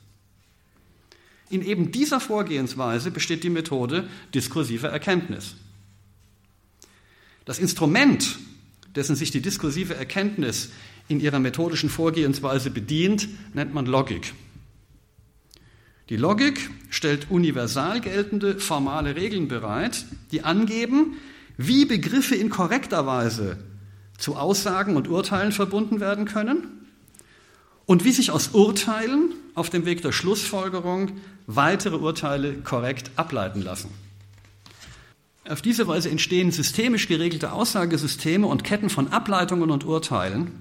In 1.50 1.62
eben 1.62 1.92
dieser 1.92 2.20
Vorgehensweise 2.20 3.10
besteht 3.10 3.42
die 3.42 3.50
Methode 3.50 4.08
diskursiver 4.32 4.88
Erkenntnis. 4.88 5.56
Das 7.44 7.58
Instrument, 7.58 8.38
dessen 8.94 9.16
sich 9.16 9.30
die 9.30 9.42
diskursive 9.42 9.94
Erkenntnis 9.94 10.70
in 11.08 11.20
ihrer 11.20 11.38
methodischen 11.38 11.90
Vorgehensweise 11.90 12.70
bedient, 12.70 13.28
nennt 13.54 13.74
man 13.74 13.86
Logik. 13.86 14.34
Die 16.10 16.16
Logik 16.16 16.70
stellt 16.90 17.30
universal 17.30 18.00
geltende 18.00 18.58
formale 18.58 19.16
Regeln 19.16 19.48
bereit, 19.48 20.04
die 20.32 20.42
angeben, 20.42 21.16
wie 21.56 21.86
Begriffe 21.86 22.34
in 22.34 22.50
korrekter 22.50 23.06
Weise 23.06 23.58
zu 24.18 24.36
Aussagen 24.36 24.96
und 24.96 25.08
Urteilen 25.08 25.52
verbunden 25.52 26.00
werden 26.00 26.26
können 26.26 26.86
und 27.86 28.04
wie 28.04 28.12
sich 28.12 28.30
aus 28.30 28.48
Urteilen 28.48 29.32
auf 29.54 29.70
dem 29.70 29.86
Weg 29.86 30.02
der 30.02 30.12
Schlussfolgerung 30.12 31.12
weitere 31.46 31.96
Urteile 31.96 32.54
korrekt 32.54 33.10
ableiten 33.16 33.62
lassen. 33.62 33.90
Auf 35.48 35.60
diese 35.60 35.86
Weise 35.86 36.10
entstehen 36.10 36.50
systemisch 36.52 37.06
geregelte 37.06 37.52
Aussagesysteme 37.52 38.46
und 38.46 38.64
Ketten 38.64 38.88
von 38.88 39.08
Ableitungen 39.08 39.70
und 39.70 39.84
Urteilen, 39.84 40.52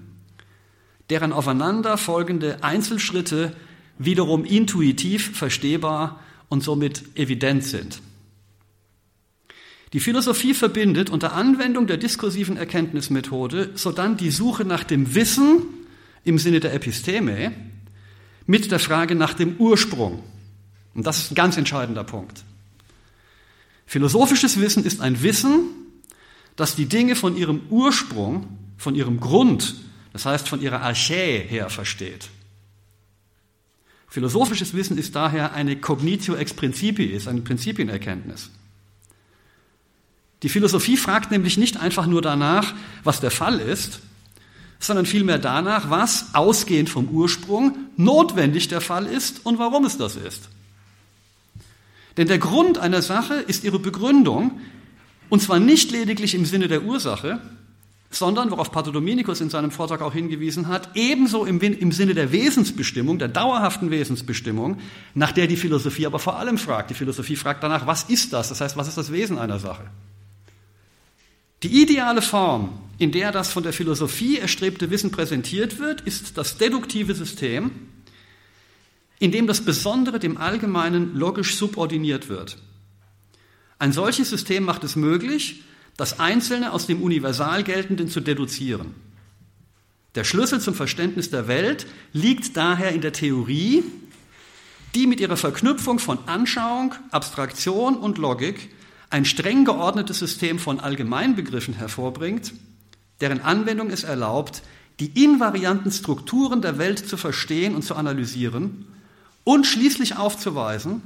deren 1.10 1.32
aufeinander 1.32 1.96
folgende 1.96 2.62
Einzelschritte 2.62 3.54
wiederum 3.98 4.44
intuitiv 4.44 5.36
verstehbar 5.36 6.20
und 6.48 6.62
somit 6.62 7.04
evident 7.16 7.64
sind. 7.64 8.00
Die 9.92 10.00
Philosophie 10.00 10.54
verbindet 10.54 11.08
unter 11.08 11.34
Anwendung 11.34 11.86
der 11.86 11.96
diskursiven 11.96 12.56
Erkenntnismethode 12.56 13.70
sodann 13.74 14.16
die 14.16 14.30
Suche 14.30 14.64
nach 14.64 14.82
dem 14.82 15.14
Wissen 15.14 15.62
im 16.24 16.38
Sinne 16.38 16.58
der 16.58 16.74
Episteme 16.74 17.52
mit 18.46 18.72
der 18.72 18.80
Frage 18.80 19.14
nach 19.14 19.34
dem 19.34 19.56
Ursprung. 19.58 20.24
Und 20.94 21.06
das 21.06 21.18
ist 21.18 21.32
ein 21.32 21.36
ganz 21.36 21.56
entscheidender 21.56 22.02
Punkt. 22.02 22.44
Philosophisches 23.86 24.60
Wissen 24.60 24.84
ist 24.84 25.00
ein 25.00 25.22
Wissen, 25.22 25.68
das 26.56 26.74
die 26.74 26.86
Dinge 26.86 27.14
von 27.14 27.36
ihrem 27.36 27.60
Ursprung, 27.70 28.58
von 28.76 28.94
ihrem 28.94 29.20
Grund, 29.20 29.76
das 30.14 30.24
heißt 30.24 30.48
von 30.48 30.62
ihrer 30.62 30.80
Archä 30.80 31.40
her 31.40 31.68
versteht. 31.68 32.28
Philosophisches 34.08 34.72
Wissen 34.72 34.96
ist 34.96 35.16
daher 35.16 35.54
eine 35.54 35.74
Cognitio 35.74 36.36
ex 36.36 36.54
principiis, 36.54 37.26
eine 37.26 37.40
Prinzipienerkenntnis. 37.40 38.48
Die 40.44 40.48
Philosophie 40.48 40.96
fragt 40.96 41.32
nämlich 41.32 41.56
nicht 41.56 41.78
einfach 41.78 42.06
nur 42.06 42.22
danach, 42.22 42.74
was 43.02 43.18
der 43.18 43.32
Fall 43.32 43.58
ist, 43.58 44.00
sondern 44.78 45.04
vielmehr 45.04 45.38
danach, 45.38 45.90
was 45.90 46.32
ausgehend 46.32 46.88
vom 46.88 47.08
Ursprung 47.08 47.76
notwendig 47.96 48.68
der 48.68 48.80
Fall 48.80 49.06
ist 49.06 49.44
und 49.44 49.58
warum 49.58 49.84
es 49.84 49.98
das 49.98 50.14
ist. 50.14 50.48
Denn 52.16 52.28
der 52.28 52.38
Grund 52.38 52.78
einer 52.78 53.02
Sache 53.02 53.34
ist 53.34 53.64
ihre 53.64 53.80
Begründung, 53.80 54.60
und 55.28 55.42
zwar 55.42 55.58
nicht 55.58 55.90
lediglich 55.90 56.36
im 56.36 56.44
Sinne 56.44 56.68
der 56.68 56.84
Ursache, 56.84 57.40
sondern, 58.14 58.50
worauf 58.50 58.70
Pater 58.70 58.92
Dominikus 58.92 59.40
in 59.40 59.50
seinem 59.50 59.70
Vortrag 59.70 60.02
auch 60.02 60.12
hingewiesen 60.12 60.68
hat, 60.68 60.90
ebenso 60.94 61.44
im, 61.44 61.60
im, 61.60 61.92
Sinne 61.92 62.14
der 62.14 62.32
Wesensbestimmung, 62.32 63.18
der 63.18 63.28
dauerhaften 63.28 63.90
Wesensbestimmung, 63.90 64.78
nach 65.14 65.32
der 65.32 65.46
die 65.46 65.56
Philosophie 65.56 66.06
aber 66.06 66.18
vor 66.18 66.38
allem 66.38 66.58
fragt. 66.58 66.90
Die 66.90 66.94
Philosophie 66.94 67.36
fragt 67.36 67.62
danach, 67.62 67.86
was 67.86 68.04
ist 68.04 68.32
das? 68.32 68.48
Das 68.48 68.60
heißt, 68.60 68.76
was 68.76 68.88
ist 68.88 68.98
das 68.98 69.12
Wesen 69.12 69.38
einer 69.38 69.58
Sache? 69.58 69.84
Die 71.62 71.82
ideale 71.82 72.20
Form, 72.20 72.78
in 72.98 73.10
der 73.10 73.32
das 73.32 73.50
von 73.50 73.62
der 73.62 73.72
Philosophie 73.72 74.38
erstrebte 74.38 74.90
Wissen 74.90 75.10
präsentiert 75.10 75.78
wird, 75.78 76.02
ist 76.02 76.36
das 76.36 76.58
deduktive 76.58 77.14
System, 77.14 77.70
in 79.18 79.32
dem 79.32 79.46
das 79.46 79.64
Besondere 79.64 80.18
dem 80.18 80.36
Allgemeinen 80.36 81.16
logisch 81.16 81.56
subordiniert 81.56 82.28
wird. 82.28 82.58
Ein 83.78 83.92
solches 83.92 84.30
System 84.30 84.64
macht 84.64 84.84
es 84.84 84.96
möglich, 84.96 85.62
das 85.96 86.20
Einzelne 86.20 86.72
aus 86.72 86.86
dem 86.86 87.02
Universal 87.02 87.62
Geltenden 87.62 88.08
zu 88.08 88.20
deduzieren. 88.20 88.94
Der 90.14 90.24
Schlüssel 90.24 90.60
zum 90.60 90.74
Verständnis 90.74 91.30
der 91.30 91.48
Welt 91.48 91.86
liegt 92.12 92.56
daher 92.56 92.92
in 92.92 93.00
der 93.00 93.12
Theorie, 93.12 93.82
die 94.94 95.06
mit 95.06 95.20
ihrer 95.20 95.36
Verknüpfung 95.36 95.98
von 95.98 96.18
Anschauung, 96.26 96.94
Abstraktion 97.10 97.96
und 97.96 98.18
Logik 98.18 98.70
ein 99.10 99.24
streng 99.24 99.64
geordnetes 99.64 100.18
System 100.18 100.58
von 100.58 100.80
Allgemeinbegriffen 100.80 101.74
hervorbringt, 101.74 102.52
deren 103.20 103.40
Anwendung 103.40 103.90
es 103.90 104.04
erlaubt, 104.04 104.62
die 105.00 105.24
invarianten 105.24 105.90
Strukturen 105.90 106.62
der 106.62 106.78
Welt 106.78 107.00
zu 107.00 107.16
verstehen 107.16 107.74
und 107.74 107.82
zu 107.82 107.96
analysieren 107.96 108.86
und 109.42 109.66
schließlich 109.66 110.16
aufzuweisen, 110.16 111.02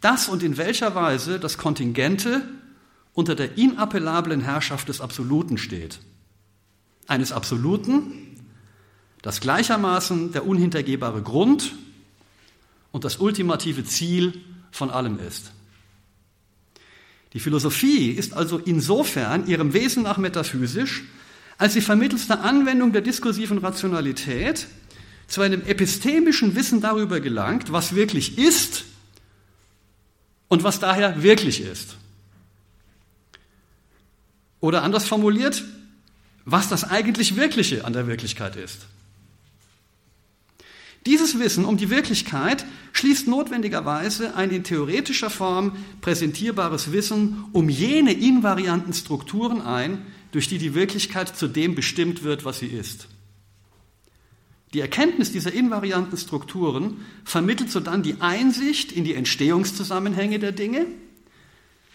dass 0.00 0.28
und 0.28 0.42
in 0.42 0.56
welcher 0.56 0.94
Weise 0.94 1.38
das 1.38 1.58
Kontingente 1.58 2.42
unter 3.16 3.34
der 3.34 3.56
inappellablen 3.56 4.42
Herrschaft 4.42 4.88
des 4.90 5.00
Absoluten 5.00 5.56
steht. 5.56 5.98
Eines 7.08 7.32
Absoluten, 7.32 8.12
das 9.22 9.40
gleichermaßen 9.40 10.32
der 10.32 10.46
unhintergehbare 10.46 11.22
Grund 11.22 11.72
und 12.92 13.04
das 13.04 13.16
ultimative 13.16 13.84
Ziel 13.84 14.42
von 14.70 14.90
allem 14.90 15.18
ist. 15.18 15.52
Die 17.32 17.40
Philosophie 17.40 18.10
ist 18.10 18.34
also 18.34 18.58
insofern 18.58 19.46
ihrem 19.46 19.72
Wesen 19.72 20.02
nach 20.02 20.18
metaphysisch, 20.18 21.04
als 21.56 21.72
sie 21.72 21.80
vermittels 21.80 22.26
der 22.26 22.44
Anwendung 22.44 22.92
der 22.92 23.00
diskursiven 23.00 23.58
Rationalität 23.58 24.66
zu 25.26 25.40
einem 25.40 25.62
epistemischen 25.62 26.54
Wissen 26.54 26.82
darüber 26.82 27.20
gelangt, 27.20 27.72
was 27.72 27.94
wirklich 27.94 28.36
ist 28.36 28.84
und 30.48 30.64
was 30.64 30.80
daher 30.80 31.22
wirklich 31.22 31.62
ist. 31.62 31.96
Oder 34.60 34.82
anders 34.82 35.06
formuliert, 35.06 35.64
was 36.44 36.68
das 36.68 36.84
eigentlich 36.84 37.36
Wirkliche 37.36 37.84
an 37.84 37.92
der 37.92 38.06
Wirklichkeit 38.06 38.56
ist. 38.56 38.86
Dieses 41.06 41.38
Wissen 41.38 41.64
um 41.64 41.76
die 41.76 41.90
Wirklichkeit 41.90 42.66
schließt 42.92 43.28
notwendigerweise 43.28 44.34
ein 44.34 44.50
in 44.50 44.64
theoretischer 44.64 45.30
Form 45.30 45.76
präsentierbares 46.00 46.90
Wissen 46.90 47.44
um 47.52 47.68
jene 47.68 48.12
invarianten 48.12 48.92
Strukturen 48.92 49.62
ein, 49.62 50.04
durch 50.32 50.48
die 50.48 50.58
die 50.58 50.74
Wirklichkeit 50.74 51.36
zu 51.36 51.46
dem 51.46 51.76
bestimmt 51.76 52.24
wird, 52.24 52.44
was 52.44 52.58
sie 52.58 52.66
ist. 52.66 53.06
Die 54.74 54.80
Erkenntnis 54.80 55.30
dieser 55.30 55.52
invarianten 55.52 56.18
Strukturen 56.18 56.98
vermittelt 57.24 57.70
sodann 57.70 58.02
die 58.02 58.20
Einsicht 58.20 58.90
in 58.90 59.04
die 59.04 59.14
Entstehungszusammenhänge 59.14 60.40
der 60.40 60.52
Dinge, 60.52 60.86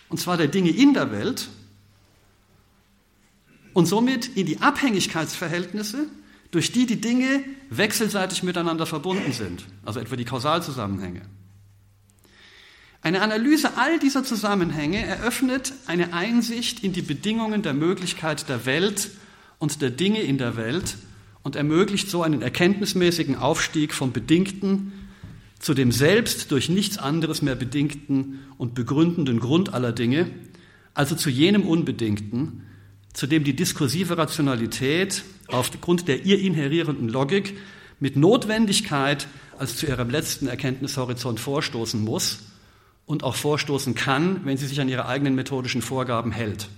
und 0.07 0.19
zwar 0.19 0.37
der 0.37 0.47
Dinge 0.47 0.71
in 0.71 0.93
der 0.93 1.11
Welt, 1.11 1.49
und 3.73 3.85
somit 3.85 4.35
in 4.35 4.45
die 4.45 4.61
Abhängigkeitsverhältnisse, 4.61 6.07
durch 6.51 6.71
die 6.71 6.85
die 6.85 6.99
Dinge 6.99 7.43
wechselseitig 7.69 8.43
miteinander 8.43 8.85
verbunden 8.85 9.31
sind, 9.31 9.63
also 9.85 9.99
etwa 9.99 10.15
die 10.15 10.25
Kausalzusammenhänge. 10.25 11.21
Eine 13.01 13.21
Analyse 13.21 13.77
all 13.77 13.97
dieser 13.99 14.23
Zusammenhänge 14.23 15.03
eröffnet 15.03 15.73
eine 15.87 16.13
Einsicht 16.13 16.83
in 16.83 16.93
die 16.93 17.01
Bedingungen 17.01 17.63
der 17.63 17.73
Möglichkeit 17.73 18.47
der 18.47 18.65
Welt 18.65 19.09
und 19.57 19.81
der 19.81 19.89
Dinge 19.89 20.21
in 20.21 20.37
der 20.37 20.55
Welt 20.55 20.97
und 21.41 21.55
ermöglicht 21.55 22.09
so 22.09 22.21
einen 22.21 22.41
erkenntnismäßigen 22.41 23.37
Aufstieg 23.37 23.93
vom 23.93 24.11
Bedingten 24.11 24.93
zu 25.61 25.73
dem 25.75 25.91
selbst 25.91 26.51
durch 26.51 26.69
nichts 26.69 26.97
anderes 26.97 27.41
mehr 27.41 27.55
bedingten 27.55 28.39
und 28.57 28.73
begründenden 28.73 29.39
Grund 29.39 29.73
aller 29.73 29.91
Dinge, 29.91 30.29
also 30.93 31.15
zu 31.15 31.29
jenem 31.29 31.67
Unbedingten, 31.67 32.63
zu 33.13 33.27
dem 33.27 33.43
die 33.43 33.55
diskursive 33.55 34.17
Rationalität 34.17 35.23
aufgrund 35.47 36.07
der 36.07 36.25
ihr 36.25 36.39
inherierenden 36.39 37.09
Logik 37.09 37.57
mit 37.99 38.15
Notwendigkeit 38.15 39.27
als 39.57 39.77
zu 39.77 39.85
ihrem 39.85 40.09
letzten 40.09 40.47
Erkenntnishorizont 40.47 41.39
vorstoßen 41.39 42.01
muss 42.03 42.39
und 43.05 43.23
auch 43.23 43.35
vorstoßen 43.35 43.93
kann, 43.93 44.45
wenn 44.45 44.57
sie 44.57 44.65
sich 44.65 44.81
an 44.81 44.89
ihre 44.89 45.05
eigenen 45.05 45.35
methodischen 45.35 45.81
Vorgaben 45.81 46.31
hält. 46.31 46.69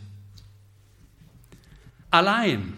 Allein, 2.09 2.73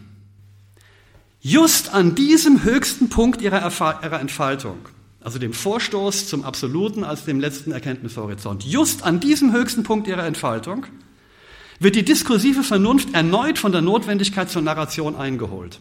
just 1.41 1.93
an 1.93 2.15
diesem 2.15 2.63
höchsten 2.63 3.09
Punkt 3.09 3.41
ihrer, 3.41 3.63
ihrer 4.03 4.19
Entfaltung, 4.19 4.77
also 5.21 5.39
dem 5.39 5.53
Vorstoß 5.53 6.27
zum 6.27 6.43
Absoluten 6.43 7.03
als 7.03 7.25
dem 7.25 7.39
letzten 7.39 7.71
Erkenntnishorizont, 7.71 8.63
just 8.63 9.03
an 9.03 9.19
diesem 9.19 9.51
höchsten 9.51 9.83
Punkt 9.83 10.07
ihrer 10.07 10.25
Entfaltung, 10.25 10.85
wird 11.79 11.95
die 11.95 12.05
diskursive 12.05 12.63
Vernunft 12.63 13.13
erneut 13.13 13.59
von 13.59 13.71
der 13.71 13.81
Notwendigkeit 13.81 14.49
zur 14.49 14.61
Narration 14.61 15.15
eingeholt. 15.15 15.79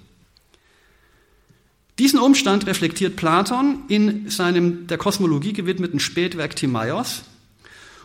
Diesen 1.99 2.19
Umstand 2.19 2.67
reflektiert 2.67 3.15
Platon 3.15 3.85
in 3.89 4.29
seinem 4.29 4.89
der 4.89 4.99
Kosmologie 4.99 5.53
gewidmeten 5.53 6.01
Spätwerk 6.01 6.57
Timaios 6.57 7.23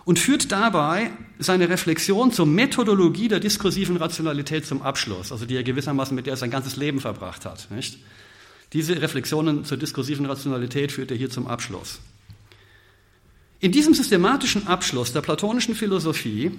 und 0.06 0.20
führt 0.20 0.52
dabei 0.52 1.12
seine 1.40 1.70
Reflexion 1.70 2.32
zur 2.32 2.46
Methodologie 2.46 3.28
der 3.28 3.40
diskursiven 3.40 3.98
Rationalität 3.98 4.66
zum 4.66 4.84
Abschluss, 4.84 5.32
also 5.32 5.46
die 5.46 5.56
er 5.56 5.64
gewissermaßen 5.64 6.16
mit 6.16 6.28
der 6.28 6.34
er 6.34 6.38
sein 6.38 6.52
ganzes 6.52 6.76
Leben 6.76 7.00
verbracht 7.00 7.46
hat. 7.46 7.70
Nicht? 7.72 7.98
Diese 8.74 9.02
Reflexionen 9.02 9.66
zur 9.66 9.78
diskursiven 9.78 10.28
Rationalität 10.28 10.92
führt 10.92 11.10
er 11.10 11.18
hier 11.18 11.32
zum 11.32 11.48
Abschluss. 11.48 12.00
In 13.60 13.72
diesem 13.72 13.94
systematischen 13.94 14.68
Abschluss 14.68 15.12
der 15.12 15.22
platonischen 15.22 15.76
Philosophie 15.76 16.52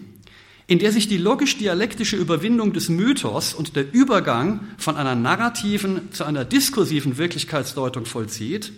in 0.71 0.79
der 0.79 0.93
sich 0.93 1.09
die 1.09 1.17
logisch-dialektische 1.17 2.15
Überwindung 2.17 2.73
des 2.73 2.89
Mythos 2.89 3.55
und 3.55 3.75
der 3.75 3.93
Übergang 3.93 4.61
von 4.79 4.97
einer 4.97 5.17
narrativen 5.17 6.13
zu 6.13 6.23
einer 6.23 6.45
diskursiven 6.45 7.19
Wirklichkeitsdeutung 7.19 8.07
vollzieht, 8.07 8.73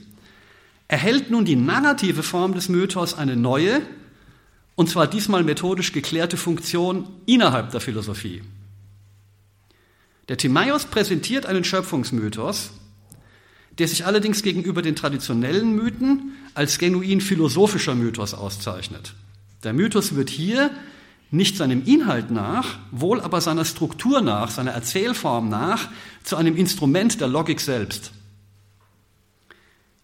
erhält 0.88 1.30
nun 1.30 1.44
die 1.44 1.54
narrative 1.54 2.22
Form 2.22 2.54
des 2.54 2.70
Mythos 2.70 3.12
eine 3.12 3.36
neue, 3.36 3.82
und 4.74 4.88
zwar 4.88 5.06
diesmal 5.06 5.44
methodisch 5.44 5.92
geklärte 5.92 6.38
Funktion 6.38 7.10
innerhalb 7.26 7.72
der 7.72 7.82
Philosophie. 7.82 8.40
Der 10.30 10.38
Timaeus 10.38 10.86
präsentiert 10.86 11.44
einen 11.44 11.62
Schöpfungsmythos, 11.62 12.70
der 13.78 13.86
sich 13.86 14.06
allerdings 14.06 14.42
gegenüber 14.42 14.80
den 14.80 14.96
traditionellen 14.96 15.76
Mythen 15.76 16.36
als 16.54 16.78
genuin 16.78 17.20
philosophischer 17.20 17.94
Mythos 17.94 18.32
auszeichnet. 18.32 19.12
Der 19.62 19.74
Mythos 19.74 20.14
wird 20.14 20.30
hier 20.30 20.70
nicht 21.32 21.56
seinem 21.56 21.82
Inhalt 21.84 22.30
nach, 22.30 22.78
wohl 22.92 23.20
aber 23.20 23.40
seiner 23.40 23.64
Struktur 23.64 24.20
nach, 24.20 24.50
seiner 24.50 24.70
Erzählform 24.72 25.48
nach, 25.48 25.88
zu 26.22 26.36
einem 26.36 26.56
Instrument 26.56 27.20
der 27.20 27.26
Logik 27.26 27.60
selbst. 27.60 28.12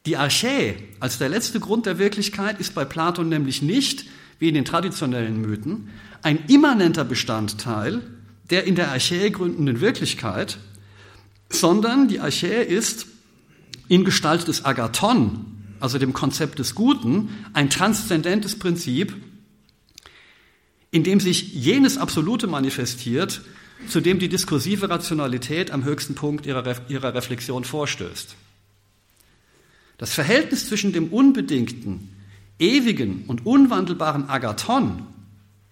Die 0.07 0.16
Archä 0.16 0.74
als 1.01 1.18
der 1.18 1.29
letzte 1.29 1.61
Grund 1.61 1.87
der 1.87 1.99
Wirklichkeit 1.99 2.59
ist 2.59 2.74
bei 2.74 2.85
Platon 2.85 3.29
nämlich 3.29 3.61
nicht, 3.61 4.07
wie 4.39 4.49
in 4.49 4.55
den 4.55 4.64
traditionellen 4.64 5.41
Mythen, 5.41 5.91
ein 6.22 6.45
immanenter 6.49 7.05
Bestandteil 7.05 8.03
der 8.51 8.64
in 8.64 8.74
der 8.74 8.91
Archä 8.91 9.31
gründenden 9.31 9.83
Wirklichkeit, 9.83 10.59
sondern 11.51 12.09
die 12.09 12.20
Archä 12.20 12.62
ist 12.62 13.07
in 13.89 14.05
Gestalt 14.05 14.49
des 14.49 14.64
Agathon, 14.64 15.45
also 15.81 15.99
dem 15.99 16.14
Konzept 16.14 16.59
des 16.59 16.74
Guten, 16.74 17.29
ein 17.53 17.68
transzendentes 17.68 18.59
Prinzip, 18.59 19.14
in 20.91 21.05
dem 21.05 21.20
sich 21.20 21.53
jenes 21.53 21.99
Absolute 21.99 22.47
manifestiert, 22.47 23.43
zu 23.89 24.01
dem 24.01 24.18
die 24.18 24.28
diskursive 24.28 24.91
Rationalität 24.91 25.70
am 25.70 25.84
höchsten 25.84 26.14
Punkt 26.14 26.47
ihrer, 26.47 26.76
ihrer 26.89 27.14
Reflexion 27.14 27.64
vorstößt. 27.64 28.34
Das 29.99 30.14
Verhältnis 30.14 30.68
zwischen 30.68 30.93
dem 30.93 31.09
unbedingten, 31.09 32.09
ewigen 32.59 33.24
und 33.26 33.47
unwandelbaren 33.47 34.28
Agathon 34.28 35.07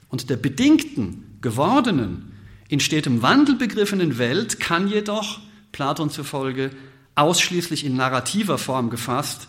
und 0.08 0.30
der 0.30 0.36
bedingten, 0.36 1.38
gewordenen, 1.40 2.32
in 2.68 2.80
stetem 2.80 3.22
Wandel 3.22 3.56
begriffenen 3.56 4.18
Welt 4.18 4.58
kann 4.58 4.88
jedoch, 4.88 5.40
Platon 5.72 6.10
zufolge, 6.10 6.70
ausschließlich 7.14 7.84
in 7.84 7.96
narrativer 7.96 8.58
Form 8.58 8.90
gefasst 8.90 9.48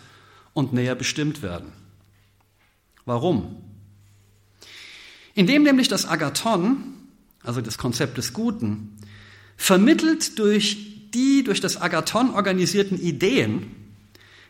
und 0.54 0.74
näher 0.74 0.96
bestimmt 0.96 1.42
werden. 1.42 1.72
Warum? 3.06 3.64
Indem 5.38 5.62
nämlich 5.62 5.88
das 5.88 6.08
Agathon, 6.08 6.96
also 7.44 7.62
das 7.62 7.78
Konzept 7.78 8.18
des 8.18 8.34
Guten, 8.34 8.98
vermittelt 9.56 10.40
durch 10.40 11.12
die 11.14 11.44
durch 11.44 11.62
das 11.62 11.80
Agathon 11.80 12.32
organisierten 12.32 13.00
Ideen, 13.00 13.68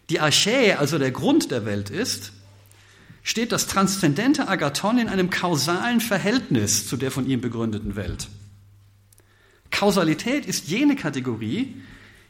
die 0.10 0.22
Archä, 0.22 0.76
also 0.80 0.98
der 0.98 1.12
Grund 1.12 1.52
der 1.52 1.66
Welt 1.66 1.90
ist, 1.90 2.32
steht 3.22 3.52
das 3.52 3.68
transzendente 3.68 4.48
Agathon 4.48 4.98
in 4.98 5.10
einem 5.10 5.30
kausalen 5.30 6.00
Verhältnis 6.00 6.88
zu 6.88 6.96
der 6.96 7.12
von 7.12 7.28
ihm 7.28 7.42
begründeten 7.42 7.98
Welt. 7.98 8.30
Kausalität 9.72 10.46
ist 10.46 10.70
jene 10.70 10.96
Kategorie, 10.96 11.76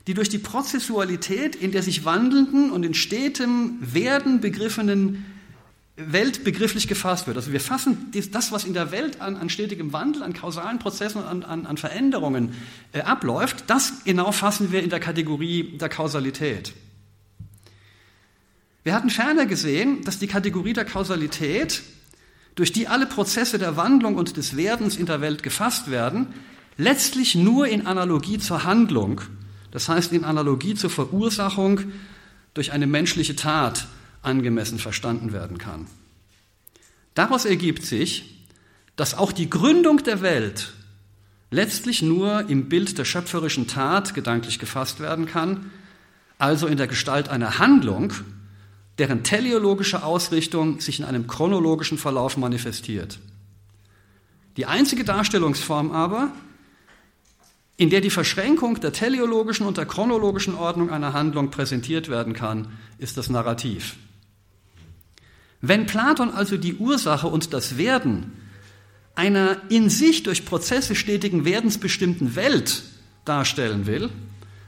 die 0.07 0.15
durch 0.15 0.29
die 0.29 0.39
Prozessualität 0.39 1.55
in 1.55 1.71
der 1.71 1.83
sich 1.83 2.05
wandelnden 2.05 2.71
und 2.71 2.83
in 2.83 2.95
stetem 2.95 3.77
Werden 3.81 4.41
begriffenen 4.41 5.25
Welt 5.97 6.43
begrifflich 6.43 6.87
gefasst 6.87 7.25
wird. 7.25 7.37
Also 7.37 7.51
wir 7.51 7.59
fassen 7.59 8.11
das, 8.31 8.51
was 8.51 8.65
in 8.65 8.73
der 8.73 8.91
Welt 8.91 9.19
an, 9.19 9.35
an 9.35 9.49
stetigem 9.49 9.93
Wandel, 9.93 10.21
an 10.21 10.33
kausalen 10.33 10.77
Prozessen 10.77 11.23
und 11.23 11.27
an, 11.27 11.43
an, 11.43 11.65
an 11.65 11.77
Veränderungen 11.77 12.53
äh, 12.93 13.01
abläuft, 13.01 13.63
das 13.67 14.03
genau 14.05 14.31
fassen 14.31 14.71
wir 14.71 14.83
in 14.83 14.91
der 14.91 14.99
Kategorie 14.99 15.75
der 15.77 15.89
Kausalität. 15.89 16.73
Wir 18.83 18.93
hatten 18.93 19.09
ferner 19.09 19.47
gesehen, 19.47 20.03
dass 20.03 20.19
die 20.19 20.27
Kategorie 20.27 20.73
der 20.73 20.85
Kausalität, 20.85 21.81
durch 22.53 22.71
die 22.71 22.87
alle 22.87 23.07
Prozesse 23.07 23.57
der 23.57 23.75
Wandlung 23.75 24.15
und 24.15 24.37
des 24.37 24.55
Werdens 24.55 24.97
in 24.97 25.07
der 25.07 25.19
Welt 25.19 25.41
gefasst 25.41 25.89
werden, 25.89 26.27
letztlich 26.77 27.33
nur 27.33 27.67
in 27.67 27.87
Analogie 27.87 28.37
zur 28.37 28.63
Handlung, 28.63 29.21
das 29.71 29.89
heißt 29.89 30.13
in 30.13 30.23
Analogie 30.23 30.75
zur 30.75 30.91
Verursachung 30.91 31.81
durch 32.53 32.71
eine 32.71 32.87
menschliche 32.87 33.35
Tat 33.35 33.87
angemessen 34.27 34.77
verstanden 34.77 35.33
werden 35.33 35.57
kann. 35.57 35.87
Daraus 37.15 37.45
ergibt 37.45 37.83
sich, 37.83 38.45
dass 38.95 39.15
auch 39.15 39.31
die 39.31 39.49
Gründung 39.49 40.03
der 40.03 40.21
Welt 40.21 40.73
letztlich 41.49 42.01
nur 42.01 42.49
im 42.49 42.69
Bild 42.69 42.97
der 42.97 43.05
schöpferischen 43.05 43.67
Tat 43.67 44.13
gedanklich 44.13 44.59
gefasst 44.59 44.99
werden 44.99 45.25
kann, 45.25 45.71
also 46.37 46.67
in 46.67 46.77
der 46.77 46.87
Gestalt 46.87 47.29
einer 47.29 47.57
Handlung, 47.57 48.13
deren 48.99 49.23
teleologische 49.23 50.03
Ausrichtung 50.03 50.79
sich 50.79 50.99
in 50.99 51.05
einem 51.05 51.25
chronologischen 51.27 51.97
Verlauf 51.97 52.37
manifestiert. 52.37 53.19
Die 54.57 54.65
einzige 54.65 55.03
Darstellungsform 55.03 55.91
aber, 55.91 56.31
in 57.77 57.91
der 57.91 58.01
die 58.01 58.09
Verschränkung 58.09 58.79
der 58.79 58.91
teleologischen 58.91 59.67
und 59.67 59.77
der 59.77 59.85
chronologischen 59.85 60.55
Ordnung 60.55 60.89
einer 60.89 61.13
Handlung 61.13 61.51
präsentiert 61.51 62.09
werden 62.09 62.33
kann, 62.33 62.67
ist 62.97 63.17
das 63.17 63.29
Narrativ. 63.29 63.95
Wenn 65.61 65.85
Platon 65.85 66.31
also 66.31 66.57
die 66.57 66.75
Ursache 66.75 67.27
und 67.27 67.53
das 67.53 67.77
Werden 67.77 68.31
einer 69.15 69.57
in 69.69 69.89
sich 69.89 70.23
durch 70.23 70.45
Prozesse 70.45 70.93
stetigen 70.95 71.45
werdensbestimmten 71.45 72.35
Welt 72.35 72.83
darstellen 73.25 73.87
will, 73.87 74.09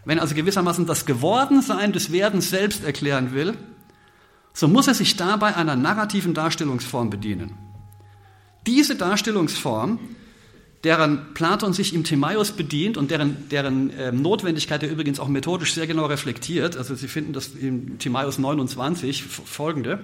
wenn 0.05 0.19
also 0.19 0.33
gewissermaßen 0.33 0.85
das 0.85 1.05
Gewordensein 1.05 1.93
des 1.93 2.11
Werdens 2.11 2.49
selbst 2.49 2.83
erklären 2.83 3.33
will, 3.33 3.53
so 4.53 4.67
muss 4.67 4.87
er 4.87 4.95
sich 4.95 5.15
dabei 5.15 5.55
einer 5.55 5.75
narrativen 5.75 6.33
Darstellungsform 6.33 7.09
bedienen. 7.09 7.53
Diese 8.65 8.95
Darstellungsform 8.95 9.99
deren 10.83 11.33
Platon 11.33 11.73
sich 11.73 11.93
im 11.93 12.03
Timaeus 12.03 12.51
bedient 12.51 12.97
und 12.97 13.11
deren, 13.11 13.49
deren 13.49 13.89
äh, 13.91 14.11
Notwendigkeit 14.11 14.81
er 14.83 14.89
übrigens 14.89 15.19
auch 15.19 15.27
methodisch 15.27 15.73
sehr 15.73 15.87
genau 15.87 16.05
reflektiert. 16.05 16.77
Also 16.77 16.95
Sie 16.95 17.07
finden 17.07 17.33
das 17.33 17.49
im 17.49 17.99
Timaeus 17.99 18.37
29 18.37 19.23
folgende. 19.23 20.03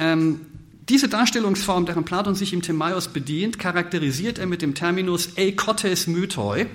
Ähm, 0.00 0.40
diese 0.88 1.08
Darstellungsform, 1.08 1.86
deren 1.86 2.04
Platon 2.04 2.34
sich 2.34 2.52
im 2.52 2.62
Timaeus 2.62 3.08
bedient, 3.08 3.60
charakterisiert 3.60 4.38
er 4.38 4.46
mit 4.46 4.62
dem 4.62 4.74
Terminus 4.74 5.36
eikotes 5.36 6.08
mythoi, 6.08 6.66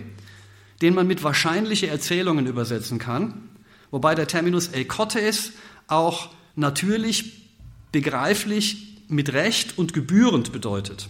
den 0.82 0.94
man 0.94 1.08
mit 1.08 1.24
wahrscheinliche 1.24 1.88
Erzählungen 1.88 2.46
übersetzen 2.46 3.00
kann, 3.00 3.50
wobei 3.92 4.16
der 4.16 4.28
Terminus 4.28 4.74
eikotes 4.74 5.52
auch 5.88 6.30
natürlich, 6.56 7.50
begreiflich, 7.92 9.02
mit 9.08 9.34
Recht 9.34 9.78
und 9.78 9.94
gebührend 9.94 10.52
bedeutet. 10.52 11.10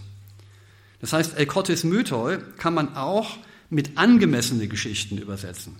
Das 1.00 1.12
heißt, 1.12 1.36
Elkotes 1.38 1.84
Mythoi 1.84 2.38
kann 2.56 2.74
man 2.74 2.96
auch 2.96 3.38
mit 3.70 3.98
angemessene 3.98 4.68
Geschichten 4.68 5.18
übersetzen. 5.18 5.76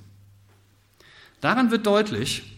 Daran 1.40 1.70
wird 1.70 1.86
deutlich, 1.86 2.55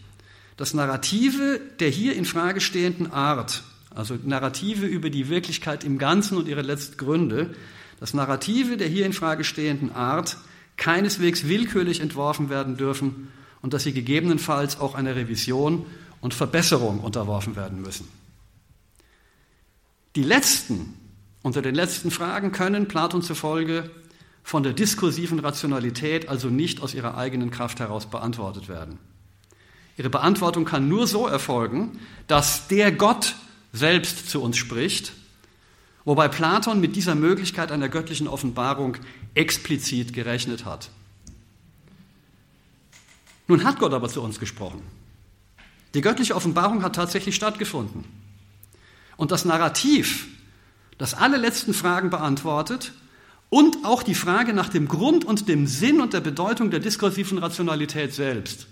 dass 0.59 0.73
Narrative 0.73 1.61
der 1.79 1.87
hier 1.87 2.17
in 2.17 2.25
Frage 2.25 2.59
stehenden 2.59 3.13
Art, 3.13 3.63
also 3.95 4.17
Narrative 4.21 4.85
über 4.85 5.09
die 5.09 5.29
Wirklichkeit 5.29 5.85
im 5.85 5.97
Ganzen 5.97 6.37
und 6.37 6.49
ihre 6.49 6.63
Letztgründe, 6.63 7.55
dass 8.01 8.13
Narrative 8.13 8.75
der 8.75 8.89
hier 8.89 9.05
in 9.05 9.13
Frage 9.13 9.45
stehenden 9.45 9.95
Art 9.95 10.35
keineswegs 10.75 11.47
willkürlich 11.47 12.01
entworfen 12.01 12.49
werden 12.49 12.75
dürfen 12.75 13.29
und 13.61 13.73
dass 13.73 13.83
sie 13.83 13.93
gegebenenfalls 13.93 14.81
auch 14.81 14.95
einer 14.95 15.15
Revision 15.15 15.85
und 16.19 16.33
Verbesserung 16.33 16.99
unterworfen 16.99 17.55
werden 17.55 17.81
müssen. 17.81 18.09
Die 20.17 20.23
letzten 20.23 20.93
unter 21.41 21.61
den 21.61 21.73
letzten 21.73 22.11
Fragen 22.11 22.51
können 22.51 22.89
Platon 22.89 23.21
zufolge 23.21 23.89
von 24.43 24.63
der 24.63 24.73
diskursiven 24.73 25.39
Rationalität 25.39 26.27
also 26.27 26.49
nicht 26.49 26.81
aus 26.81 26.93
ihrer 26.93 27.15
eigenen 27.17 27.49
Kraft 27.49 27.79
heraus 27.79 28.07
beantwortet 28.07 28.67
werden. 28.67 28.99
Ihre 29.99 30.09
Beantwortung 30.09 30.63
kann 30.63 30.87
nur 30.87 31.07
so 31.07 31.27
erfolgen, 31.27 31.99
dass 32.27 32.69
der 32.69 32.89
Gott 32.93 33.35
selbst 33.73 34.29
zu 34.29 34.41
uns 34.41 34.55
spricht, 34.55 35.11
wobei 36.05 36.29
Platon 36.29 36.79
mit 36.79 36.95
dieser 36.95 37.15
Möglichkeit 37.15 37.69
einer 37.69 37.89
göttlichen 37.89 38.29
Offenbarung 38.29 38.95
explizit 39.33 40.13
gerechnet 40.13 40.63
hat. 40.63 40.89
Nun 43.49 43.65
hat 43.65 43.77
Gott 43.79 43.91
aber 43.91 44.07
zu 44.07 44.21
uns 44.21 44.39
gesprochen. 44.39 44.81
Die 45.93 45.99
göttliche 45.99 46.33
Offenbarung 46.33 46.81
hat 46.81 46.95
tatsächlich 46.95 47.35
stattgefunden. 47.35 48.05
Und 49.17 49.31
das 49.31 49.43
Narrativ, 49.43 50.27
das 50.97 51.13
alle 51.13 51.35
letzten 51.35 51.73
Fragen 51.73 52.09
beantwortet 52.09 52.93
und 53.49 53.83
auch 53.83 54.01
die 54.01 54.15
Frage 54.15 54.53
nach 54.53 54.69
dem 54.69 54.87
Grund 54.87 55.25
und 55.25 55.49
dem 55.49 55.67
Sinn 55.67 55.99
und 55.99 56.13
der 56.13 56.21
Bedeutung 56.21 56.71
der 56.71 56.79
diskursiven 56.79 57.37
Rationalität 57.37 58.13
selbst. 58.13 58.67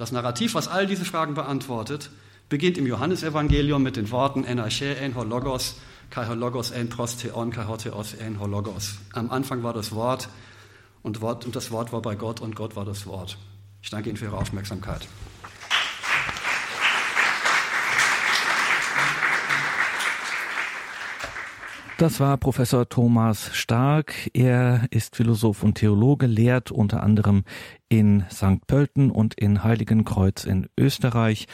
Das 0.00 0.12
Narrativ, 0.12 0.54
was 0.54 0.66
all 0.66 0.86
diese 0.86 1.04
Fragen 1.04 1.34
beantwortet, 1.34 2.08
beginnt 2.48 2.78
im 2.78 2.86
Johannesevangelium 2.86 3.82
mit 3.82 3.96
den 3.96 4.10
Worten 4.10 4.44
en 4.44 4.58
arche 4.58 4.96
en 4.96 5.14
hologos, 5.14 5.76
kai 6.08 6.26
hologos 6.26 6.70
en 6.70 6.88
prostheon, 6.88 7.50
kai 7.50 7.66
hotheos 7.66 8.14
en 8.14 8.40
hologos. 8.40 8.94
Am 9.12 9.30
Anfang 9.30 9.62
war 9.62 9.74
das 9.74 9.92
Wort 9.92 10.30
und, 11.02 11.20
Wort 11.20 11.44
und 11.44 11.54
das 11.54 11.70
Wort 11.70 11.92
war 11.92 12.00
bei 12.00 12.14
Gott 12.14 12.40
und 12.40 12.56
Gott 12.56 12.76
war 12.76 12.86
das 12.86 13.06
Wort. 13.06 13.36
Ich 13.82 13.90
danke 13.90 14.08
Ihnen 14.08 14.16
für 14.16 14.24
Ihre 14.24 14.38
Aufmerksamkeit. 14.38 15.06
Das 22.00 22.18
war 22.18 22.38
Professor 22.38 22.88
Thomas 22.88 23.54
Stark. 23.54 24.30
Er 24.32 24.86
ist 24.90 25.16
Philosoph 25.16 25.62
und 25.62 25.74
Theologe, 25.74 26.24
lehrt 26.24 26.70
unter 26.70 27.02
anderem 27.02 27.44
in 27.90 28.24
St. 28.32 28.66
Pölten 28.66 29.10
und 29.10 29.34
in 29.34 29.64
Heiligenkreuz 29.64 30.44
in 30.44 30.66
Österreich. 30.78 31.46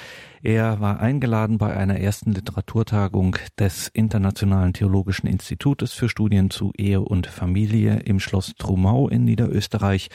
Er 0.44 0.78
war 0.78 1.00
eingeladen 1.00 1.58
bei 1.58 1.76
einer 1.76 1.98
ersten 1.98 2.30
Literaturtagung 2.30 3.34
des 3.58 3.88
Internationalen 3.88 4.72
Theologischen 4.72 5.26
Institutes 5.26 5.94
für 5.94 6.08
Studien 6.08 6.48
zu 6.50 6.72
Ehe 6.78 7.00
und 7.00 7.26
Familie 7.26 8.02
im 8.04 8.20
Schloss 8.20 8.54
Trumau 8.56 9.08
in 9.08 9.24
Niederösterreich. 9.24 10.10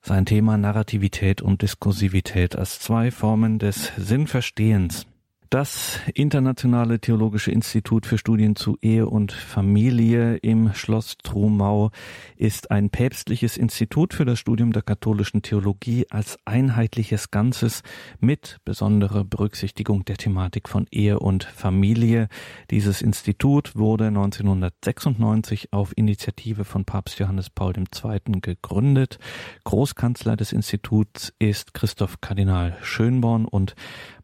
Sein 0.00 0.24
Thema 0.24 0.56
Narrativität 0.56 1.42
und 1.42 1.60
Diskursivität 1.60 2.56
als 2.56 2.80
zwei 2.80 3.10
Formen 3.10 3.58
des 3.58 3.92
Sinnverstehens. 3.98 5.06
Das 5.50 5.98
Internationale 6.14 7.00
Theologische 7.00 7.50
Institut 7.50 8.06
für 8.06 8.18
Studien 8.18 8.54
zu 8.54 8.78
Ehe 8.82 9.08
und 9.08 9.32
Familie 9.32 10.36
im 10.36 10.72
Schloss 10.74 11.18
Trumau 11.24 11.90
ist 12.36 12.70
ein 12.70 12.88
päpstliches 12.88 13.56
Institut 13.56 14.14
für 14.14 14.24
das 14.24 14.38
Studium 14.38 14.72
der 14.72 14.82
katholischen 14.82 15.42
Theologie 15.42 16.06
als 16.08 16.38
einheitliches 16.44 17.32
Ganzes 17.32 17.82
mit 18.20 18.58
besonderer 18.64 19.24
Berücksichtigung 19.24 20.04
der 20.04 20.18
Thematik 20.18 20.68
von 20.68 20.86
Ehe 20.92 21.18
und 21.18 21.42
Familie. 21.42 22.28
Dieses 22.70 23.02
Institut 23.02 23.74
wurde 23.74 24.06
1996 24.06 25.72
auf 25.72 25.90
Initiative 25.96 26.64
von 26.64 26.84
Papst 26.84 27.18
Johannes 27.18 27.50
Paul 27.50 27.72
II. 27.76 28.40
gegründet. 28.40 29.18
Großkanzler 29.64 30.36
des 30.36 30.52
Instituts 30.52 31.32
ist 31.40 31.74
Christoph 31.74 32.20
Kardinal 32.20 32.76
Schönborn 32.82 33.46
und 33.46 33.74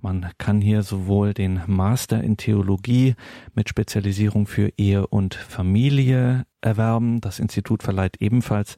man 0.01 0.31
kann 0.39 0.61
hier 0.61 0.83
sowohl 0.83 1.35
den 1.35 1.63
Master 1.67 2.23
in 2.23 2.37
Theologie 2.37 3.15
mit 3.55 3.69
Spezialisierung 3.69 4.47
für 4.47 4.71
Ehe 4.77 5.07
und 5.07 5.35
Familie 5.35 6.47
erwerben. 6.61 7.21
Das 7.21 7.39
Institut 7.39 7.83
verleiht 7.83 8.17
ebenfalls 8.21 8.77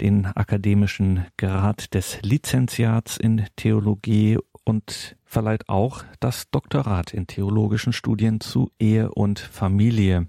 den 0.00 0.26
akademischen 0.26 1.26
Grad 1.36 1.94
des 1.94 2.20
Lizenziats 2.22 3.16
in 3.16 3.44
Theologie 3.56 4.38
und 4.64 5.16
verleiht 5.24 5.68
auch 5.68 6.04
das 6.20 6.50
Doktorat 6.50 7.14
in 7.14 7.26
theologischen 7.26 7.92
Studien 7.92 8.40
zu 8.40 8.70
Ehe 8.78 9.10
und 9.10 9.38
Familie. 9.38 10.28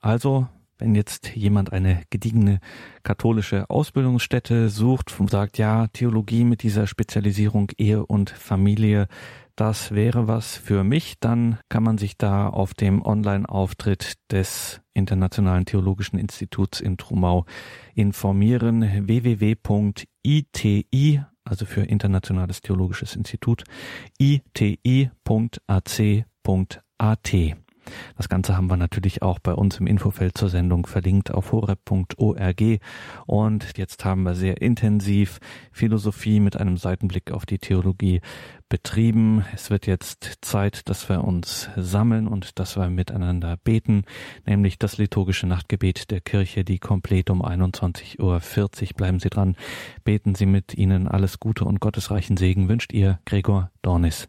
Also 0.00 0.48
wenn 0.78 0.94
jetzt 0.94 1.34
jemand 1.34 1.72
eine 1.72 2.02
gediegene 2.10 2.60
katholische 3.02 3.68
Ausbildungsstätte 3.68 4.68
sucht 4.68 5.18
und 5.18 5.30
sagt, 5.30 5.58
ja, 5.58 5.88
Theologie 5.88 6.44
mit 6.44 6.62
dieser 6.62 6.86
Spezialisierung 6.86 7.70
Ehe 7.76 8.06
und 8.06 8.30
Familie, 8.30 9.08
das 9.58 9.90
wäre 9.90 10.28
was 10.28 10.56
für 10.56 10.84
mich, 10.84 11.18
dann 11.18 11.58
kann 11.68 11.82
man 11.82 11.98
sich 11.98 12.16
da 12.16 12.48
auf 12.48 12.74
dem 12.74 13.02
Online-Auftritt 13.02 14.14
des 14.30 14.80
Internationalen 14.94 15.64
Theologischen 15.64 16.16
Instituts 16.16 16.80
in 16.80 16.96
Trumau 16.96 17.44
informieren. 17.94 19.08
www.iti, 19.08 20.86
also 21.42 21.66
für 21.66 21.82
Internationales 21.82 22.60
Theologisches 22.60 23.16
Institut, 23.16 23.64
iti.ac.at. 24.18 25.18
Das 28.16 28.28
Ganze 28.28 28.56
haben 28.56 28.70
wir 28.70 28.76
natürlich 28.76 29.22
auch 29.22 29.38
bei 29.38 29.52
uns 29.52 29.78
im 29.78 29.86
Infofeld 29.86 30.36
zur 30.36 30.48
Sendung 30.48 30.86
verlinkt 30.86 31.30
auf 31.30 31.52
horeb.org. 31.52 32.62
Und 33.26 33.78
jetzt 33.78 34.04
haben 34.04 34.22
wir 34.22 34.34
sehr 34.34 34.60
intensiv 34.60 35.38
Philosophie 35.72 36.40
mit 36.40 36.56
einem 36.56 36.76
Seitenblick 36.76 37.32
auf 37.32 37.46
die 37.46 37.58
Theologie 37.58 38.20
betrieben. 38.68 39.44
Es 39.54 39.70
wird 39.70 39.86
jetzt 39.86 40.38
Zeit, 40.42 40.88
dass 40.88 41.08
wir 41.08 41.24
uns 41.24 41.70
sammeln 41.76 42.28
und 42.28 42.58
dass 42.58 42.76
wir 42.76 42.90
miteinander 42.90 43.56
beten, 43.56 44.04
nämlich 44.46 44.78
das 44.78 44.98
liturgische 44.98 45.46
Nachtgebet 45.46 46.10
der 46.10 46.20
Kirche, 46.20 46.64
die 46.64 46.78
komplett 46.78 47.30
um 47.30 47.42
21.40 47.42 48.18
Uhr. 48.20 48.96
Bleiben 48.96 49.20
Sie 49.20 49.30
dran, 49.30 49.56
beten 50.04 50.34
Sie 50.34 50.46
mit 50.46 50.74
Ihnen 50.74 51.08
alles 51.08 51.40
Gute 51.40 51.64
und 51.64 51.80
gottesreichen 51.80 52.36
Segen 52.36 52.68
wünscht 52.68 52.92
Ihr 52.92 53.20
Gregor 53.24 53.70
Dornis. 53.82 54.28